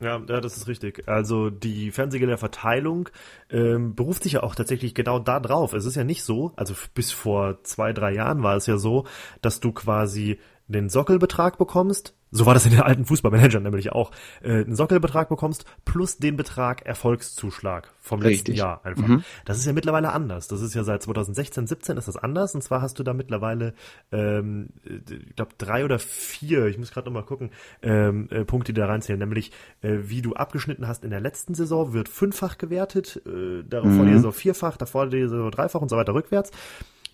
[0.00, 1.08] Ja, ja, das ist richtig.
[1.08, 3.08] Also die Fernsehgelderverteilung
[3.50, 5.72] ähm, beruft sich ja auch tatsächlich genau da drauf.
[5.72, 9.06] Es ist ja nicht so, also bis vor zwei, drei Jahren war es ja so,
[9.42, 10.38] dass du quasi
[10.68, 14.10] den Sockelbetrag bekommst, so war das in den alten Fußballmanagern nämlich auch,
[14.42, 18.58] äh, einen Sockelbetrag bekommst plus den Betrag Erfolgszuschlag vom letzten Richtig.
[18.58, 19.06] Jahr einfach.
[19.06, 19.24] Mhm.
[19.44, 20.48] Das ist ja mittlerweile anders.
[20.48, 22.54] Das ist ja seit 2016, 17 ist das anders.
[22.54, 23.74] Und zwar hast du da mittlerweile,
[24.12, 27.50] ähm, ich glaube, drei oder vier, ich muss gerade nochmal gucken,
[27.82, 29.18] ähm, äh, Punkte, die da reinzählen.
[29.18, 29.52] Nämlich,
[29.82, 33.96] äh, wie du abgeschnitten hast in der letzten Saison, wird fünffach gewertet, äh, darauf mhm.
[33.96, 36.50] vor die Saison vierfach, davor die Saison dreifach und so weiter rückwärts.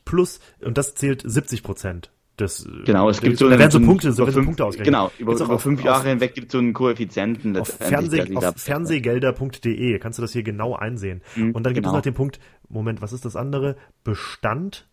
[0.05, 4.12] Plus, und das zählt 70 Prozent das, genau, es gibt so, da werden so Punkte,
[4.12, 4.93] so, fünf, Punkte ausgerechnet.
[4.93, 7.57] Genau, über, über auf, fünf Jahre auf, hinweg gibt es so einen Koeffizienten.
[7.57, 11.22] Auf, Fernseh, auf Fernsehgelder.de kannst du das hier genau einsehen.
[11.37, 11.91] Mhm, und dann gibt genau.
[11.91, 13.76] es noch den Punkt, Moment, was ist das andere?
[14.03, 14.89] Bestand,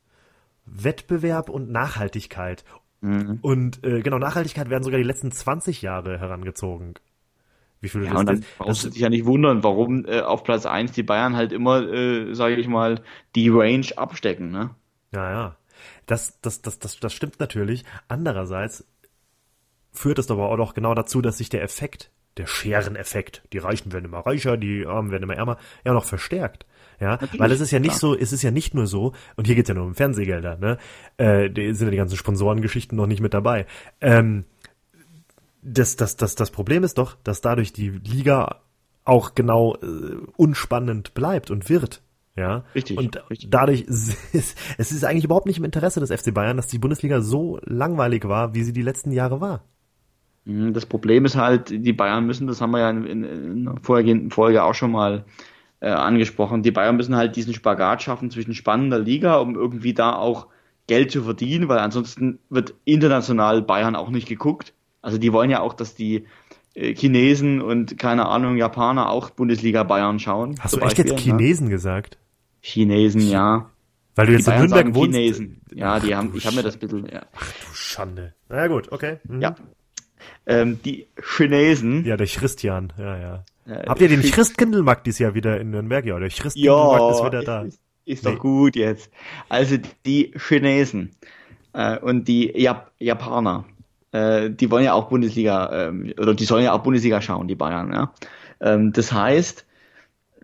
[0.65, 2.63] Wettbewerb und Nachhaltigkeit.
[3.01, 3.39] Mhm.
[3.41, 6.93] Und äh, genau, Nachhaltigkeit werden sogar die letzten 20 Jahre herangezogen.
[7.79, 10.67] Wie viele ja, und dann brauchst du dich ja nicht wundern, warum äh, auf Platz
[10.67, 13.01] eins die Bayern halt immer, äh, sage ich mal,
[13.35, 14.69] die Range abstecken, ne?
[15.11, 15.57] Ja, ja.
[16.05, 17.83] Das, das, das, das, das stimmt natürlich.
[18.07, 18.85] Andererseits
[19.91, 23.91] führt es aber auch noch genau dazu, dass sich der Effekt, der Schereneffekt, die Reichen
[23.91, 26.65] werden immer reicher, die Armen werden immer ärmer, ja noch verstärkt.
[26.99, 28.11] Ja, Natürlich, weil es ist ja nicht klar.
[28.11, 30.77] so, es ist ja nicht nur so, und hier geht's ja nur um Fernsehgelder, ne?
[31.17, 33.65] Äh, die sind ja die ganzen Sponsorengeschichten noch nicht mit dabei.
[34.01, 34.45] Ähm,
[35.63, 38.61] das, das, das, das Problem ist doch, dass dadurch die Liga
[39.03, 42.01] auch genau äh, unspannend bleibt und wird.
[42.35, 42.97] Ja, richtig.
[42.97, 43.49] Und richtig.
[43.49, 47.21] dadurch ist es ist eigentlich überhaupt nicht im Interesse des FC Bayern, dass die Bundesliga
[47.21, 49.63] so langweilig war, wie sie die letzten Jahre war.
[50.45, 53.65] Mhm, das Problem ist halt, die Bayern müssen, das haben wir ja in, in, in
[53.65, 55.25] der vorhergehenden Folge auch schon mal
[55.81, 60.15] äh, angesprochen, die Bayern müssen halt diesen Spagat schaffen zwischen spannender Liga, um irgendwie da
[60.15, 60.47] auch
[60.87, 64.73] Geld zu verdienen, weil ansonsten wird international Bayern auch nicht geguckt.
[65.01, 66.25] Also die wollen ja auch, dass die
[66.75, 70.55] Chinesen und keine Ahnung, Japaner auch Bundesliga Bayern schauen.
[70.59, 71.71] Hast du echt Beispiel, jetzt Chinesen ja?
[71.71, 72.17] gesagt?
[72.61, 73.69] Chinesen, ja.
[74.15, 75.17] Weil du jetzt in Nürnberg wohnst.
[75.17, 75.61] Chinesen.
[75.73, 77.23] Ja, die Ach, haben, ich habe mir das bisschen, ja.
[77.35, 78.33] Ach du Schande.
[78.49, 79.17] Na ja, gut, okay.
[79.27, 79.41] Mhm.
[79.41, 79.55] Ja.
[80.45, 82.05] Ähm, die Chinesen.
[82.05, 83.43] Ja, der Christian, ja, ja.
[83.87, 86.05] Habt ihr den Christkindlmarkt dieses Jahr wieder in Nürnberg?
[86.05, 87.61] Ja, der Christkindlmarkt ja, ist wieder da.
[87.61, 88.31] Ist, ist nee.
[88.31, 89.09] doch gut jetzt.
[89.49, 91.11] Also die Chinesen
[91.73, 93.65] äh, und die Jap Japaner,
[94.11, 97.55] äh, die wollen ja auch Bundesliga, äh, oder die sollen ja auch Bundesliga schauen, die
[97.55, 98.13] Bayern, ja.
[98.59, 99.65] Ähm, das heißt,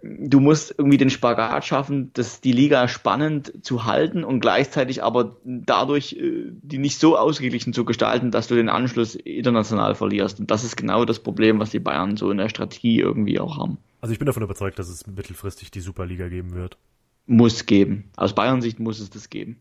[0.01, 5.37] du musst irgendwie den Spagat schaffen, dass die Liga spannend zu halten und gleichzeitig aber
[5.43, 10.39] dadurch äh, die nicht so ausgeglichen zu gestalten, dass du den Anschluss international verlierst.
[10.39, 13.57] Und das ist genau das Problem, was die Bayern so in der Strategie irgendwie auch
[13.57, 13.77] haben.
[14.01, 16.77] Also ich bin davon überzeugt, dass es mittelfristig die Superliga geben wird.
[17.25, 18.05] Muss geben.
[18.15, 19.57] Aus Bayern Sicht muss es das geben.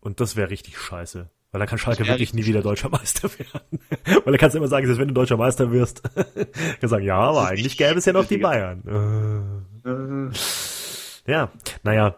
[0.00, 1.30] Und das wäre richtig scheiße.
[1.52, 3.80] Weil dann kann Schalke wirklich nie wieder deutscher Meister werden.
[4.04, 7.04] Weil dann kannst du immer sagen, selbst wenn du deutscher Meister wirst, kannst du sagen,
[7.04, 8.82] ja, aber eigentlich gäbe es ja noch die Bayern.
[9.84, 11.30] Äh.
[11.30, 11.50] ja,
[11.82, 12.16] naja.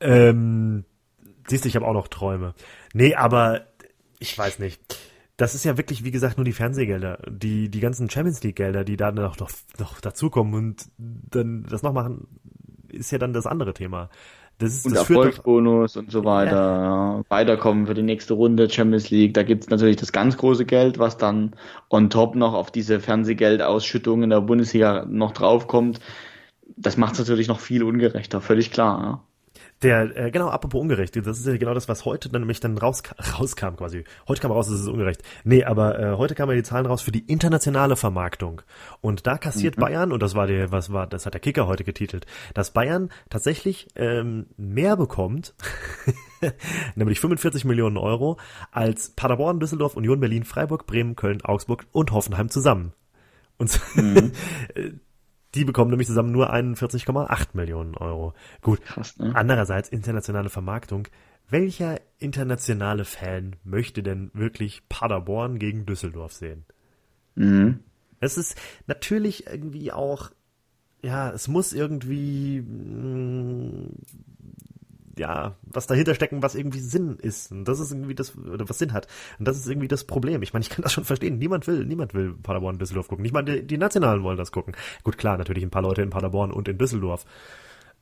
[0.00, 0.84] Ähm,
[1.46, 2.54] siehst du, ich habe auch noch Träume.
[2.92, 3.66] Nee, aber
[4.18, 4.80] ich weiß nicht.
[5.36, 8.84] Das ist ja wirklich, wie gesagt, nur die Fernsehgelder, die, die ganzen Champions League Gelder,
[8.84, 12.28] die da noch, noch, noch dazukommen und dann das noch machen,
[12.88, 14.10] ist ja dann das andere Thema.
[14.58, 16.56] Das ist, und das Erfolgsbonus und so weiter.
[16.56, 17.22] Ja.
[17.28, 19.34] Weiterkommen für die nächste Runde Champions League.
[19.34, 21.56] Da gibt's natürlich das ganz große Geld, was dann
[21.90, 26.00] on top noch auf diese Fernsehgeldausschüttung in der Bundesliga noch draufkommt.
[26.76, 29.02] Das macht es natürlich noch viel ungerechter, völlig klar.
[29.02, 29.31] Ja.
[29.82, 32.78] Der, äh, genau, apropos ungerecht, das ist ja genau das, was heute dann nämlich dann
[32.78, 33.02] raus,
[33.38, 34.04] rauskam quasi.
[34.28, 35.22] Heute kam raus, dass es ungerecht.
[35.42, 38.62] Nee, aber äh, heute kamen ja die Zahlen raus für die internationale Vermarktung.
[39.00, 39.80] Und da kassiert mhm.
[39.80, 43.10] Bayern, und das war der, was war, das hat der Kicker heute getitelt, dass Bayern
[43.28, 45.54] tatsächlich ähm, mehr bekommt,
[46.94, 48.38] nämlich 45 Millionen Euro,
[48.70, 52.92] als Paderborn, Düsseldorf, Union Berlin, Freiburg, Bremen, Köln, Augsburg und Hoffenheim zusammen.
[53.58, 54.32] Und mhm.
[55.54, 58.34] Die bekommen nämlich zusammen nur 41,8 Millionen Euro.
[58.62, 58.82] Gut.
[58.82, 59.34] Krass, ne?
[59.34, 61.08] Andererseits internationale Vermarktung.
[61.48, 66.64] Welcher internationale Fan möchte denn wirklich Paderborn gegen Düsseldorf sehen?
[67.34, 67.80] Mhm.
[68.20, 70.30] Es ist natürlich irgendwie auch,
[71.02, 73.94] ja, es muss irgendwie mh, mm,
[75.22, 77.52] ja, was dahinter stecken, was irgendwie Sinn ist.
[77.52, 79.06] Und das ist irgendwie das, oder was Sinn hat.
[79.38, 80.42] Und das ist irgendwie das Problem.
[80.42, 81.38] Ich meine, ich kann das schon verstehen.
[81.38, 83.22] Niemand will, niemand will Paderborn und Düsseldorf gucken.
[83.22, 84.74] Nicht mal die, die Nationalen wollen das gucken.
[85.04, 87.24] Gut, klar, natürlich ein paar Leute in Paderborn und in Düsseldorf.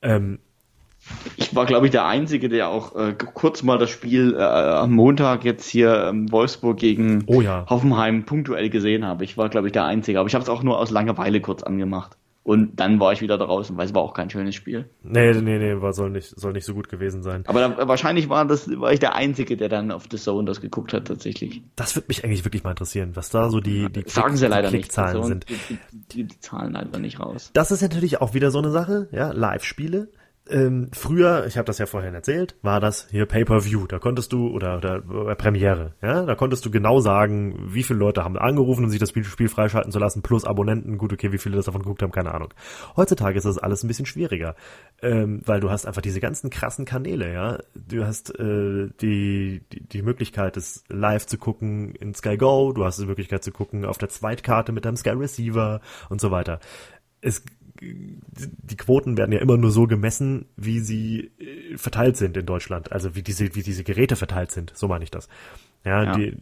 [0.01, 0.39] Ähm,
[1.37, 4.93] ich war, glaube ich, der Einzige, der auch äh, kurz mal das Spiel äh, am
[4.93, 7.67] Montag jetzt hier ähm, Wolfsburg gegen oh ja.
[7.69, 9.25] Hoffenheim punktuell gesehen habe.
[9.25, 10.21] Ich war, glaube ich, der Einzige.
[10.21, 12.17] Aber ich habe es auch nur aus Langeweile kurz angemacht.
[12.51, 14.91] Und dann war ich wieder draußen, weil es war auch kein schönes Spiel.
[15.05, 17.45] Nee, nee, nee, war, soll, nicht, soll nicht so gut gewesen sein.
[17.47, 20.61] Aber da, wahrscheinlich war, das, war ich der Einzige, der dann auf The Zone das
[20.61, 21.63] geguckt hat, tatsächlich.
[21.77, 24.71] Das würde mich eigentlich wirklich mal interessieren, was da so die, die, Sagen sie leider
[24.71, 25.29] Klickzahlen nicht.
[25.29, 25.47] sind.
[25.49, 27.51] Die, die, die, Zahlen einfach nicht raus.
[27.53, 30.09] Das ist natürlich auch wieder so eine Sache, ja, Live-Spiele
[30.49, 33.87] ähm, früher, ich habe das ja vorhin erzählt, war das hier Pay-per-View.
[33.87, 37.99] Da konntest du oder, oder äh, Premiere, ja, da konntest du genau sagen, wie viele
[37.99, 40.99] Leute haben angerufen, um sich das Spiel freischalten zu lassen, plus Abonnenten.
[40.99, 42.53] Gut, okay, wie viele das davon geguckt haben, keine Ahnung.
[42.97, 44.57] Heutzutage ist das alles ein bisschen schwieriger,
[45.03, 47.59] ähm, weil du hast einfach diese ganzen krassen Kanäle, ja.
[47.75, 52.73] Du hast äh, die, die die Möglichkeit, es live zu gucken in Sky Go.
[52.73, 56.31] Du hast die Möglichkeit zu gucken auf der Zweitkarte mit deinem Sky Receiver und so
[56.31, 56.61] weiter.
[57.21, 57.43] Es
[57.81, 62.93] die Quoten werden ja immer nur so gemessen, wie sie äh, verteilt sind in Deutschland.
[62.93, 64.73] Also wie diese, wie diese Geräte verteilt sind.
[64.75, 65.29] So meine ich das.
[65.85, 66.13] Ja, ja.
[66.17, 66.37] Die,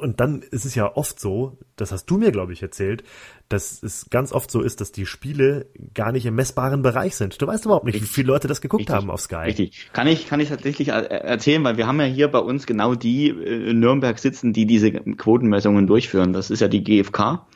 [0.00, 3.04] und dann ist es ja oft so, das hast du mir, glaube ich, erzählt,
[3.48, 7.40] dass es ganz oft so ist, dass die Spiele gar nicht im messbaren Bereich sind.
[7.40, 8.10] Du weißt überhaupt nicht, Richtig.
[8.10, 8.96] wie viele Leute das geguckt Richtig.
[8.96, 9.44] haben auf Sky.
[9.44, 9.90] Richtig.
[9.92, 13.28] Kann ich, kann ich tatsächlich erzählen, weil wir haben ja hier bei uns genau die
[13.28, 16.32] äh, in Nürnberg sitzen, die diese Quotenmessungen durchführen.
[16.32, 17.46] Das ist ja die GfK.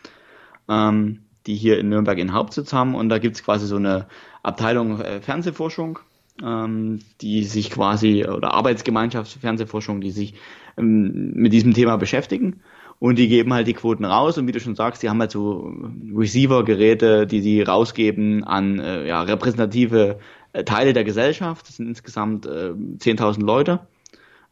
[0.68, 2.94] Ähm, die hier in Nürnberg ihren Hauptsitz haben.
[2.94, 4.06] Und da gibt's quasi so eine
[4.42, 5.98] Abteilung äh, Fernsehforschung,
[6.42, 10.34] ähm, die sich quasi, oder Arbeitsgemeinschaft Fernsehforschung, die sich
[10.76, 12.60] ähm, mit diesem Thema beschäftigen.
[12.98, 15.32] Und die geben halt die Quoten raus und wie du schon sagst, die haben halt
[15.32, 15.74] so
[16.14, 20.20] Receiver-Geräte, die sie rausgeben an äh, ja, repräsentative
[20.52, 21.68] äh, Teile der Gesellschaft.
[21.68, 23.80] Das sind insgesamt äh, 10.000 Leute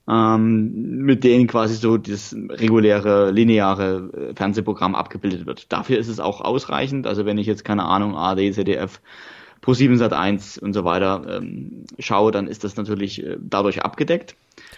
[0.09, 0.73] ähm,
[1.05, 5.73] mit denen quasi so das reguläre, lineare äh, Fernsehprogramm abgebildet wird.
[5.73, 7.07] Dafür ist es auch ausreichend.
[7.07, 9.01] Also wenn ich jetzt keine Ahnung, AD, ZDF,
[9.63, 14.35] Pro7 Sat 1 und so weiter ähm, schaue, dann ist das natürlich äh, dadurch abgedeckt.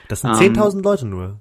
[0.09, 1.41] Das sind 10.000 ähm, Leute nur.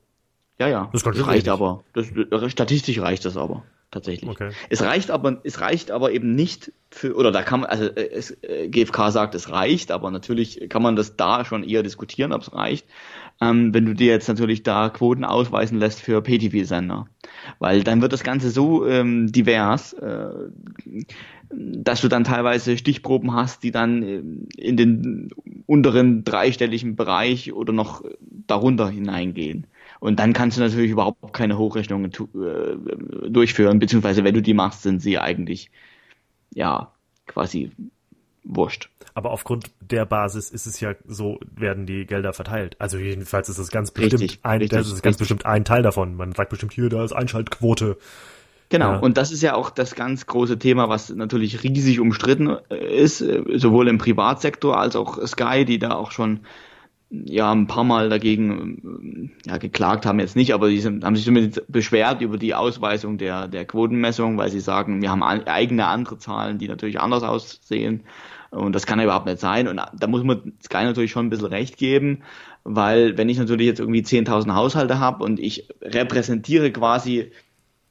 [0.60, 0.90] Ja, ja.
[0.94, 1.84] Das, das reicht aber.
[1.94, 2.08] Das,
[2.52, 3.64] statistisch reicht das aber
[3.94, 4.30] tatsächlich.
[4.30, 4.52] Okay.
[4.70, 8.10] Es reicht aber, es reicht aber eben nicht für, oder da kann man, also äh,
[8.12, 12.34] es, äh, GfK sagt, es reicht, aber natürlich kann man das da schon eher diskutieren,
[12.34, 12.88] ob es reicht,
[13.42, 17.08] ähm, wenn du dir jetzt natürlich da Quoten ausweisen lässt für PTV-Sender.
[17.60, 20.30] Weil dann wird das Ganze so ähm, divers, äh,
[21.50, 24.22] dass du dann teilweise Stichproben hast, die dann äh,
[24.58, 25.30] in den
[25.66, 28.04] unteren dreistelligen Bereich oder noch
[28.48, 29.68] darunter hineingehen.
[30.00, 34.84] Und dann kannst du natürlich überhaupt keine Hochrechnungen äh, durchführen, beziehungsweise wenn du die machst,
[34.84, 35.72] sind sie eigentlich
[36.54, 36.92] ja
[37.26, 37.72] quasi
[38.44, 38.90] wurscht.
[39.16, 42.76] Aber aufgrund der Basis ist es ja so, werden die Gelder verteilt.
[42.80, 45.18] Also jedenfalls ist es ganz bestimmt richtig, ein, richtig, das ist ganz richtig.
[45.20, 46.16] bestimmt ein Teil davon.
[46.16, 47.98] Man sagt bestimmt hier, da ist Einschaltquote.
[48.70, 49.00] Genau, ja.
[49.00, 53.22] und das ist ja auch das ganz große Thema, was natürlich riesig umstritten äh, ist,
[53.22, 56.40] äh, sowohl im Privatsektor als auch Sky, die da auch schon
[57.12, 61.26] ja ein paar Mal dagegen ja, geklagt haben jetzt nicht, aber die sind, haben sich
[61.26, 66.18] zumindest beschwert über die Ausweisung der, der Quotenmessung, weil sie sagen, wir haben eigene andere
[66.18, 68.02] Zahlen, die natürlich anders aussehen
[68.54, 71.30] und das kann ja überhaupt nicht sein und da muss man Sky natürlich schon ein
[71.30, 72.24] bisschen recht geben,
[72.64, 77.32] weil wenn ich natürlich jetzt irgendwie 10.000 Haushalte habe und ich repräsentiere quasi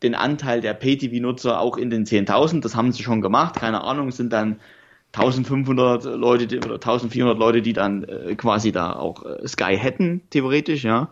[0.03, 4.11] den Anteil der Pay-TV-Nutzer auch in den 10.000, das haben sie schon gemacht, keine Ahnung,
[4.11, 4.61] sind dann
[5.13, 10.85] 1500 Leute oder 1400 Leute, die dann äh, quasi da auch äh, Sky hätten, theoretisch,
[10.85, 11.11] ja.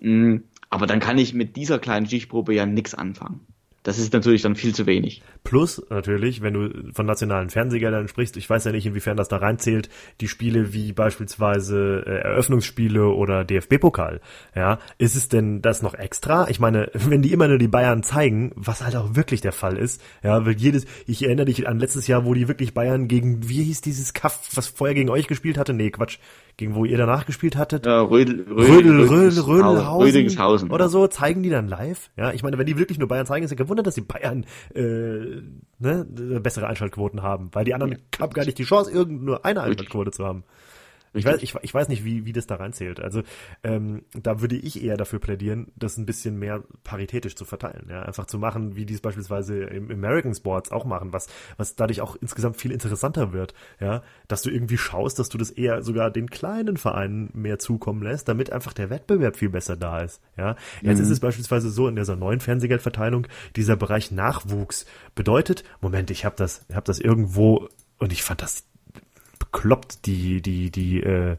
[0.00, 0.38] Mm,
[0.70, 3.46] aber dann kann ich mit dieser kleinen Stichprobe ja nichts anfangen.
[3.84, 5.22] Das ist natürlich dann viel zu wenig.
[5.44, 9.36] Plus natürlich, wenn du von nationalen Fernsehgeldern sprichst, ich weiß ja nicht, inwiefern das da
[9.36, 9.90] reinzählt,
[10.22, 14.22] die Spiele wie beispielsweise äh, Eröffnungsspiele oder DFB-Pokal.
[14.56, 16.48] Ja, ist es denn das noch extra?
[16.48, 19.76] Ich meine, wenn die immer nur die Bayern zeigen, was halt auch wirklich der Fall
[19.76, 23.50] ist, ja, weil jedes, ich erinnere dich an letztes Jahr, wo die wirklich Bayern gegen,
[23.50, 25.74] wie hieß dieses Kaff, was vorher gegen euch gespielt hatte?
[25.74, 26.16] Nee, Quatsch,
[26.56, 27.86] gegen wo ihr danach gespielt hattet.
[27.86, 32.10] Ja, Rödel, Rödel, Rödel, Rödelhausen oder so, zeigen die dann live.
[32.16, 34.44] Ja, ich meine, wenn die wirklich nur Bayern zeigen, ist ja gewundert, dass die Bayern
[34.74, 35.42] äh,
[35.78, 36.04] ne,
[36.40, 37.98] bessere Einschaltquoten haben, weil die anderen ja.
[38.20, 40.44] haben gar nicht die Chance, irgend nur eine Einschaltquote zu haben.
[41.14, 43.00] Ich weiß, ich, ich weiß nicht, wie, wie das da reinzählt.
[43.00, 43.22] Also
[43.62, 47.86] ähm, da würde ich eher dafür plädieren, das ein bisschen mehr paritätisch zu verteilen.
[47.88, 48.02] Ja?
[48.02, 52.00] Einfach zu machen, wie die es beispielsweise im American Sports auch machen, was, was dadurch
[52.00, 53.54] auch insgesamt viel interessanter wird.
[53.80, 54.02] Ja?
[54.26, 58.28] Dass du irgendwie schaust, dass du das eher sogar den kleinen Vereinen mehr zukommen lässt,
[58.28, 60.20] damit einfach der Wettbewerb viel besser da ist.
[60.36, 60.56] Ja?
[60.82, 61.04] Jetzt mhm.
[61.04, 64.84] ist es beispielsweise so in dieser neuen Fernsehgeldverteilung, dieser Bereich Nachwuchs
[65.14, 68.64] bedeutet, Moment, ich habe das, ich hab das irgendwo und ich fand das
[69.54, 71.36] bekloppt, die, die, die, äh,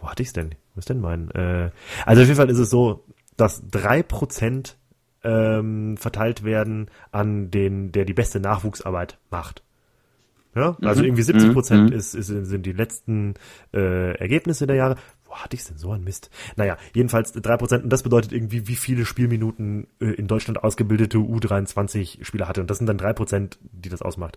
[0.00, 0.54] wo hatte ich's denn?
[0.74, 1.30] Was ist denn mein?
[1.30, 1.70] Äh,
[2.04, 3.04] also auf jeden Fall ist es so,
[3.36, 4.76] dass drei Prozent
[5.22, 9.62] ähm, verteilt werden an den, der die beste Nachwuchsarbeit macht.
[10.54, 11.08] Ja, also mhm.
[11.08, 11.96] irgendwie 70 Prozent mhm.
[11.96, 13.34] ist, ist, sind die letzten
[13.72, 14.96] äh, Ergebnisse der Jahre.
[15.24, 16.30] Wo hatte ich denn so ein Mist?
[16.56, 21.16] Naja, jedenfalls drei Prozent und das bedeutet irgendwie, wie viele Spielminuten äh, in Deutschland ausgebildete
[21.18, 22.60] U23-Spieler hatte.
[22.60, 24.36] Und das sind dann drei Prozent, die das ausmacht.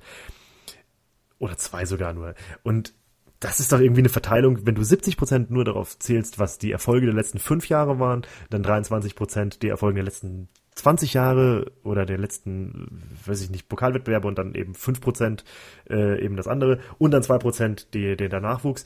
[1.37, 2.35] Oder zwei sogar nur.
[2.63, 2.93] Und
[3.39, 6.71] das ist doch irgendwie eine Verteilung, wenn du 70 Prozent nur darauf zählst, was die
[6.71, 11.71] Erfolge der letzten fünf Jahre waren, dann 23 Prozent die Erfolge der letzten 20 Jahre
[11.83, 15.43] oder der letzten, weiß ich nicht, Pokalwettbewerbe und dann eben 5 Prozent
[15.89, 18.85] äh, eben das andere und dann 2 Prozent die, der Nachwuchs.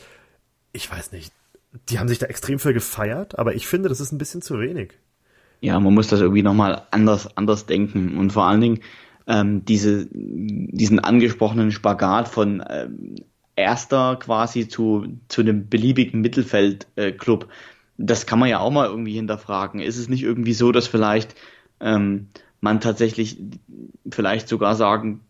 [0.72, 1.34] Ich weiß nicht,
[1.90, 4.60] die haben sich da extrem für gefeiert, aber ich finde, das ist ein bisschen zu
[4.60, 4.94] wenig.
[5.62, 8.80] Ja, man muss das irgendwie nochmal anders, anders denken und vor allen Dingen
[9.28, 13.16] ähm, diese, diesen angesprochenen Spagat von ähm,
[13.60, 17.44] Erster quasi zu, zu einem beliebigen Mittelfeldclub.
[17.44, 17.48] Äh,
[17.98, 19.82] das kann man ja auch mal irgendwie hinterfragen.
[19.82, 21.36] Ist es nicht irgendwie so, dass vielleicht
[21.82, 22.28] ähm,
[22.62, 23.38] man tatsächlich
[24.10, 25.22] vielleicht sogar sagen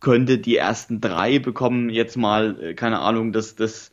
[0.00, 3.90] könnte, die ersten drei bekommen jetzt mal, äh, keine Ahnung, das, das,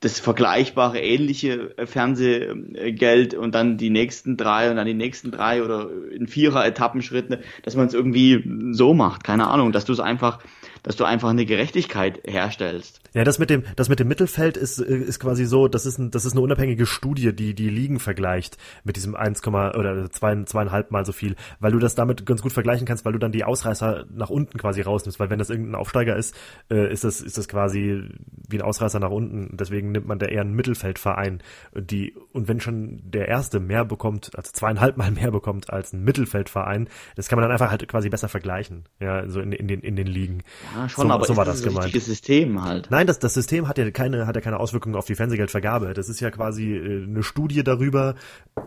[0.00, 5.62] das vergleichbare, ähnliche äh, Fernsehgeld und dann die nächsten drei und dann die nächsten drei
[5.62, 10.00] oder in vierer Etappenschritten, dass man es irgendwie so macht, keine Ahnung, dass du es
[10.00, 10.38] einfach
[10.84, 13.00] dass du einfach eine Gerechtigkeit herstellst.
[13.14, 16.10] Ja, das mit dem, das mit dem Mittelfeld ist, ist quasi so, das ist, ein,
[16.10, 20.90] das ist eine unabhängige Studie, die die Ligen vergleicht mit diesem 1, oder zwei, zweieinhalb
[20.90, 23.44] Mal so viel, weil du das damit ganz gut vergleichen kannst, weil du dann die
[23.44, 26.34] Ausreißer nach unten quasi rausnimmst, weil wenn das irgendein Aufsteiger ist,
[26.70, 28.02] äh, ist das, ist das quasi
[28.48, 29.56] wie ein Ausreißer nach unten.
[29.56, 31.42] Deswegen nimmt man da eher einen Mittelfeldverein,
[31.74, 36.04] die, und wenn schon der erste mehr bekommt, also zweieinhalb Mal mehr bekommt als ein
[36.04, 39.80] Mittelfeldverein, das kann man dann einfach halt quasi besser vergleichen, ja, so in, in den,
[39.80, 40.42] in den Ligen.
[40.74, 41.92] Ja, schon, so, aber so war das, das gemeint.
[41.92, 42.90] System halt.
[42.90, 45.94] Nein, das, das System hat ja keine, hat ja keine Auswirkungen auf die Fernsehgeldvergabe.
[45.94, 48.14] Das ist ja quasi äh, eine Studie darüber,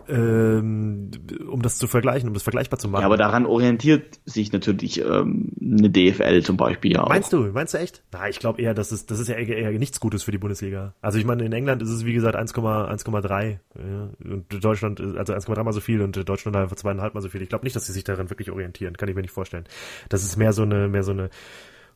[0.08, 1.10] ähm,
[1.50, 3.02] um das zu vergleichen, um das vergleichbar zu machen.
[3.02, 7.08] Ja, aber daran orientiert sich natürlich ähm, eine DFL zum Beispiel ja auch.
[7.08, 7.40] Meinst du?
[7.52, 8.02] Meinst du echt?
[8.12, 10.38] Na, ich glaube eher, das ist, das ist ja eher, eher nichts Gutes für die
[10.38, 10.94] Bundesliga.
[11.00, 15.62] Also ich meine, in England ist es wie gesagt 1,3 ja, und Deutschland, also 1,3
[15.62, 17.42] mal so viel und Deutschland einfach zweieinhalb mal so viel.
[17.42, 18.96] Ich glaube nicht, dass sie sich daran wirklich orientieren.
[18.96, 19.64] Kann ich mir nicht vorstellen.
[20.08, 21.30] Das ist mehr so eine, mehr so eine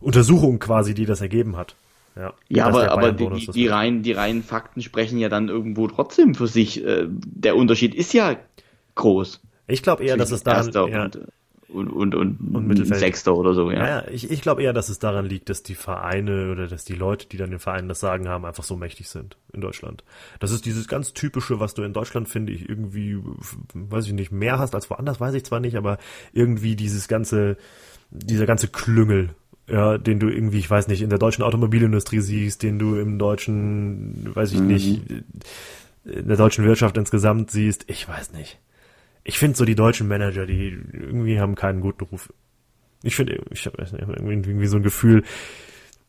[0.03, 1.75] Untersuchung quasi, die das ergeben hat.
[2.17, 5.89] Ja, ja aber, aber die, die, die, rein, die reinen Fakten sprechen ja dann irgendwo
[5.89, 6.85] trotzdem für sich.
[6.85, 8.37] Äh, der Unterschied ist ja
[8.95, 9.41] groß.
[9.67, 11.09] Ich glaube eher, dass es daran ja,
[11.73, 13.01] und, und, und, und Mittelfeld.
[13.01, 13.87] Sechster oder so, ja.
[13.87, 16.95] ja ich, ich glaube eher, dass es daran liegt, dass die Vereine oder dass die
[16.95, 20.05] Leute, die dann den Vereinen das Sagen haben, einfach so mächtig sind in Deutschland.
[20.39, 23.19] Das ist dieses ganz typische, was du in Deutschland, finde ich, irgendwie,
[23.73, 25.97] weiß ich nicht, mehr hast als woanders, weiß ich zwar nicht, aber
[26.35, 27.57] irgendwie dieses ganze,
[28.11, 29.31] dieser ganze Klüngel
[29.73, 33.19] ja, den du irgendwie, ich weiß nicht, in der deutschen Automobilindustrie siehst, den du im
[33.19, 34.67] deutschen, weiß ich mhm.
[34.67, 35.11] nicht,
[36.05, 38.61] in der deutschen Wirtschaft insgesamt siehst, ich weiß nicht.
[39.25, 42.31] Ich finde so die deutschen Manager, die irgendwie haben keinen guten Ruf.
[43.03, 45.25] Ich finde, ich habe irgendwie so ein Gefühl,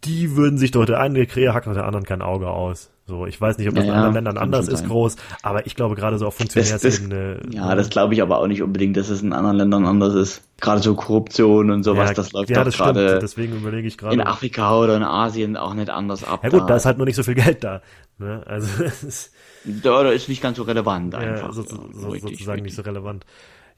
[0.03, 2.91] die würden sich doch der eine Krähe hacken und der anderen kein Auge aus.
[3.05, 5.75] So, ich weiß nicht, ob das ja, in anderen Ländern anders ist, groß, aber ich
[5.75, 7.41] glaube gerade so auf Funktionärsebene.
[7.51, 10.41] Ja, das glaube ich aber auch nicht unbedingt, dass es in anderen Ländern anders ist.
[10.61, 13.19] Gerade so Korruption und sowas, ja, das läuft ja, doch gerade.
[13.19, 14.13] Deswegen überlege ich gerade.
[14.13, 16.41] In Afrika oder in Asien auch nicht anders ab.
[16.43, 17.81] Ja gut, da, da ist halt nur nicht so viel Geld da.
[18.19, 18.41] Ne?
[18.45, 18.67] Also
[19.65, 21.47] da, da ist nicht ganz so relevant einfach.
[21.47, 22.63] Ja, so, so, so, sozusagen richtig.
[22.63, 23.25] nicht so relevant.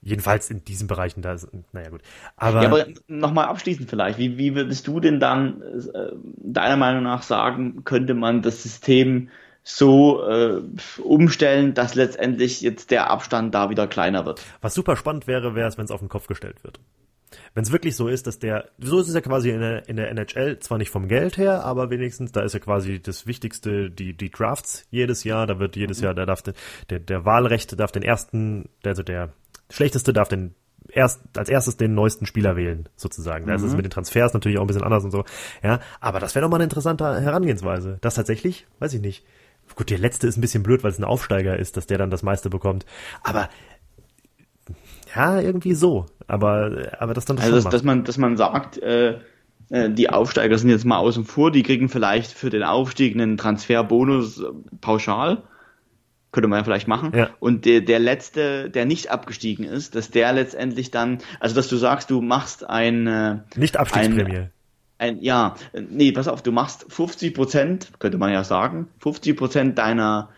[0.01, 2.01] Jedenfalls in diesen Bereichen, da ist, naja gut.
[2.37, 7.03] Aber, ja, aber nochmal abschließend vielleicht, wie, wie würdest du denn dann äh, deiner Meinung
[7.03, 9.29] nach sagen, könnte man das System
[9.63, 10.61] so äh,
[11.01, 14.41] umstellen, dass letztendlich jetzt der Abstand da wieder kleiner wird?
[14.61, 16.79] Was super spannend wäre, wäre es, wenn es auf den Kopf gestellt wird.
[17.53, 19.95] Wenn es wirklich so ist, dass der, so ist es ja quasi in der, in
[19.95, 23.89] der NHL, zwar nicht vom Geld her, aber wenigstens, da ist ja quasi das Wichtigste,
[23.89, 27.91] die, die Drafts jedes Jahr, da wird jedes Jahr, da darf der, der Wahlrecht darf
[27.91, 29.33] den ersten, also der
[29.69, 30.55] Schlechteste darf den
[30.89, 33.45] erst als erstes den neuesten Spieler wählen, sozusagen.
[33.47, 33.57] Da mhm.
[33.57, 35.23] ist es mit den Transfers natürlich auch ein bisschen anders und so.
[35.63, 37.97] Ja, aber das wäre doch mal eine interessante Herangehensweise.
[38.01, 39.25] Das tatsächlich, weiß ich nicht.
[39.75, 42.11] Gut, der letzte ist ein bisschen blöd, weil es ein Aufsteiger ist, dass der dann
[42.11, 42.85] das meiste bekommt.
[43.23, 43.49] Aber
[45.15, 46.05] ja, irgendwie so.
[46.27, 49.19] Aber aber das dann also, dass, dass man dass man sagt, äh,
[49.69, 53.37] äh, die Aufsteiger sind jetzt mal außen vor, die kriegen vielleicht für den Aufstieg einen
[53.37, 54.45] Transferbonus äh,
[54.81, 55.43] pauschal
[56.35, 57.13] könnte man ja vielleicht machen.
[57.15, 57.29] Ja.
[57.39, 61.77] Und der, der letzte, der nicht abgestiegen ist, dass der letztendlich dann, also dass du
[61.77, 64.37] sagst, du machst ein äh, nicht Abstiegsprämie.
[64.37, 64.51] Ein,
[64.97, 69.77] ein, ja, nee, pass auf, du machst 50 Prozent, könnte man ja sagen, 50 Prozent
[69.77, 70.29] deiner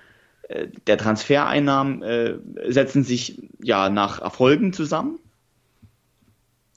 [0.43, 2.35] äh, der Transfereinnahmen äh,
[2.67, 5.17] setzen sich ja nach Erfolgen zusammen.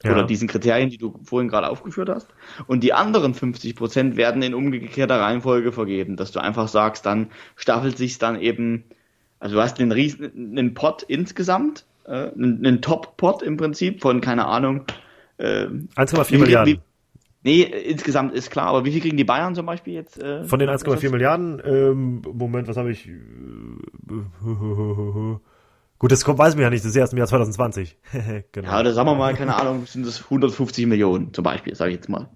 [0.02, 0.12] Ja.
[0.12, 2.28] Oder diesen Kriterien, die du vorhin gerade aufgeführt hast.
[2.66, 7.30] Und die anderen 50 Prozent werden in umgekehrter Reihenfolge vergeben, dass du einfach sagst, dann
[7.54, 8.84] staffelt sich dann eben
[9.40, 14.20] also du hast einen riesen, einen Pot insgesamt, äh, einen, einen Top-Pot im Prinzip von,
[14.20, 14.84] keine Ahnung,
[15.38, 15.66] äh,
[15.96, 16.74] 1,4 Milliarden.
[16.74, 16.80] Wie,
[17.42, 20.22] nee, insgesamt ist klar, aber wie viel kriegen die Bayern zum Beispiel jetzt?
[20.22, 23.08] Äh, von den 1,4 Milliarden, ähm, Moment, was habe ich?
[26.00, 27.98] Gut, das kommt, weiß ich ja nicht, das ist erst im Jahr 2020.
[28.52, 28.70] genau.
[28.70, 31.96] Ja, oder sagen wir mal, keine Ahnung, sind das 150 Millionen zum Beispiel, sage ich
[31.96, 32.30] jetzt mal.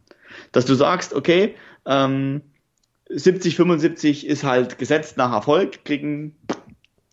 [0.53, 1.55] Dass du sagst, okay,
[1.87, 2.43] ähm,
[3.09, 6.37] 70, 75 ist halt gesetzt nach Erfolg, kriegen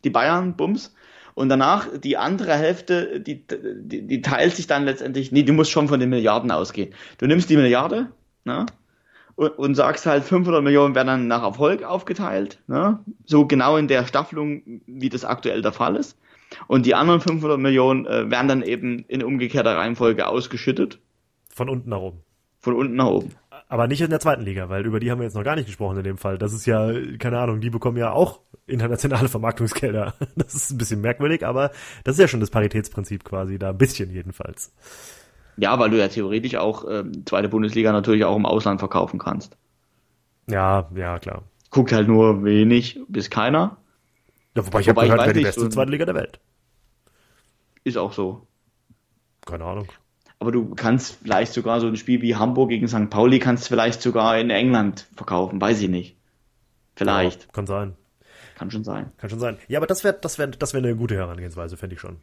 [0.03, 0.93] die Bayern, Bums.
[1.33, 5.71] Und danach die andere Hälfte, die, die, die teilt sich dann letztendlich, nee, du musst
[5.71, 6.93] schon von den Milliarden ausgehen.
[7.19, 8.11] Du nimmst die Milliarde
[8.43, 8.65] ne,
[9.35, 13.87] und, und sagst halt, 500 Millionen werden dann nach Erfolg aufgeteilt, ne, so genau in
[13.87, 16.17] der Staffelung, wie das aktuell der Fall ist.
[16.67, 20.99] Und die anderen 500 Millionen äh, werden dann eben in umgekehrter Reihenfolge ausgeschüttet.
[21.49, 22.21] Von unten nach oben.
[22.59, 23.31] Von unten nach oben.
[23.71, 25.65] Aber nicht in der zweiten Liga, weil über die haben wir jetzt noch gar nicht
[25.65, 26.37] gesprochen in dem Fall.
[26.37, 30.13] Das ist ja, keine Ahnung, die bekommen ja auch internationale Vermarktungsgelder.
[30.35, 31.71] Das ist ein bisschen merkwürdig, aber
[32.03, 34.73] das ist ja schon das Paritätsprinzip quasi, da ein bisschen jedenfalls.
[35.55, 39.55] Ja, weil du ja theoretisch auch äh, zweite Bundesliga natürlich auch im Ausland verkaufen kannst.
[40.47, 41.43] Ja, ja, klar.
[41.69, 43.77] Guckt halt nur wenig bis keiner.
[44.53, 46.41] Ja, wobei ich habe gehört, wer die beste so zweite Liga der Welt.
[47.85, 48.47] Ist auch so.
[49.45, 49.87] Keine Ahnung
[50.41, 53.11] aber du kannst vielleicht sogar so ein Spiel wie Hamburg gegen St.
[53.11, 56.17] Pauli kannst vielleicht sogar in England verkaufen, weiß ich nicht.
[56.95, 57.43] Vielleicht.
[57.43, 57.93] Ja, kann sein.
[58.55, 59.11] Kann schon sein.
[59.17, 59.57] Kann schon sein.
[59.67, 62.17] Ja, aber das wäre das wäre das wäre eine gute Herangehensweise, fände ich schon.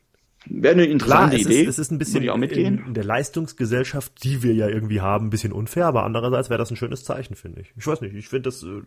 [0.46, 1.62] Wäre eine interessante Klar, es Idee.
[1.62, 5.30] Ist, es ist ein bisschen in, in, der Leistungsgesellschaft, die wir ja irgendwie haben, ein
[5.30, 7.72] bisschen unfair, aber andererseits wäre das ein schönes Zeichen, finde ich.
[7.76, 8.82] Ich weiß nicht, ich finde das äh,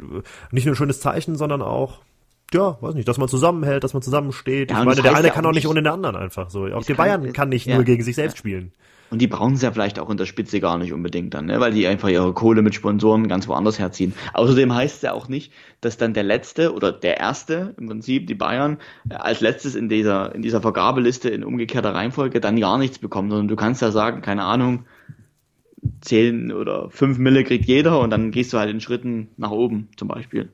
[0.51, 2.01] nicht nur ein schönes Zeichen, sondern auch
[2.53, 4.71] ja, weiß nicht, dass man zusammenhält, dass man zusammensteht.
[4.71, 6.65] Ja, ich meine, der eine kann auch nicht ohne den anderen einfach so.
[6.65, 8.73] Auch die Bayern kann nicht ja, nur gegen sich selbst spielen.
[9.11, 11.59] Und die brauchen es ja vielleicht auch in der Spitze gar nicht unbedingt dann, ne?
[11.59, 14.13] weil die einfach ihre Kohle mit Sponsoren ganz woanders herziehen.
[14.33, 15.51] Außerdem heißt es ja auch nicht,
[15.81, 18.77] dass dann der Letzte oder der Erste, im Prinzip die Bayern,
[19.09, 23.49] als letztes in dieser, in dieser Vergabeliste in umgekehrter Reihenfolge dann gar nichts bekommen, sondern
[23.49, 24.85] du kannst ja sagen, keine Ahnung,
[26.01, 29.89] 10 oder 5 Mille kriegt jeder und dann gehst du halt in Schritten nach oben
[29.97, 30.49] zum Beispiel.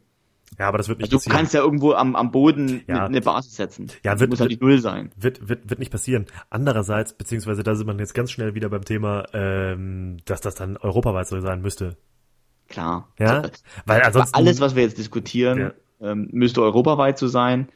[0.60, 3.06] Ja, aber das wird nicht also Du kannst ja irgendwo am, am Boden ja.
[3.06, 3.88] eine Basis setzen.
[4.04, 5.12] Ja, wird, muss halt die Null sein.
[5.16, 6.26] Wird, wird, wird nicht passieren.
[6.50, 10.78] Andererseits, beziehungsweise da ist man jetzt ganz schnell wieder beim Thema, ähm, dass das dann
[10.78, 11.98] europaweit so sein müsste.
[12.70, 13.08] Klar.
[13.20, 13.44] Ja,
[13.86, 15.72] weil ansonsten alles, was wir jetzt diskutieren, ja.
[16.02, 17.70] ähm, müsste europaweit so sein,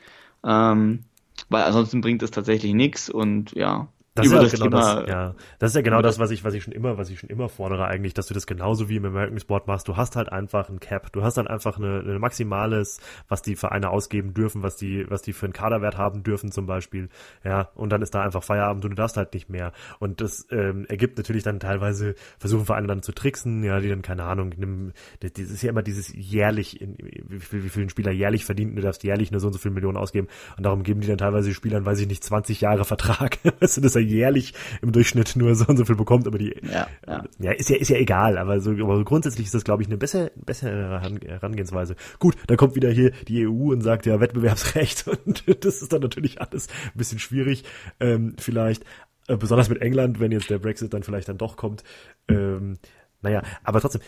[0.43, 1.05] ähm,
[1.49, 3.87] weil ansonsten bringt es tatsächlich nichts und ja.
[4.13, 5.35] Das über ist ja das genau Thema, das, ja.
[5.59, 7.47] Das ist ja genau das, was ich, was ich schon immer, was ich schon immer
[7.47, 9.87] fordere eigentlich, dass du das genauso wie im American Sport machst.
[9.87, 11.13] Du hast halt einfach ein Cap.
[11.13, 12.99] Du hast dann einfach eine, eine maximales,
[13.29, 16.65] was die Vereine ausgeben dürfen, was die, was die für einen Kaderwert haben dürfen zum
[16.65, 17.07] Beispiel.
[17.45, 17.69] Ja.
[17.73, 19.71] Und dann ist da einfach Feierabend und du darfst halt nicht mehr.
[19.99, 24.01] Und das ähm, ergibt natürlich dann teilweise, versuchen Vereine dann zu tricksen, ja, die dann,
[24.01, 24.91] keine Ahnung, nimm,
[25.21, 26.97] das ist ja immer dieses jährlich, in,
[27.29, 29.59] wie, viel, wie viel ein Spieler jährlich verdient, du darfst jährlich nur so und so
[29.59, 30.27] viele Millionen ausgeben.
[30.57, 33.37] Und darum geben die dann teilweise Spielern, weiß ich nicht, 20 Jahre Vertrag.
[33.61, 37.23] das er jährlich im Durchschnitt nur so und so viel bekommt, aber die, ja, ja.
[37.39, 39.97] ja ist ja, ist ja egal, aber so, aber grundsätzlich ist das, glaube ich, eine
[39.97, 41.95] bessere, bessere Herangehensweise.
[42.19, 46.01] Gut, dann kommt wieder hier die EU und sagt ja Wettbewerbsrecht und das ist dann
[46.01, 47.63] natürlich alles ein bisschen schwierig,
[47.99, 48.83] ähm, vielleicht,
[49.27, 51.83] äh, besonders mit England, wenn jetzt der Brexit dann vielleicht dann doch kommt,
[52.27, 52.77] ähm,
[53.21, 54.01] naja, aber trotzdem,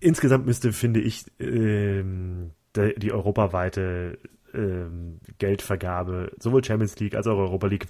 [0.00, 4.18] insgesamt müsste, finde ich, ähm, die, die europaweite
[4.54, 7.86] ähm, Geldvergabe, sowohl Champions League als auch Europa League,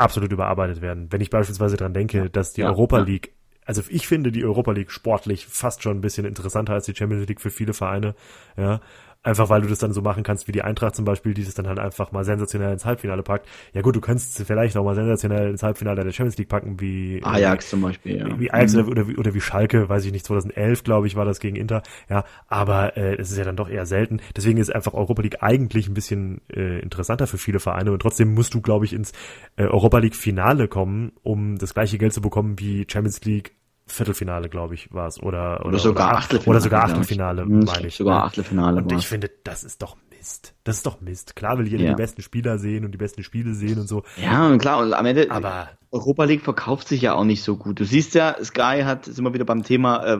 [0.00, 1.08] absolut überarbeitet werden.
[1.10, 3.34] Wenn ich beispielsweise dran denke, dass die ja, Europa League,
[3.64, 7.28] also ich finde die Europa League sportlich fast schon ein bisschen interessanter als die Champions
[7.28, 8.14] League für viele Vereine,
[8.56, 8.80] ja.
[9.22, 11.52] Einfach weil du das dann so machen kannst wie die Eintracht zum Beispiel, die das
[11.52, 13.46] dann halt einfach mal sensationell ins Halbfinale packt.
[13.74, 17.20] Ja gut, du kannst vielleicht auch mal sensationell ins Halbfinale der Champions League packen, wie
[17.22, 18.40] Ajax wie, zum Beispiel, ja.
[18.40, 18.88] Wie Ajax mhm.
[18.88, 21.82] oder, oder, oder wie Schalke, weiß ich nicht, 2011 glaube ich war das gegen Inter.
[22.08, 24.20] Ja, aber äh, es ist ja dann doch eher selten.
[24.36, 28.32] Deswegen ist einfach Europa League eigentlich ein bisschen äh, interessanter für viele Vereine und trotzdem
[28.32, 29.12] musst du, glaube ich, ins
[29.56, 33.52] äh, Europa League Finale kommen, um das gleiche Geld zu bekommen wie Champions League
[33.90, 35.20] Viertelfinale, glaube ich, war es.
[35.20, 36.50] Oder, oder, oder sogar Achtelfinale.
[36.50, 37.96] Oder sogar Achtelfinale, hm, meine ich.
[37.96, 38.82] Sogar Achtelfinale.
[38.82, 40.54] Und ich finde, das ist doch Mist.
[40.64, 41.34] Das ist doch Mist.
[41.36, 41.90] Klar will jeder ja.
[41.90, 44.02] die besten Spieler sehen und die besten Spiele sehen und so.
[44.16, 47.56] Ja, und klar, und am Ende, aber Europa League verkauft sich ja auch nicht so
[47.56, 47.80] gut.
[47.80, 50.18] Du siehst ja, Sky hat, sind wir wieder beim Thema äh,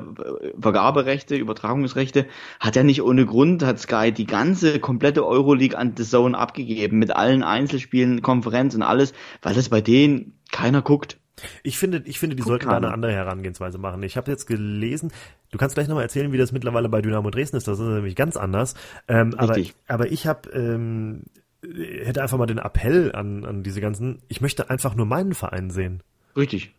[0.60, 2.26] Vergaberechte, Übertragungsrechte,
[2.58, 6.98] hat ja nicht ohne Grund, hat Sky die ganze komplette Euroleague an The Zone abgegeben,
[6.98, 9.12] mit allen Einzelspielen, Konferenz und alles,
[9.42, 11.19] weil das bei denen keiner guckt.
[11.62, 14.02] Ich finde, ich finde, die Guck sollten da eine andere Herangehensweise machen.
[14.02, 15.12] Ich habe jetzt gelesen,
[15.50, 17.68] du kannst gleich nochmal erzählen, wie das mittlerweile bei Dynamo Dresden ist.
[17.68, 18.74] Das ist nämlich ganz anders.
[19.08, 19.56] Ähm, aber,
[19.88, 21.22] aber ich habe ähm,
[21.62, 25.70] hätte einfach mal den Appell an, an diese ganzen, ich möchte einfach nur meinen Verein
[25.70, 26.02] sehen.
[26.36, 26.72] Richtig.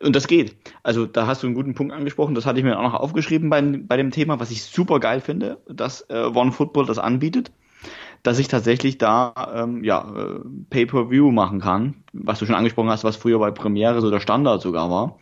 [0.00, 0.56] Und das geht.
[0.82, 2.34] Also da hast du einen guten Punkt angesprochen.
[2.34, 5.20] Das hatte ich mir auch noch aufgeschrieben bei, bei dem Thema, was ich super geil
[5.20, 7.52] finde, dass äh, One Football das anbietet
[8.28, 13.02] dass ich tatsächlich da ähm, ja, äh, Pay-per-View machen kann, was du schon angesprochen hast,
[13.02, 15.18] was früher bei Premiere so der Standard sogar war.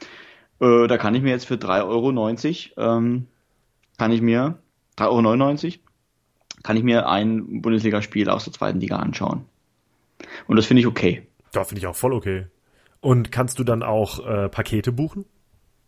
[0.61, 3.27] Äh, da kann ich mir jetzt für 3,90 Euro, ähm,
[3.97, 4.59] kann ich mir,
[4.99, 5.75] 3,99 Euro,
[6.65, 9.45] kann ich mir ein Bundesligaspiel aus der zweiten Liga anschauen.
[10.49, 11.29] Und das finde ich okay.
[11.53, 12.47] Da finde ich auch voll okay.
[13.01, 15.27] Und kannst du dann auch äh, Pakete buchen?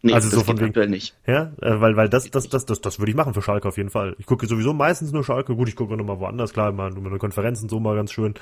[0.01, 1.17] Nee, also so von wegen, nicht.
[1.27, 3.77] Ja, äh, weil, weil das, das, das, das, das würde ich machen für Schalke auf
[3.77, 4.15] jeden Fall.
[4.19, 5.57] Ich gucke sowieso meistens nur Schalke.
[5.57, 8.35] Gut, ich gucke noch mal woanders, klar, mal nur Konferenzen so mal ganz schön.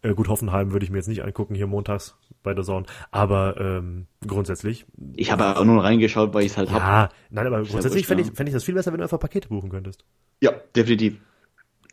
[0.00, 2.86] Äh, gut, Hoffenheim würde ich mir jetzt nicht angucken hier montags bei der Zone.
[3.10, 4.86] Aber ähm, grundsätzlich.
[5.14, 7.14] Ich habe auch nur reingeschaut, weil ich es halt ja, hab.
[7.28, 9.68] nein, aber grundsätzlich fände ich, fänd ich das viel besser, wenn du einfach Pakete buchen
[9.68, 10.02] könntest.
[10.40, 11.18] Ja, definitiv.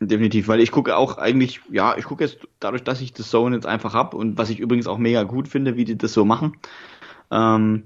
[0.00, 3.54] Definitiv, weil ich gucke auch eigentlich, ja, ich gucke jetzt dadurch, dass ich das Zone
[3.54, 6.24] jetzt einfach hab und was ich übrigens auch mega gut finde, wie die das so
[6.24, 6.56] machen.
[7.30, 7.84] Ähm,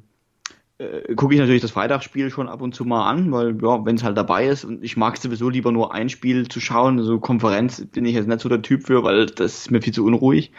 [0.78, 3.96] äh, gucke ich natürlich das Freitagsspiel schon ab und zu mal an, weil ja, wenn
[3.96, 7.18] es halt dabei ist und ich mag sowieso lieber nur ein Spiel zu schauen, so
[7.18, 10.04] Konferenz bin ich jetzt nicht so der Typ für, weil das ist mir viel zu
[10.04, 10.52] unruhig.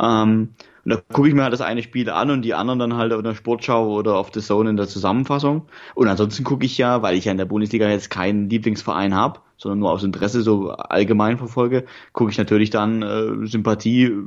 [0.00, 0.50] Ähm,
[0.84, 3.12] und da gucke ich mir halt das eine Spiel an und die anderen dann halt
[3.12, 5.68] auf der Sportschau oder auf der Zone in der Zusammenfassung.
[5.94, 9.40] Und ansonsten gucke ich ja, weil ich ja in der Bundesliga jetzt keinen Lieblingsverein habe,
[9.56, 14.26] sondern nur aus Interesse so allgemein verfolge, gucke ich natürlich dann äh, Sympathie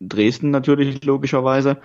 [0.00, 1.78] Dresden natürlich logischerweise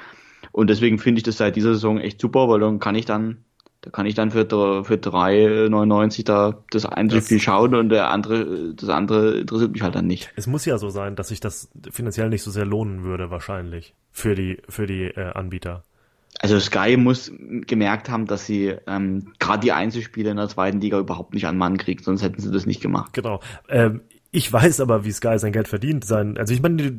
[0.52, 3.44] und deswegen finde ich das seit dieser Saison echt super, weil dann kann ich dann,
[3.82, 4.46] da kann ich dann für,
[4.84, 9.96] für 3,99 da das eine Spiel schauen und der andere, das andere interessiert mich halt
[9.96, 10.32] dann nicht.
[10.36, 13.94] Es muss ja so sein, dass sich das finanziell nicht so sehr lohnen würde, wahrscheinlich,
[14.12, 15.84] für die, für die äh, Anbieter.
[16.38, 17.32] Also Sky muss
[17.68, 21.58] gemerkt haben, dass sie ähm, gerade die Einzelspiele in der zweiten Liga überhaupt nicht an
[21.58, 23.14] Mann kriegt, sonst hätten sie das nicht gemacht.
[23.14, 23.42] Genau.
[23.68, 24.02] Ähm,
[24.32, 26.06] ich weiß aber, wie Sky sein Geld verdient.
[26.06, 26.94] Sein, also ich meine, die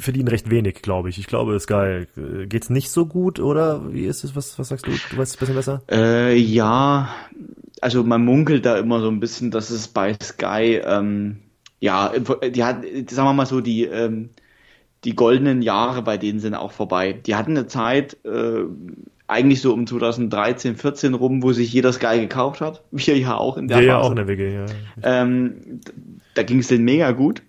[0.00, 1.18] verdienen recht wenig, glaube ich.
[1.18, 3.92] Ich glaube, Sky äh, geht's nicht so gut, oder?
[3.92, 4.34] Wie ist es?
[4.34, 4.90] Was, was sagst du?
[4.90, 5.82] Du weißt es ein bisschen besser?
[5.90, 7.14] Äh, ja,
[7.80, 11.38] also man munkelt da immer so ein bisschen, dass es bei Sky, ähm,
[11.78, 14.30] ja, die hat, sagen wir mal so, die, ähm,
[15.04, 17.12] die goldenen Jahre bei denen sind auch vorbei.
[17.12, 18.64] Die hatten eine Zeit, äh,
[19.26, 22.82] eigentlich so um 2013, 14 rum, wo sich jeder Sky gekauft hat.
[22.90, 23.88] Wir ja auch in der ja, Phase.
[23.88, 24.66] Ja, auch in der WG, ja.
[25.02, 25.80] Ähm,
[26.34, 27.42] da ging es denen mega gut.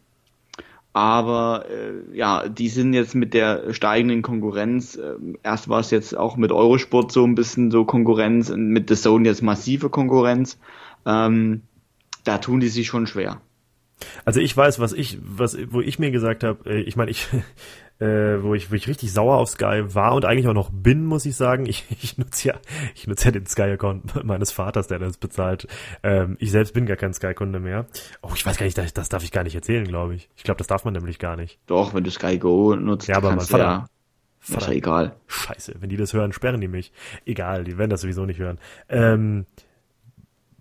[0.93, 6.17] Aber äh, ja, die sind jetzt mit der steigenden Konkurrenz, äh, erst war es jetzt
[6.17, 10.57] auch mit Eurosport so ein bisschen so Konkurrenz und mit The Zone jetzt massive Konkurrenz.
[11.05, 11.63] Ähm,
[12.23, 13.41] da tun die sich schon schwer.
[14.25, 17.27] Also ich weiß, was ich, was, wo ich mir gesagt habe, äh, ich meine, ich,
[17.99, 21.05] äh, wo ich, wo ich richtig sauer auf Sky war und eigentlich auch noch bin,
[21.05, 21.65] muss ich sagen.
[21.65, 22.55] Ich, ich nutze ja,
[22.93, 25.67] ich nutze ja den Sky-Account meines Vaters, der das bezahlt.
[26.03, 27.85] Ähm, ich selbst bin gar kein Sky-Kunde mehr.
[28.21, 30.29] Oh, ich weiß gar nicht, das, das darf ich gar nicht erzählen, glaube ich.
[30.35, 31.59] Ich glaube, das darf man nämlich gar nicht.
[31.67, 33.87] Doch, wenn du Sky Go nutzt, ja, aber kannst mein Vater, ja.
[34.39, 35.15] Vater, ist ja egal.
[35.27, 36.91] Scheiße, wenn die das hören, sperren die mich.
[37.25, 38.59] Egal, die werden das sowieso nicht hören.
[38.89, 39.45] Ähm,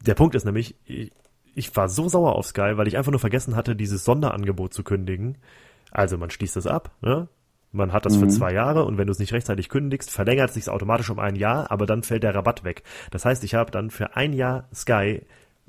[0.06, 1.12] der Punkt ist nämlich, ich,
[1.54, 4.82] ich war so sauer auf Sky, weil ich einfach nur vergessen hatte, dieses Sonderangebot zu
[4.82, 5.38] kündigen.
[5.90, 7.28] Also man schließt das ab, ne?
[7.72, 8.20] Man hat das mhm.
[8.20, 11.18] für zwei Jahre und wenn du es nicht rechtzeitig kündigst, verlängert es sich automatisch um
[11.18, 12.84] ein Jahr, aber dann fällt der Rabatt weg.
[13.10, 15.22] Das heißt, ich habe dann für ein Jahr Sky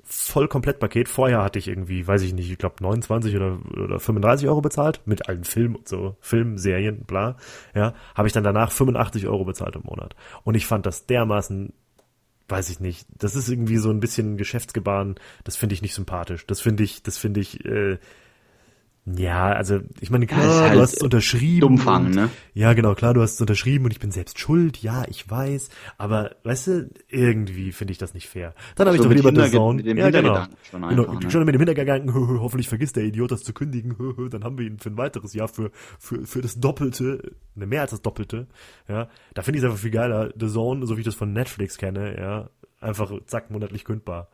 [0.04, 1.10] voll Komplettpaket.
[1.10, 5.02] Vorher hatte ich irgendwie, weiß ich nicht, ich glaube 29 oder, oder 35 Euro bezahlt
[5.06, 7.38] mit allen Filmen und so, Filmserien, bla.
[7.74, 10.16] Ja, habe ich dann danach 85 Euro bezahlt im Monat.
[10.44, 11.74] Und ich fand das dermaßen
[12.48, 13.08] weiß ich nicht.
[13.18, 15.16] Das ist irgendwie so ein bisschen Geschäftsgebaren.
[15.44, 16.46] Das finde ich nicht sympathisch.
[16.46, 17.98] Das finde ich, das finde ich, äh,
[19.06, 21.62] ja, also ich meine, klar, ja, halt du hast es unterschrieben.
[21.62, 22.32] Dummfang, ne?
[22.56, 25.70] Ja, genau, klar, du hast es unterschrieben und ich bin selbst schuld, ja, ich weiß,
[26.00, 28.56] aber weißt du, irgendwie finde ich das nicht fair.
[28.76, 29.76] Dann habe so ich doch lieber The Zone.
[29.78, 30.46] Mit dem ja, genau.
[30.72, 31.32] Schon, genau, einfach, genau, ne?
[31.32, 33.96] schon mit dem Hintergedanken, hoffentlich vergisst der Idiot das zu kündigen,
[34.32, 37.82] dann haben wir ihn für ein weiteres Jahr für, für, für das Doppelte, ne, mehr
[37.82, 38.48] als das Doppelte,
[38.88, 39.08] ja.
[39.36, 41.78] Da finde ich es einfach viel geiler, The Zone, so wie ich das von Netflix
[41.78, 42.50] kenne, ja,
[42.82, 44.30] einfach zack, monatlich kündbar.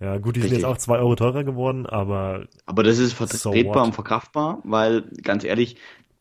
[0.00, 0.60] Ja, gut, die Richtig.
[0.60, 2.46] sind jetzt auch zwei Euro teurer geworden, aber.
[2.66, 5.76] Aber das ist vertretbar so und verkraftbar, weil ganz ehrlich,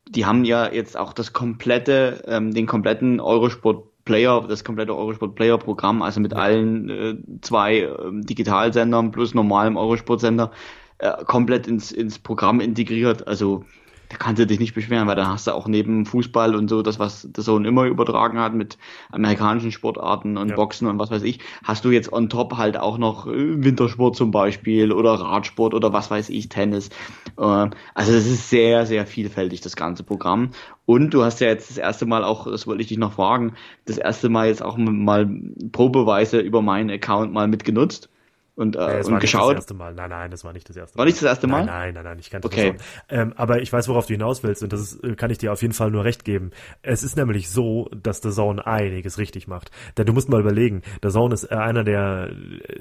[0.08, 5.36] die haben ja jetzt auch das komplette, ähm, den kompletten Eurosport Player, das komplette Eurosport
[5.36, 6.38] Player Programm, also mit ja.
[6.38, 10.52] allen äh, zwei äh, Digitalsendern plus normalem Eurosport-Sender,
[11.00, 13.28] äh, komplett ins, ins Programm integriert.
[13.28, 13.66] Also
[14.10, 16.82] da kannst du dich nicht beschweren, weil dann hast du auch neben Fußball und so,
[16.82, 18.78] das, was der Sohn immer übertragen hat mit
[19.12, 20.56] amerikanischen Sportarten und ja.
[20.56, 24.16] Boxen und was weiß ich, hast du jetzt on top halt auch noch äh, Wintersport
[24.16, 26.90] zum Beispiel oder Radsport oder was weiß ich, Tennis.
[27.38, 30.52] Äh, also es ist sehr, sehr vielfältig, das ganze Programm.
[30.86, 33.54] Und du hast ja jetzt das erste Mal auch, das wollte ich dich noch fragen,
[33.86, 35.30] das erste Mal jetzt auch mal
[35.72, 38.10] probeweise über meinen Account mal mitgenutzt
[38.56, 39.52] und, äh, nee, und geschaut.
[39.52, 39.94] Das erste Mal.
[39.94, 41.00] Nein, nein, das war nicht das erste Mal.
[41.00, 41.66] War nicht das erste Mal?
[41.66, 42.76] Nein, nein, nein, nein ich kannte okay.
[42.78, 45.38] das ähm, Aber ich weiß, worauf du hinaus willst und das ist, äh, kann ich
[45.38, 46.52] dir auf jeden Fall nur recht geben.
[46.82, 49.72] Es ist nämlich so, dass der Zone einiges richtig macht.
[49.98, 52.32] Denn du musst mal überlegen, der Zone ist äh, einer der,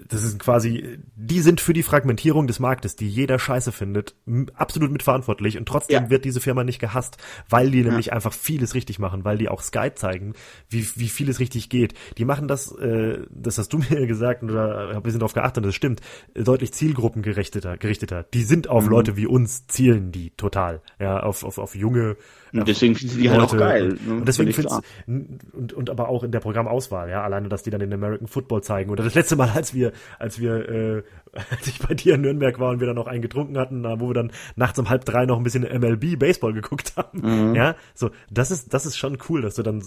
[0.09, 4.15] das ist quasi, die sind für die Fragmentierung des Marktes, die jeder scheiße findet,
[4.55, 6.11] absolut mitverantwortlich und trotzdem ja.
[6.11, 7.19] wird diese Firma nicht gehasst,
[7.49, 7.87] weil die ja.
[7.87, 10.35] nämlich einfach vieles richtig machen, weil die auch Sky zeigen,
[10.69, 11.95] wie, wie vieles richtig geht.
[12.17, 15.64] Die machen das, äh, das hast du mir gesagt oder hab ein bisschen darauf geachtet,
[15.65, 16.01] das stimmt,
[16.35, 18.25] deutlich zielgruppengerichteter, gerichteter.
[18.35, 18.91] Die sind auf mhm.
[18.91, 20.83] Leute wie uns, zielen die total.
[20.99, 22.17] Ja, auf, auf, auf junge.
[22.53, 23.99] Und deswegen finden sie die halt auch geil.
[24.07, 24.15] Ne?
[24.15, 27.81] Und deswegen find's, und, und aber auch in der Programmauswahl, ja, alleine, dass die dann
[27.81, 28.91] den American Football zeigen.
[28.91, 31.03] Oder das letzte Mal, als wir, als wir, äh,
[31.51, 34.09] als ich bei dir in Nürnberg war und wir dann noch einen getrunken hatten, wo
[34.09, 37.21] wir dann nachts um halb drei noch ein bisschen MLB Baseball geguckt haben.
[37.23, 37.55] Mhm.
[37.55, 39.83] Ja, so, das ist, das ist schon cool, dass du dann,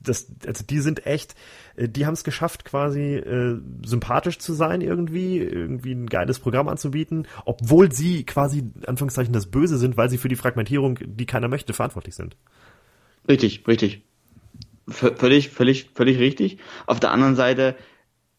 [0.00, 1.34] das, also die sind echt,
[1.76, 6.68] äh, die haben es geschafft, quasi äh, sympathisch zu sein irgendwie, irgendwie ein geiles Programm
[6.68, 11.48] anzubieten, obwohl sie quasi, Anführungszeichen, das Böse sind, weil sie für die Fragmentierung, die keiner
[11.48, 12.36] möchte, verantwortlich sind.
[13.28, 14.02] Richtig, richtig.
[14.88, 16.58] V völlig, völlig, völlig richtig.
[16.86, 17.76] Auf der anderen Seite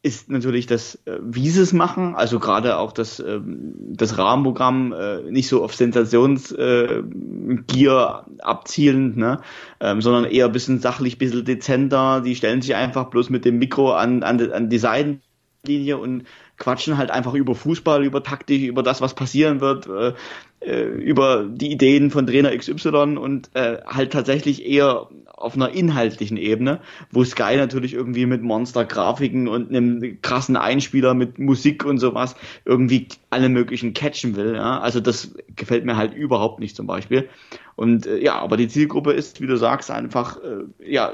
[0.03, 4.91] ist natürlich das, äh, wie sie es machen, also gerade auch das, ähm, das Rahmenprogramm
[4.91, 9.39] äh, nicht so auf Sensationsgier äh, abzielend, ne?
[9.79, 12.19] Ähm, sondern eher ein bisschen sachlich, ein bisschen dezenter.
[12.19, 16.25] Die stellen sich einfach bloß mit dem Mikro an, an, an die Seitenlinie und
[16.57, 21.71] quatschen halt einfach über Fußball, über Taktik, über das, was passieren wird, äh, über die
[21.71, 25.07] Ideen von Trainer XY und äh, halt tatsächlich eher
[25.43, 26.79] auf einer inhaltlichen Ebene,
[27.11, 32.35] wo Sky natürlich irgendwie mit Monster-Grafiken und einem krassen Einspieler mit Musik und sowas
[32.65, 34.55] irgendwie alle möglichen catchen will.
[34.55, 34.79] Ja?
[34.79, 37.29] Also das gefällt mir halt überhaupt nicht zum Beispiel.
[37.75, 41.11] Und äh, ja, aber die Zielgruppe ist, wie du sagst, einfach äh, ja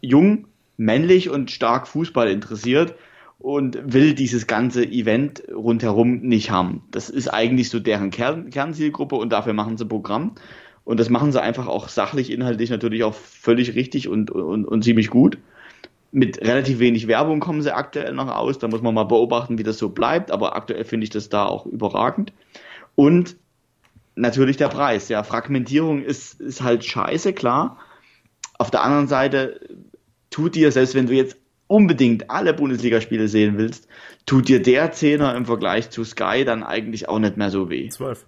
[0.00, 2.94] jung, männlich und stark Fußball interessiert
[3.38, 6.82] und will dieses ganze Event rundherum nicht haben.
[6.90, 10.32] Das ist eigentlich so deren Kern, Kernzielgruppe und dafür machen sie Programm.
[10.88, 14.82] Und das machen sie einfach auch sachlich, inhaltlich natürlich auch völlig richtig und, und, und
[14.82, 15.36] ziemlich gut.
[16.12, 18.58] Mit relativ wenig Werbung kommen sie aktuell noch aus.
[18.58, 20.30] Da muss man mal beobachten, wie das so bleibt.
[20.30, 22.32] Aber aktuell finde ich das da auch überragend.
[22.94, 23.36] Und
[24.14, 25.10] natürlich der Preis.
[25.10, 27.76] Ja, Fragmentierung ist, ist halt scheiße, klar.
[28.56, 29.60] Auf der anderen Seite
[30.30, 31.36] tut dir, selbst wenn du jetzt
[31.66, 33.88] unbedingt alle Bundesligaspiele sehen willst,
[34.24, 37.90] tut dir der Zehner im Vergleich zu Sky dann eigentlich auch nicht mehr so weh.
[37.90, 38.24] Zwölf.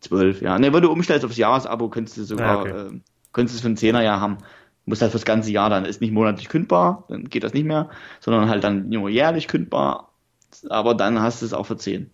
[0.00, 0.58] Zwölf, ja.
[0.58, 2.96] Ne, wenn du umstellst aufs Jahresabo, könntest du sogar, ja, okay.
[2.96, 3.00] äh,
[3.32, 4.38] könntest du es für einen Zehner ja haben.
[4.84, 7.90] Muss halt fürs ganze Jahr dann, ist nicht monatlich kündbar, dann geht das nicht mehr,
[8.20, 10.12] sondern halt dann nur jährlich kündbar,
[10.70, 12.10] aber dann hast du es auch für zehn.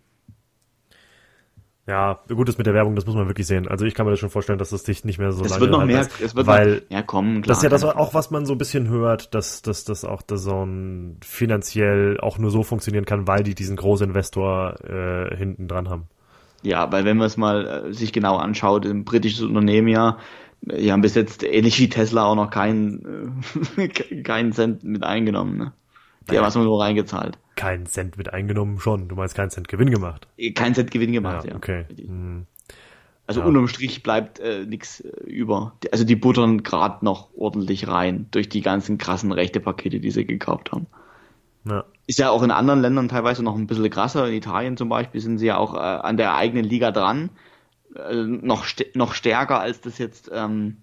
[1.87, 3.67] Ja, gut ist mit der Werbung, das muss man wirklich sehen.
[3.67, 5.61] Also ich kann mir das schon vorstellen, dass das dich nicht mehr so es lange
[5.61, 8.15] wird noch mehr, es wird weil noch, ja komm, klar, das ist ja das auch,
[8.15, 12.49] was man so ein bisschen hört, dass, dass, dass auch der Zone finanziell auch nur
[12.49, 16.07] so funktionieren kann, weil die diesen Großinvestor äh, hinten dran haben.
[16.61, 20.17] Ja, weil wenn man es mal äh, sich genau anschaut, ein britisches Unternehmen ja,
[20.61, 23.35] die haben bis jetzt ähnlich wie Tesla auch noch keinen
[23.77, 23.87] äh,
[24.23, 25.57] keinen Cent mit eingenommen.
[25.57, 25.73] Ne?
[26.29, 29.07] Die haben erstmal nur reingezahlt keinen Cent mit eingenommen schon.
[29.07, 30.27] Du meinst keinen Cent Gewinn gemacht?
[30.53, 31.51] Keinen Cent Gewinn gemacht, ja.
[31.51, 31.55] ja.
[31.55, 31.85] Okay.
[31.97, 32.45] Hm.
[33.27, 33.47] Also ja.
[33.47, 35.73] unterm Strich bleibt äh, nichts äh, über.
[35.91, 40.25] Also die buttern gerade noch ordentlich rein durch die ganzen krassen rechte Pakete, die sie
[40.25, 40.85] gekauft haben.
[41.67, 41.85] Ja.
[42.07, 44.27] Ist ja auch in anderen Ländern teilweise noch ein bisschen krasser.
[44.27, 47.29] In Italien zum Beispiel sind sie ja auch äh, an der eigenen Liga dran.
[47.95, 50.77] Äh, noch, st noch stärker als das jetzt ähm,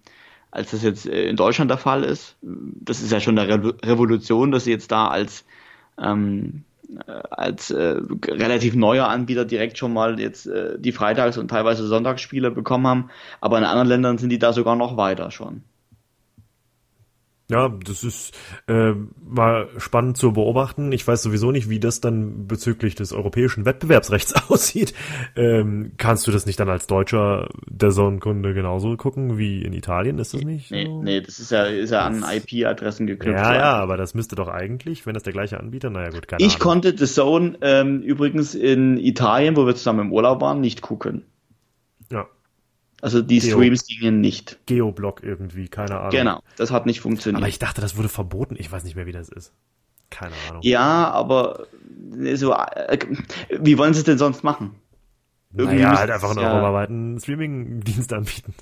[0.50, 2.36] als das jetzt äh, in Deutschland der Fall ist.
[2.42, 5.44] Das ist ja schon eine Re Revolution, dass sie jetzt da als
[6.00, 6.64] ähm,
[7.30, 12.50] als äh, relativ neuer Anbieter direkt schon mal jetzt äh, die Freitags- und teilweise Sonntagsspiele
[12.50, 13.10] bekommen haben.
[13.40, 15.62] Aber in anderen Ländern sind die da sogar noch weiter schon.
[17.52, 18.36] Ja, das ist
[18.66, 18.92] äh,
[19.24, 20.90] mal spannend zu beobachten.
[20.92, 24.94] Ich weiß sowieso nicht, wie das dann bezüglich des europäischen Wettbewerbsrechts aussieht.
[25.36, 30.18] Ähm, kannst du das nicht dann als Deutscher der Sonnenkunde genauso gucken wie in Italien?
[30.18, 30.70] Ist das nicht?
[30.70, 31.02] Nee, so?
[31.02, 33.38] nee das ist ja, ist ja an IP-Adressen geknüpft.
[33.38, 36.42] Ja, ja, aber das müsste doch eigentlich, wenn das der gleiche Anbieter, naja gut, keine
[36.42, 36.58] Ich Ahnung.
[36.58, 41.24] konnte The Zone ähm, übrigens in Italien, wo wir zusammen im Urlaub waren, nicht gucken.
[43.02, 44.60] Also die Geo Streams gingen nicht.
[44.66, 46.10] Geoblock irgendwie, keine Ahnung.
[46.10, 47.42] Genau, das hat nicht funktioniert.
[47.42, 48.54] Aber ich dachte, das wurde verboten.
[48.56, 49.52] Ich weiß nicht mehr, wie das ist.
[50.08, 50.62] Keine Ahnung.
[50.62, 51.66] Ja, aber
[52.34, 52.98] so, äh,
[53.50, 54.76] wie wollen sie es denn sonst machen?
[55.52, 58.54] Irgendwie naja, halt einfach einen ja, europaweiten Streaming-Dienst anbieten.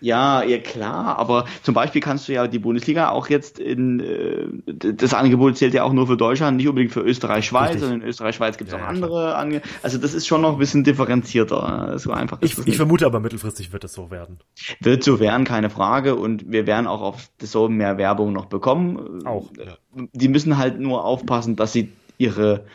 [0.00, 4.92] Ja, ja klar, aber zum Beispiel kannst du ja die Bundesliga auch jetzt in äh,
[4.92, 8.08] das Angebot zählt ja auch nur für Deutschland, nicht unbedingt für Österreich, Schweiz, sondern in
[8.08, 10.58] Österreich, Schweiz gibt es ja, auch ja, andere Ange Also das ist schon noch ein
[10.58, 11.98] bisschen differenzierter.
[11.98, 14.38] So einfach ich, ich vermute aber mittelfristig wird es so werden.
[14.80, 16.16] Wird so werden, keine Frage.
[16.16, 19.26] Und wir werden auch auf so mehr Werbung noch bekommen.
[19.26, 19.50] Auch.
[19.56, 19.76] Ja.
[20.12, 22.66] Die müssen halt nur aufpassen, dass sie ihre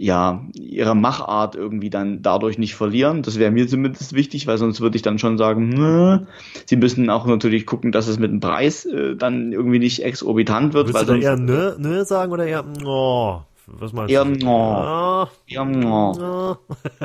[0.00, 3.20] ja, ihre Machart irgendwie dann dadurch nicht verlieren.
[3.20, 6.20] Das wäre mir zumindest wichtig, weil sonst würde ich dann schon sagen, Nö.
[6.64, 10.72] sie müssen auch natürlich gucken, dass es mit dem Preis äh, dann irgendwie nicht exorbitant
[10.72, 10.88] wird.
[10.88, 14.30] Würdest weil du eher nö, nö sagen oder eher oh, was meinst eher du?
[14.42, 15.28] No.
[15.46, 16.12] Eher no.
[16.12, 16.58] no.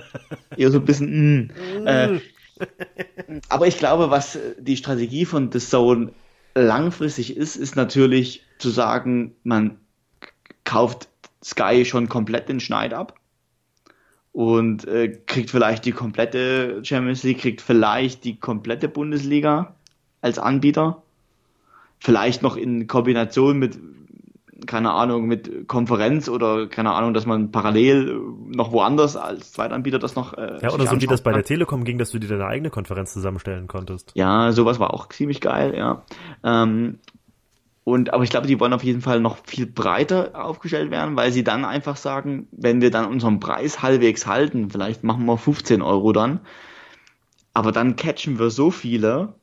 [0.57, 1.51] eher so ein bisschen
[1.83, 1.87] mm.
[1.87, 2.19] äh,
[3.49, 6.13] aber ich glaube, was die Strategie von The Zone
[6.53, 9.79] langfristig ist, ist natürlich zu sagen, man
[10.63, 11.09] kauft
[11.45, 13.19] Sky schon komplett den Schneid ab
[14.31, 19.75] und äh, kriegt vielleicht die komplette Champions League, kriegt vielleicht die komplette Bundesliga
[20.21, 21.03] als Anbieter.
[21.99, 23.77] Vielleicht noch in Kombination mit,
[24.65, 28.19] keine Ahnung, mit Konferenz oder keine Ahnung, dass man parallel
[28.49, 30.33] noch woanders als Zweitanbieter das noch.
[30.33, 32.71] Äh, ja, oder so wie das bei der Telekom ging, dass du dir deine eigene
[32.71, 34.13] Konferenz zusammenstellen konntest.
[34.15, 36.03] Ja, sowas war auch ziemlich geil, ja.
[36.43, 36.97] Ähm,
[37.86, 41.31] und, aber ich glaube, die wollen auf jeden Fall noch viel breiter aufgestellt werden, weil
[41.31, 45.83] sie dann einfach sagen, wenn wir dann unseren Preis halbwegs halten, vielleicht machen wir 15
[45.83, 46.39] Euro dann,
[47.53, 49.36] aber dann catchen wir so viele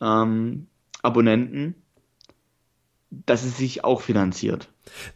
[0.00, 0.66] ähm,
[1.02, 1.74] Abonnenten,
[3.10, 4.68] dass es sich auch finanziert.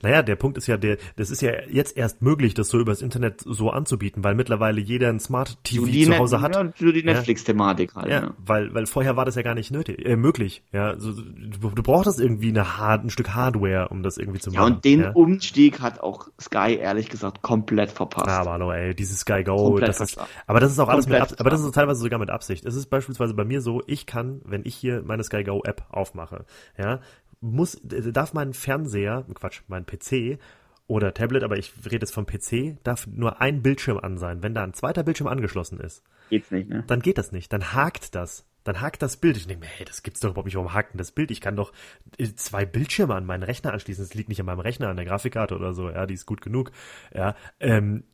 [0.02, 3.02] Naja, der Punkt ist ja, der, das ist ja jetzt erst möglich, das so übers
[3.02, 6.54] Internet so anzubieten, weil mittlerweile jeder ein Smart TV so zu Hause hat.
[6.54, 8.08] Ja, so die Netflix-Thematik halt.
[8.08, 10.62] Ja, ja, weil, weil vorher war das ja gar nicht nötig, äh, möglich.
[10.72, 14.50] Ja, so, du, du brauchtest irgendwie eine Hard, ein Stück Hardware, um das irgendwie zu
[14.50, 14.60] machen.
[14.60, 15.10] Ja, und den ja.
[15.12, 18.26] Umstieg hat auch Sky ehrlich gesagt komplett verpasst.
[18.26, 21.06] Ja, aber hallo, ey, dieses Sky Go, komplett das ist, aber das ist auch alles
[21.06, 22.64] mit, Ab aber das ist teilweise sogar mit Absicht.
[22.64, 25.84] Es ist beispielsweise bei mir so, ich kann, wenn ich hier meine Sky Go App
[25.90, 26.44] aufmache,
[26.76, 27.00] ja,
[27.40, 30.38] muss, darf mein Fernseher, Quatsch, mein PC
[30.86, 34.42] oder Tablet, aber ich rede jetzt vom PC, darf nur ein Bildschirm an sein.
[34.42, 36.84] Wenn da ein zweiter Bildschirm angeschlossen ist, geht's nicht, ne?
[36.86, 37.52] Dann geht das nicht.
[37.52, 38.44] Dann hakt das.
[38.64, 39.36] dann hakt das Bild.
[39.36, 40.56] Ich denke mir, hey, das gibt's doch überhaupt nicht.
[40.56, 41.30] Warum hakt denn das Bild?
[41.30, 41.72] Ich kann doch
[42.18, 44.04] äh, zwei Bildschirme an meinen Rechner anschließen.
[44.04, 45.88] Das liegt nicht an meinem Rechner, an der Grafikkarte oder so.
[45.90, 46.70] Ja, die ist gut genug.
[47.14, 48.04] Ja, ähm,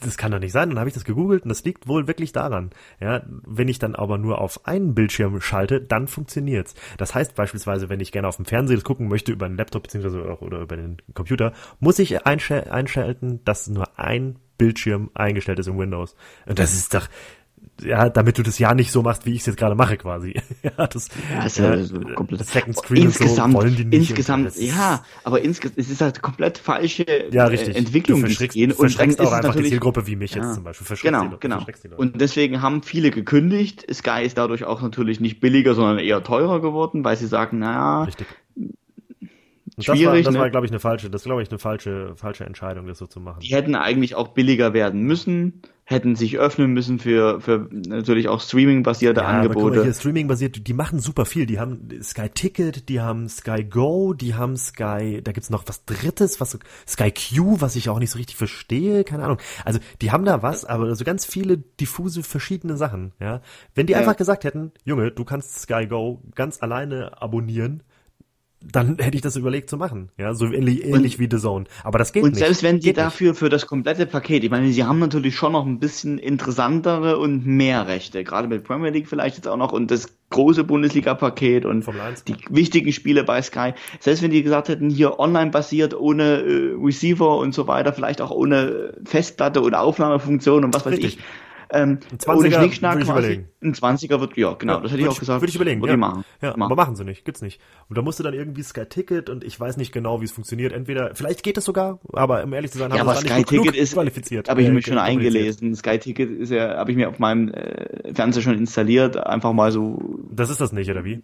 [0.00, 0.70] das kann doch nicht sein.
[0.70, 2.70] Dann habe ich das gegoogelt und das liegt wohl wirklich daran.
[3.00, 6.74] Ja, wenn ich dann aber nur auf einen Bildschirm schalte, dann funktioniert's.
[6.98, 10.38] Das heißt beispielsweise, wenn ich gerne auf dem Fernseher gucken möchte über einen Laptop beziehungsweise
[10.40, 16.16] oder über den Computer, muss ich einschalten, dass nur ein Bildschirm eingestellt ist in Windows.
[16.46, 17.08] Und das ist doch,
[17.82, 20.40] ja, damit du das ja nicht so machst, wie ich es jetzt gerade mache, quasi.
[20.62, 22.46] ja, das, ja, ist ja, so komplett.
[22.46, 24.10] Second Screen insgesamt, so wollen die nicht.
[24.10, 27.76] Insgesamt, ja, aber insgesamt, es ist halt komplett falsche ja, richtig.
[27.76, 28.22] Entwicklung.
[28.22, 28.56] Du verschreckst,
[28.98, 30.96] dann ist auch einfach die Zielgruppe wie mich ja, jetzt zum Beispiel.
[31.02, 31.64] Genau, die, genau.
[31.96, 33.86] Und deswegen haben viele gekündigt.
[33.92, 38.04] Sky ist dadurch auch natürlich nicht billiger, sondern eher teurer geworden, weil sie sagen, naja,
[38.04, 38.26] richtig.
[39.76, 40.38] Und das war, ne?
[40.38, 43.20] war glaube ich, eine falsche, das glaube ich, eine falsche, falsche Entscheidung, das so zu
[43.20, 43.40] machen.
[43.40, 48.40] Die hätten eigentlich auch billiger werden müssen, hätten sich öffnen müssen für, für natürlich auch
[48.40, 49.82] Streaming-basierte ja, Angebote.
[49.82, 51.44] hier Streaming-basiert, die machen super viel.
[51.44, 55.84] Die haben Sky Ticket, die haben Sky Go, die haben Sky, da gibt's noch was
[55.84, 56.58] Drittes, was
[56.88, 59.38] Sky Q, was ich auch nicht so richtig verstehe, keine Ahnung.
[59.66, 63.12] Also die haben da was, aber so ganz viele diffuse verschiedene Sachen.
[63.20, 63.42] Ja,
[63.74, 63.98] wenn die ja.
[63.98, 67.82] einfach gesagt hätten, Junge, du kannst Sky Go ganz alleine abonnieren
[68.60, 70.10] dann hätte ich das überlegt zu machen.
[70.18, 71.66] Ja, so ähnlich, ähnlich wie The Zone.
[71.84, 72.40] Aber das geht und nicht.
[72.40, 73.38] Und selbst wenn die dafür nicht.
[73.38, 77.46] für das komplette Paket, ich meine, sie haben natürlich schon noch ein bisschen interessantere und
[77.46, 78.24] mehr Rechte.
[78.24, 81.86] Gerade mit Premier League vielleicht jetzt auch noch und das große Bundesliga-Paket und
[82.26, 83.74] die wichtigen Spiele bei Sky.
[84.00, 88.20] Selbst wenn die gesagt hätten, hier online basiert, ohne äh, Receiver und so weiter, vielleicht
[88.20, 91.18] auch ohne Festplatte oder Aufnahmefunktion und was weiß Richtig.
[91.18, 91.24] ich
[91.70, 93.48] ähm, ein 20er würde ich überlegen.
[93.62, 95.40] Ein 20er wird, ja, genau, ja, das hätte ich auch gesagt.
[95.40, 95.94] Würde ich überlegen, würde ja.
[95.94, 96.24] ich machen.
[96.40, 96.62] Ja, machen.
[96.72, 97.60] aber machen sie nicht, gibt's nicht.
[97.88, 100.32] Und da musst du dann irgendwie Sky Ticket und ich weiß nicht genau, wie es
[100.32, 100.72] funktioniert.
[100.72, 103.74] Entweder, vielleicht geht es sogar, aber um ehrlich zu sein, haben ja, aber Sky Ticket
[103.74, 104.48] ist qualifiziert.
[104.48, 105.74] Habe ich mich schon eingelesen.
[105.74, 109.72] Sky Ticket ist ja, habe ich mir auf meinem äh, Fernseher schon installiert, einfach mal
[109.72, 110.20] so.
[110.30, 111.22] Das ist das nicht, oder wie?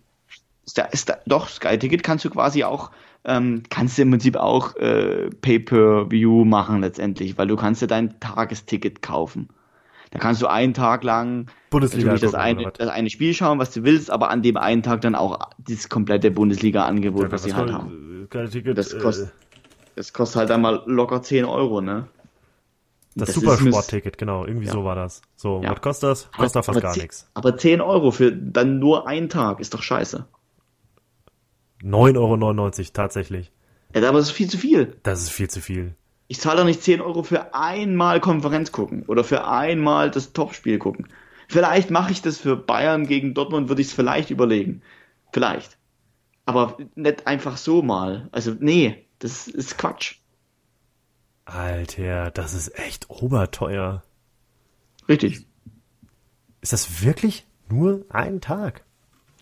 [0.65, 2.91] Ist da, ist da, doch, Sky Ticket kannst du quasi auch
[3.25, 8.19] ähm, kannst du im Prinzip auch äh, Pay-per-View machen letztendlich, weil du kannst dir dein
[8.21, 9.49] Tagesticket kaufen.
[10.13, 13.83] Da kannst du einen Tag lang Bundesliga das, eine, das eine Spiel schauen, was du
[13.83, 17.73] willst, aber an dem einen Tag dann auch das komplette Bundesliga-Angebot, ja, was sie halt
[17.73, 18.29] haben.
[18.51, 19.33] Ticket, das, kostet, äh,
[19.97, 22.09] das kostet halt einmal locker 10 Euro, ne?
[23.15, 24.73] Das, das Supersport-Ticket, genau, irgendwie ja.
[24.73, 25.23] so war das.
[25.37, 25.71] So, ja.
[25.71, 26.31] was kostet das?
[26.33, 27.31] Kostet aber, fast gar nichts.
[27.33, 30.27] Aber 10 Euro für dann nur einen Tag ist doch scheiße.
[31.83, 33.51] 9,99 Euro tatsächlich.
[33.95, 34.97] Ja, aber das ist viel zu viel.
[35.03, 35.95] Das ist viel zu viel.
[36.33, 40.79] Ich zahle doch nicht 10 Euro für einmal Konferenz gucken oder für einmal das Topspiel
[40.79, 41.09] gucken.
[41.47, 44.81] Vielleicht mache ich das für Bayern gegen Dortmund, würde ich es vielleicht überlegen.
[45.31, 45.77] Vielleicht.
[46.47, 48.31] Aber nicht einfach so mal.
[48.33, 50.21] Also, nee, das ist Quatsch.
[51.45, 54.03] Alter, das ist echt oberteuer.
[55.11, 55.45] Richtig.
[56.63, 58.87] Ist das wirklich nur ein Tag?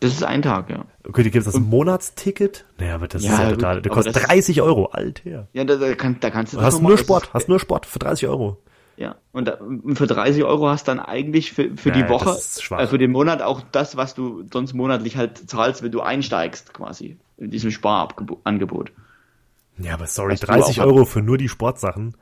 [0.00, 0.86] Das ist ein Tag, ja.
[1.06, 2.64] Okay, die gibt es das Monatsticket?
[2.78, 3.82] Naja, aber das ja, ist ja total.
[3.82, 5.46] Der kostet 30 Euro, Alter.
[5.52, 6.56] Ja, da, da, kann, da kannst du.
[6.56, 8.56] du hast nur Sport, ist, hast nur Sport für 30 Euro.
[8.96, 9.58] Ja, und, da,
[9.94, 12.38] für 30 Euro hast du dann eigentlich für, für naja, die Woche,
[12.76, 16.72] äh, für den Monat auch das, was du sonst monatlich halt zahlst, wenn du einsteigst,
[16.72, 18.92] quasi, in diesem Sparangebot.
[19.78, 22.14] Ja, aber sorry, 30 Euro für nur die Sportsachen.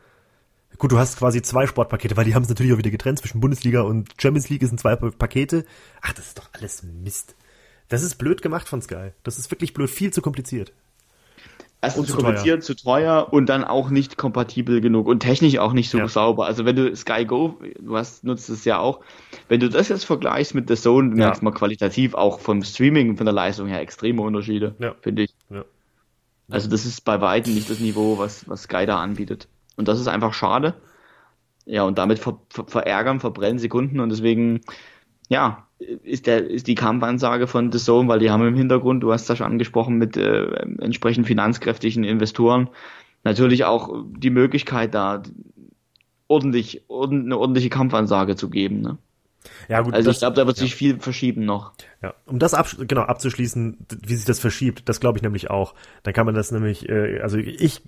[0.78, 3.40] Gut, du hast quasi zwei Sportpakete, weil die haben es natürlich auch wieder getrennt zwischen
[3.40, 5.64] Bundesliga und Champions League, sind zwei Pakete.
[6.02, 7.34] Ach, das ist doch alles Mist.
[7.89, 9.10] Das ist blöd gemacht von Sky.
[9.23, 10.73] Das ist wirklich blöd, viel zu kompliziert.
[11.81, 15.90] Erstens zu kompliziert, zu teuer und dann auch nicht kompatibel genug und technisch auch nicht
[15.90, 16.09] so ja.
[16.09, 16.47] sauber.
[16.47, 19.01] Also wenn du Sky Go, du hast, nutzt es ja auch,
[19.47, 21.15] wenn du das jetzt vergleichst mit The Zone, ja.
[21.15, 24.94] merkst du mal qualitativ auch vom Streaming, von der Leistung her extreme Unterschiede, ja.
[25.01, 25.35] finde ich.
[26.51, 29.47] Also das ist bei weitem nicht das Niveau, was, was Sky da anbietet.
[29.77, 30.74] Und das ist einfach schade.
[31.65, 34.62] Ja, und damit ver, ver, verärgern, verbrennen Sekunden und deswegen,
[35.28, 39.12] ja, ist, der, ist die Kampfansage von The Zone, weil die haben im Hintergrund, du
[39.12, 40.46] hast das schon angesprochen, mit äh,
[40.80, 42.68] entsprechend finanzkräftigen Investoren
[43.24, 45.22] natürlich auch die Möglichkeit da
[46.28, 48.80] ordentlich, ordentlich eine ordentliche Kampfansage zu geben.
[48.80, 48.98] Ne?
[49.69, 49.94] Ja, gut.
[49.94, 51.73] Also das, ich glaube, da wird sich viel verschieben noch.
[52.02, 55.74] Ja, um das ab, genau abzuschließen, wie sich das verschiebt, das glaube ich nämlich auch.
[56.02, 57.82] Dann kann man das nämlich, äh, also ich,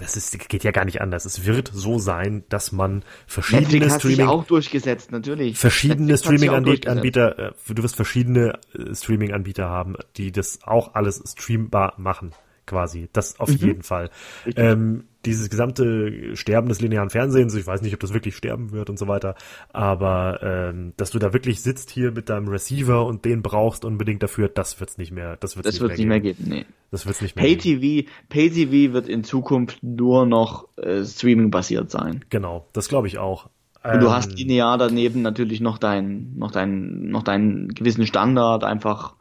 [0.00, 1.24] das ist, geht ja gar nicht anders.
[1.24, 5.58] Es wird so sein, dass man verschiedene Netflix Streaming, auch durchgesetzt, natürlich.
[5.58, 12.32] Verschiedene Streaming-Anbieter, äh, du wirst verschiedene äh, Streaming-Anbieter haben, die das auch alles streambar machen
[12.66, 13.08] quasi.
[13.12, 13.56] Das auf mhm.
[13.56, 14.10] jeden Fall.
[14.56, 18.90] Ähm, dieses gesamte Sterben des linearen Fernsehens, ich weiß nicht, ob das wirklich sterben wird
[18.90, 19.34] und so weiter,
[19.72, 24.22] aber ähm, dass du da wirklich sitzt hier mit deinem Receiver und den brauchst unbedingt
[24.22, 25.36] dafür, das wird's nicht mehr.
[25.38, 26.48] Das wird's das nicht, wird's mehr, nicht geben.
[26.48, 26.68] mehr geben.
[26.68, 26.74] Nee.
[26.90, 31.50] Das wird's nicht mehr Pay TV, Pay TV wird in Zukunft nur noch äh, Streaming
[31.50, 32.24] basiert sein.
[32.30, 33.48] Genau, das glaube ich auch.
[33.84, 38.64] Und du hast ähm, linear daneben natürlich noch deinen, noch deinen, noch deinen gewissen Standard
[38.64, 39.16] einfach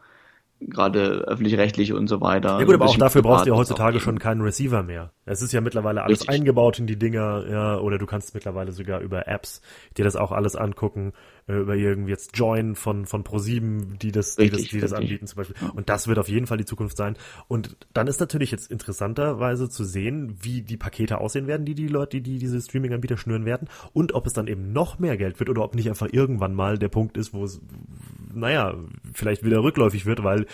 [0.68, 2.60] gerade öffentlich-rechtlich und so weiter.
[2.60, 5.12] Ja gut, aber auch dafür brauchst du ja heutzutage schon keinen Receiver mehr.
[5.26, 6.30] Es ist ja mittlerweile alles Richtig.
[6.30, 9.62] eingebaut in die Dinger, ja, oder du kannst mittlerweile sogar über Apps
[9.98, 11.14] dir das auch alles angucken,
[11.48, 15.28] äh, über irgendwie jetzt Join von, von Pro7, die das, die das, die das anbieten
[15.28, 15.56] zum Beispiel.
[15.76, 17.16] Und das wird auf jeden Fall die Zukunft sein.
[17.48, 21.88] Und dann ist natürlich jetzt interessanterweise zu sehen, wie die Pakete aussehen werden, die die
[21.88, 25.40] Leute, die, die diese Streaming-Anbieter schnüren werden und ob es dann eben noch mehr Geld
[25.40, 27.62] wird oder ob nicht einfach irgendwann mal der Punkt ist, wo es,
[28.34, 28.76] naja,
[29.14, 30.46] vielleicht wieder rückläufig wird, weil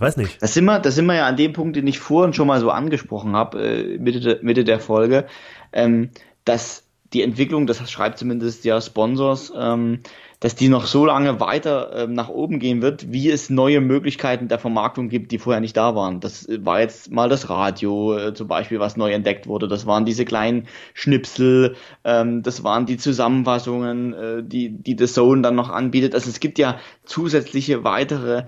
[0.00, 0.42] weiß nicht.
[0.42, 2.58] Das sind wir, das sind wir ja an dem Punkt, den ich vorhin schon mal
[2.58, 5.26] so angesprochen habe, äh, Mitte, de, Mitte der Folge,
[5.72, 6.10] ähm,
[6.44, 10.00] dass die Entwicklung, das schreibt zumindest ja Sponsors, ähm,
[10.38, 14.48] dass die noch so lange weiter ähm, nach oben gehen wird, wie es neue Möglichkeiten
[14.48, 16.20] der Vermarktung gibt, die vorher nicht da waren.
[16.20, 19.68] Das war jetzt mal das Radio äh, zum Beispiel, was neu entdeckt wurde.
[19.68, 25.42] Das waren diese kleinen Schnipsel, ähm, das waren die Zusammenfassungen, äh, die, die The Zone
[25.42, 26.14] dann noch anbietet.
[26.14, 28.44] Also es gibt ja zusätzliche weitere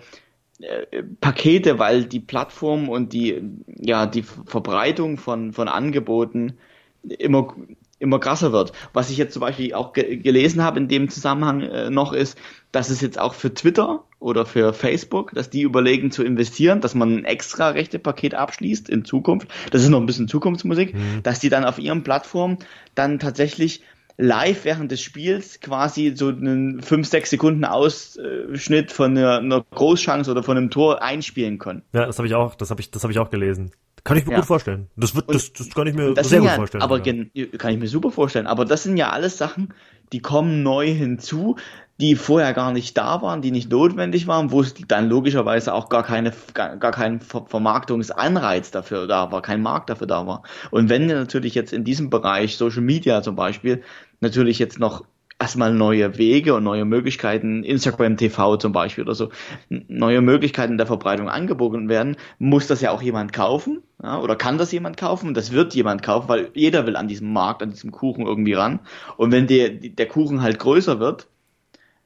[0.61, 6.55] äh, Pakete, weil die Plattform und die, ja, die Verbreitung von, von Angeboten
[7.03, 7.55] immer,
[8.03, 8.73] immer krasser wird.
[8.93, 12.37] Was ich jetzt zum Beispiel auch ge gelesen habe in dem Zusammenhang äh, noch ist,
[12.73, 16.95] dass es jetzt auch für Twitter oder für Facebook, dass die überlegen zu investieren, dass
[16.95, 19.49] man ein extra rechte Paket abschließt in Zukunft.
[19.71, 21.23] Das ist noch ein bisschen Zukunftsmusik, mhm.
[21.23, 22.59] dass die dann auf ihren Plattformen
[22.95, 23.83] dann tatsächlich
[24.17, 30.31] live während des Spiels quasi so einen 5, 6 Sekunden Ausschnitt von einer, einer Großchance
[30.31, 31.83] oder von einem Tor einspielen können.
[31.93, 33.73] Ja, das habe ich auch, das habe ich, das habe ich auch gelesen.
[34.05, 34.39] Kann ich mir ja.
[34.39, 34.89] gut vorstellen.
[34.97, 36.83] Das wird, das, das kann ich mir sehr gut ja, vorstellen.
[36.83, 37.47] Aber ja.
[37.59, 38.47] kann ich mir super vorstellen.
[38.47, 39.73] Aber das sind ja alles Sachen,
[40.13, 41.57] die kommen neu hinzu,
[42.01, 45.89] die vorher gar nicht da waren, die nicht notwendig waren, wo es dann logischerweise auch
[45.89, 50.43] gar keine, gar, gar kein Vermarktungsanreiz dafür da war, kein Markt dafür da war.
[50.73, 53.83] Und wenn natürlich jetzt in diesem Bereich Social Media zum Beispiel
[54.21, 55.05] natürlich jetzt noch
[55.43, 59.31] erstmal neue Wege und neue Möglichkeiten, Instagram TV zum Beispiel oder so,
[59.69, 64.57] neue Möglichkeiten der Verbreitung angeboten werden, muss das ja auch jemand kaufen, ja, oder kann
[64.57, 65.35] das jemand kaufen?
[65.35, 68.81] Das wird jemand kaufen, weil jeder will an diesem Markt, an diesem Kuchen irgendwie ran.
[69.17, 71.27] Und wenn der, der Kuchen halt größer wird,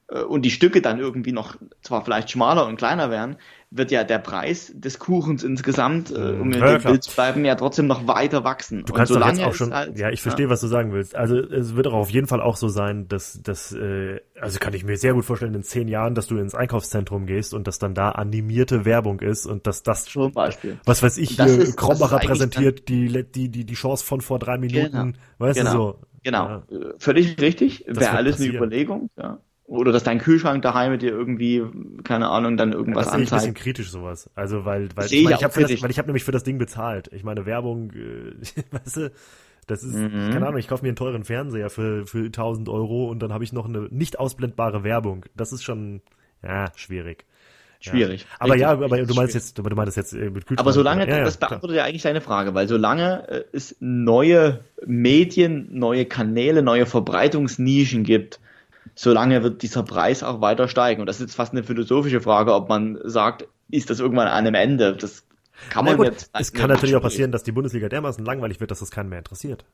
[0.08, 3.36] und die Stücke dann irgendwie noch zwar vielleicht schmaler und kleiner werden,
[3.70, 7.56] wird ja der Preis des Kuchens insgesamt, äh, um ja, dem Bild zu bleiben, ja
[7.56, 8.84] trotzdem noch weiter wachsen.
[8.84, 10.50] Du kannst und solange jetzt auch schon, halt, ja, ich verstehe, ja.
[10.50, 11.16] was du sagen willst.
[11.16, 14.74] Also es wird auch auf jeden Fall auch so sein, dass, dass äh, also kann
[14.74, 17.80] ich mir sehr gut vorstellen, in zehn Jahren, dass du ins Einkaufszentrum gehst und dass
[17.80, 20.78] dann da animierte Werbung ist und dass das, Zum Beispiel.
[20.84, 24.58] was weiß ich, hier ist, Krombacher präsentiert die, die, die, die Chance von vor drei
[24.58, 25.18] Minuten, genau.
[25.38, 25.72] weißt genau.
[25.72, 25.98] du so.
[26.22, 26.62] Genau, ja.
[26.98, 28.56] völlig richtig, wäre alles passieren.
[28.56, 29.38] eine Überlegung, ja.
[29.66, 31.62] Oder dass dein Kühlschrank daheim dir irgendwie,
[32.04, 33.32] keine Ahnung, dann irgendwas ja, das anzeigt.
[33.32, 34.30] Das ist ein bisschen kritisch sowas.
[34.36, 36.58] Also weil, weil ich, meine, ich habe das, weil ich habe nämlich für das Ding
[36.58, 37.10] bezahlt.
[37.12, 38.32] Ich meine Werbung, äh,
[38.70, 39.12] weißt du,
[39.66, 40.30] das ist, mhm.
[40.32, 43.42] keine Ahnung, ich kaufe mir einen teuren Fernseher für für 1000 Euro und dann habe
[43.42, 45.24] ich noch eine nicht ausblendbare Werbung.
[45.34, 46.00] Das ist schon
[46.44, 47.24] ja schwierig.
[47.80, 48.22] Schwierig.
[48.22, 48.26] Ja.
[48.38, 50.60] Aber ja, aber du meinst jetzt, du meinst jetzt äh, mit Kühlschrank.
[50.60, 55.68] Aber solange, ja, das beantwortet ja eigentlich deine Frage, weil solange äh, es neue Medien,
[55.72, 58.40] neue Kanäle, neue Verbreitungsnischen gibt,
[58.94, 61.00] solange wird dieser Preis auch weiter steigen.
[61.00, 64.34] Und das ist jetzt fast eine philosophische Frage, ob man sagt, ist das irgendwann an
[64.34, 64.96] einem Ende?
[64.96, 65.26] Das
[65.70, 66.30] kann man gut, jetzt.
[66.32, 69.18] Es kann natürlich auch passieren, dass die Bundesliga dermaßen langweilig wird, dass das keinen mehr
[69.18, 69.64] interessiert.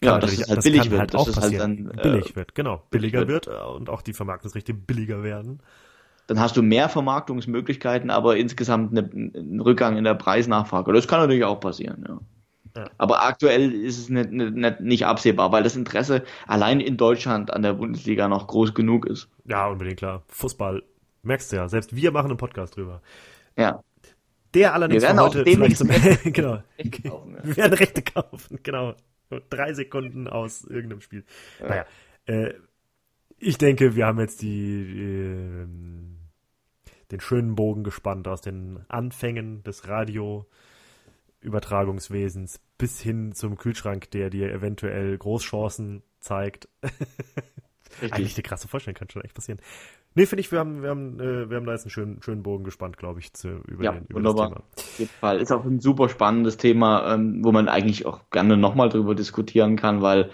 [0.00, 1.86] Kann ja, dass es halt das billig wird, halt auch halt passieren.
[1.86, 2.82] Halt dann, billig äh, wird, genau.
[2.90, 3.46] Billiger wird.
[3.46, 5.60] wird und auch die Vermarktungsrechte billiger werden.
[6.26, 10.92] Dann hast du mehr Vermarktungsmöglichkeiten, aber insgesamt einen Rückgang in der Preisnachfrage.
[10.92, 12.18] Das kann natürlich auch passieren, ja.
[12.98, 17.62] Aber aktuell ist es nicht, nicht, nicht absehbar, weil das Interesse allein in Deutschland an
[17.62, 19.28] der Bundesliga noch groß genug ist.
[19.44, 20.22] Ja, unbedingt klar.
[20.28, 20.82] Fußball,
[21.22, 23.02] merkst du ja, selbst wir machen einen Podcast drüber.
[23.56, 23.82] Ja.
[24.54, 25.88] Der allerdings wir werden heute vielleicht zum
[26.32, 26.62] genau.
[27.08, 27.44] Kaufen, ja.
[27.44, 28.94] Wir werden Rechte kaufen, genau.
[29.48, 31.24] Drei Sekunden aus irgendeinem Spiel.
[31.60, 31.68] Ja.
[31.68, 31.84] Naja,
[32.26, 32.54] äh,
[33.38, 35.66] ich denke, wir haben jetzt die, äh,
[37.10, 40.46] den schönen Bogen gespannt aus den Anfängen des Radio
[41.42, 46.68] Übertragungswesens bis hin zum Kühlschrank, der dir eventuell Großchancen zeigt.
[48.00, 49.60] Eigentlich eine krasse Vorstellung, kann schon echt passieren.
[50.14, 52.42] Nee, finde ich, wir haben, wir haben, äh, wir haben da jetzt einen schönen, schönen
[52.42, 54.48] Bogen gespannt, glaube ich, zu, über, ja, den, über wunderbar.
[54.50, 54.64] das Thema.
[54.76, 55.40] Auf jeden Fall.
[55.40, 59.76] Ist auch ein super spannendes Thema, ähm, wo man eigentlich auch gerne nochmal drüber diskutieren
[59.76, 60.30] kann, weil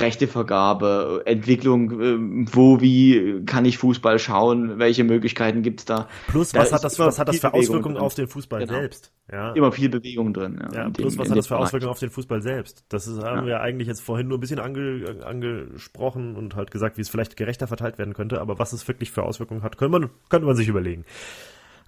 [0.00, 6.08] Rechtevergabe, Entwicklung, äh, wo, wie kann ich Fußball schauen, welche Möglichkeiten gibt's da.
[6.28, 8.04] Plus, was hat das, was hat das für Auswirkungen drin.
[8.04, 8.72] auf den Fußball genau.
[8.72, 9.12] selbst?
[9.30, 9.52] Ja.
[9.52, 10.58] Immer viel Bewegung drin.
[10.72, 12.84] Ja, ja plus, dem, was hat das für Auswirkungen auf den Fußball selbst?
[12.88, 13.46] Das ist, haben ja.
[13.46, 17.36] wir eigentlich jetzt vorhin nur ein bisschen ange, angesprochen und halt gesagt, wie es vielleicht
[17.36, 20.56] gerechter verteilt werden könnte, aber was es wirklich für Auswirkungen hat, könnte man, könnte man
[20.56, 21.04] sich überlegen.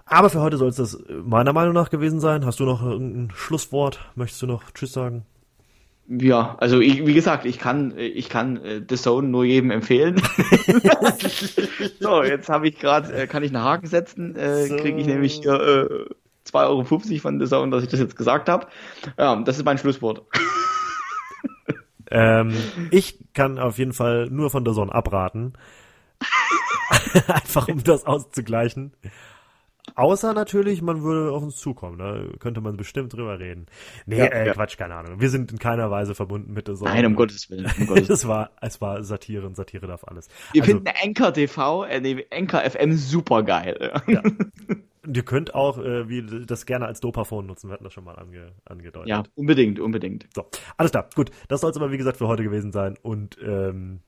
[0.05, 2.43] Aber für heute soll es das meiner Meinung nach gewesen sein.
[2.45, 3.99] Hast du noch ein Schlusswort?
[4.15, 5.25] Möchtest du noch Tschüss sagen?
[6.11, 10.15] Ja, also ich, wie gesagt, ich kann, ich kann äh, The Zone nur jedem empfehlen.
[11.99, 14.75] so, jetzt habe ich gerade, äh, kann ich einen Haken setzen, äh, so.
[14.77, 16.83] kriege ich nämlich hier äh, 2,50 Euro
[17.19, 18.65] von The Zone, dass ich das jetzt gesagt habe.
[19.19, 20.23] Ja, das ist mein Schlusswort.
[22.09, 22.53] ähm,
[22.89, 25.53] ich kann auf jeden Fall nur von The Zone abraten.
[27.27, 28.93] Einfach um das auszugleichen.
[29.99, 32.31] Außer natürlich, man würde auf uns zukommen, da ne?
[32.39, 33.65] könnte man bestimmt drüber reden.
[34.05, 34.53] Nee, ja, äh, ja.
[34.53, 35.19] Quatsch, keine Ahnung.
[35.19, 36.93] Wir sind in keiner Weise verbunden mit der Sorge.
[36.93, 37.65] Nein, um Gottes Willen.
[37.65, 38.11] Um Gottes Willen.
[38.13, 40.29] es, war, es war Satire und Satire darf alles.
[40.53, 43.91] Ihr also, findet Anchor TV, äh, nee, Anchor FM super geil.
[44.07, 44.23] Ja.
[45.13, 47.69] Ihr könnt auch äh, wie das gerne als Dopaphone nutzen.
[47.69, 49.09] Wir hatten das schon mal ange, angedeutet.
[49.09, 50.27] Ja, unbedingt, unbedingt.
[50.33, 50.45] So,
[50.77, 51.09] alles klar.
[51.15, 52.95] Gut, das soll es aber wie gesagt für heute gewesen sein.
[53.01, 54.01] Und ähm,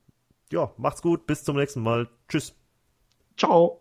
[0.51, 1.25] ja, macht's gut.
[1.27, 2.07] Bis zum nächsten Mal.
[2.29, 2.55] Tschüss.
[3.37, 3.80] Ciao.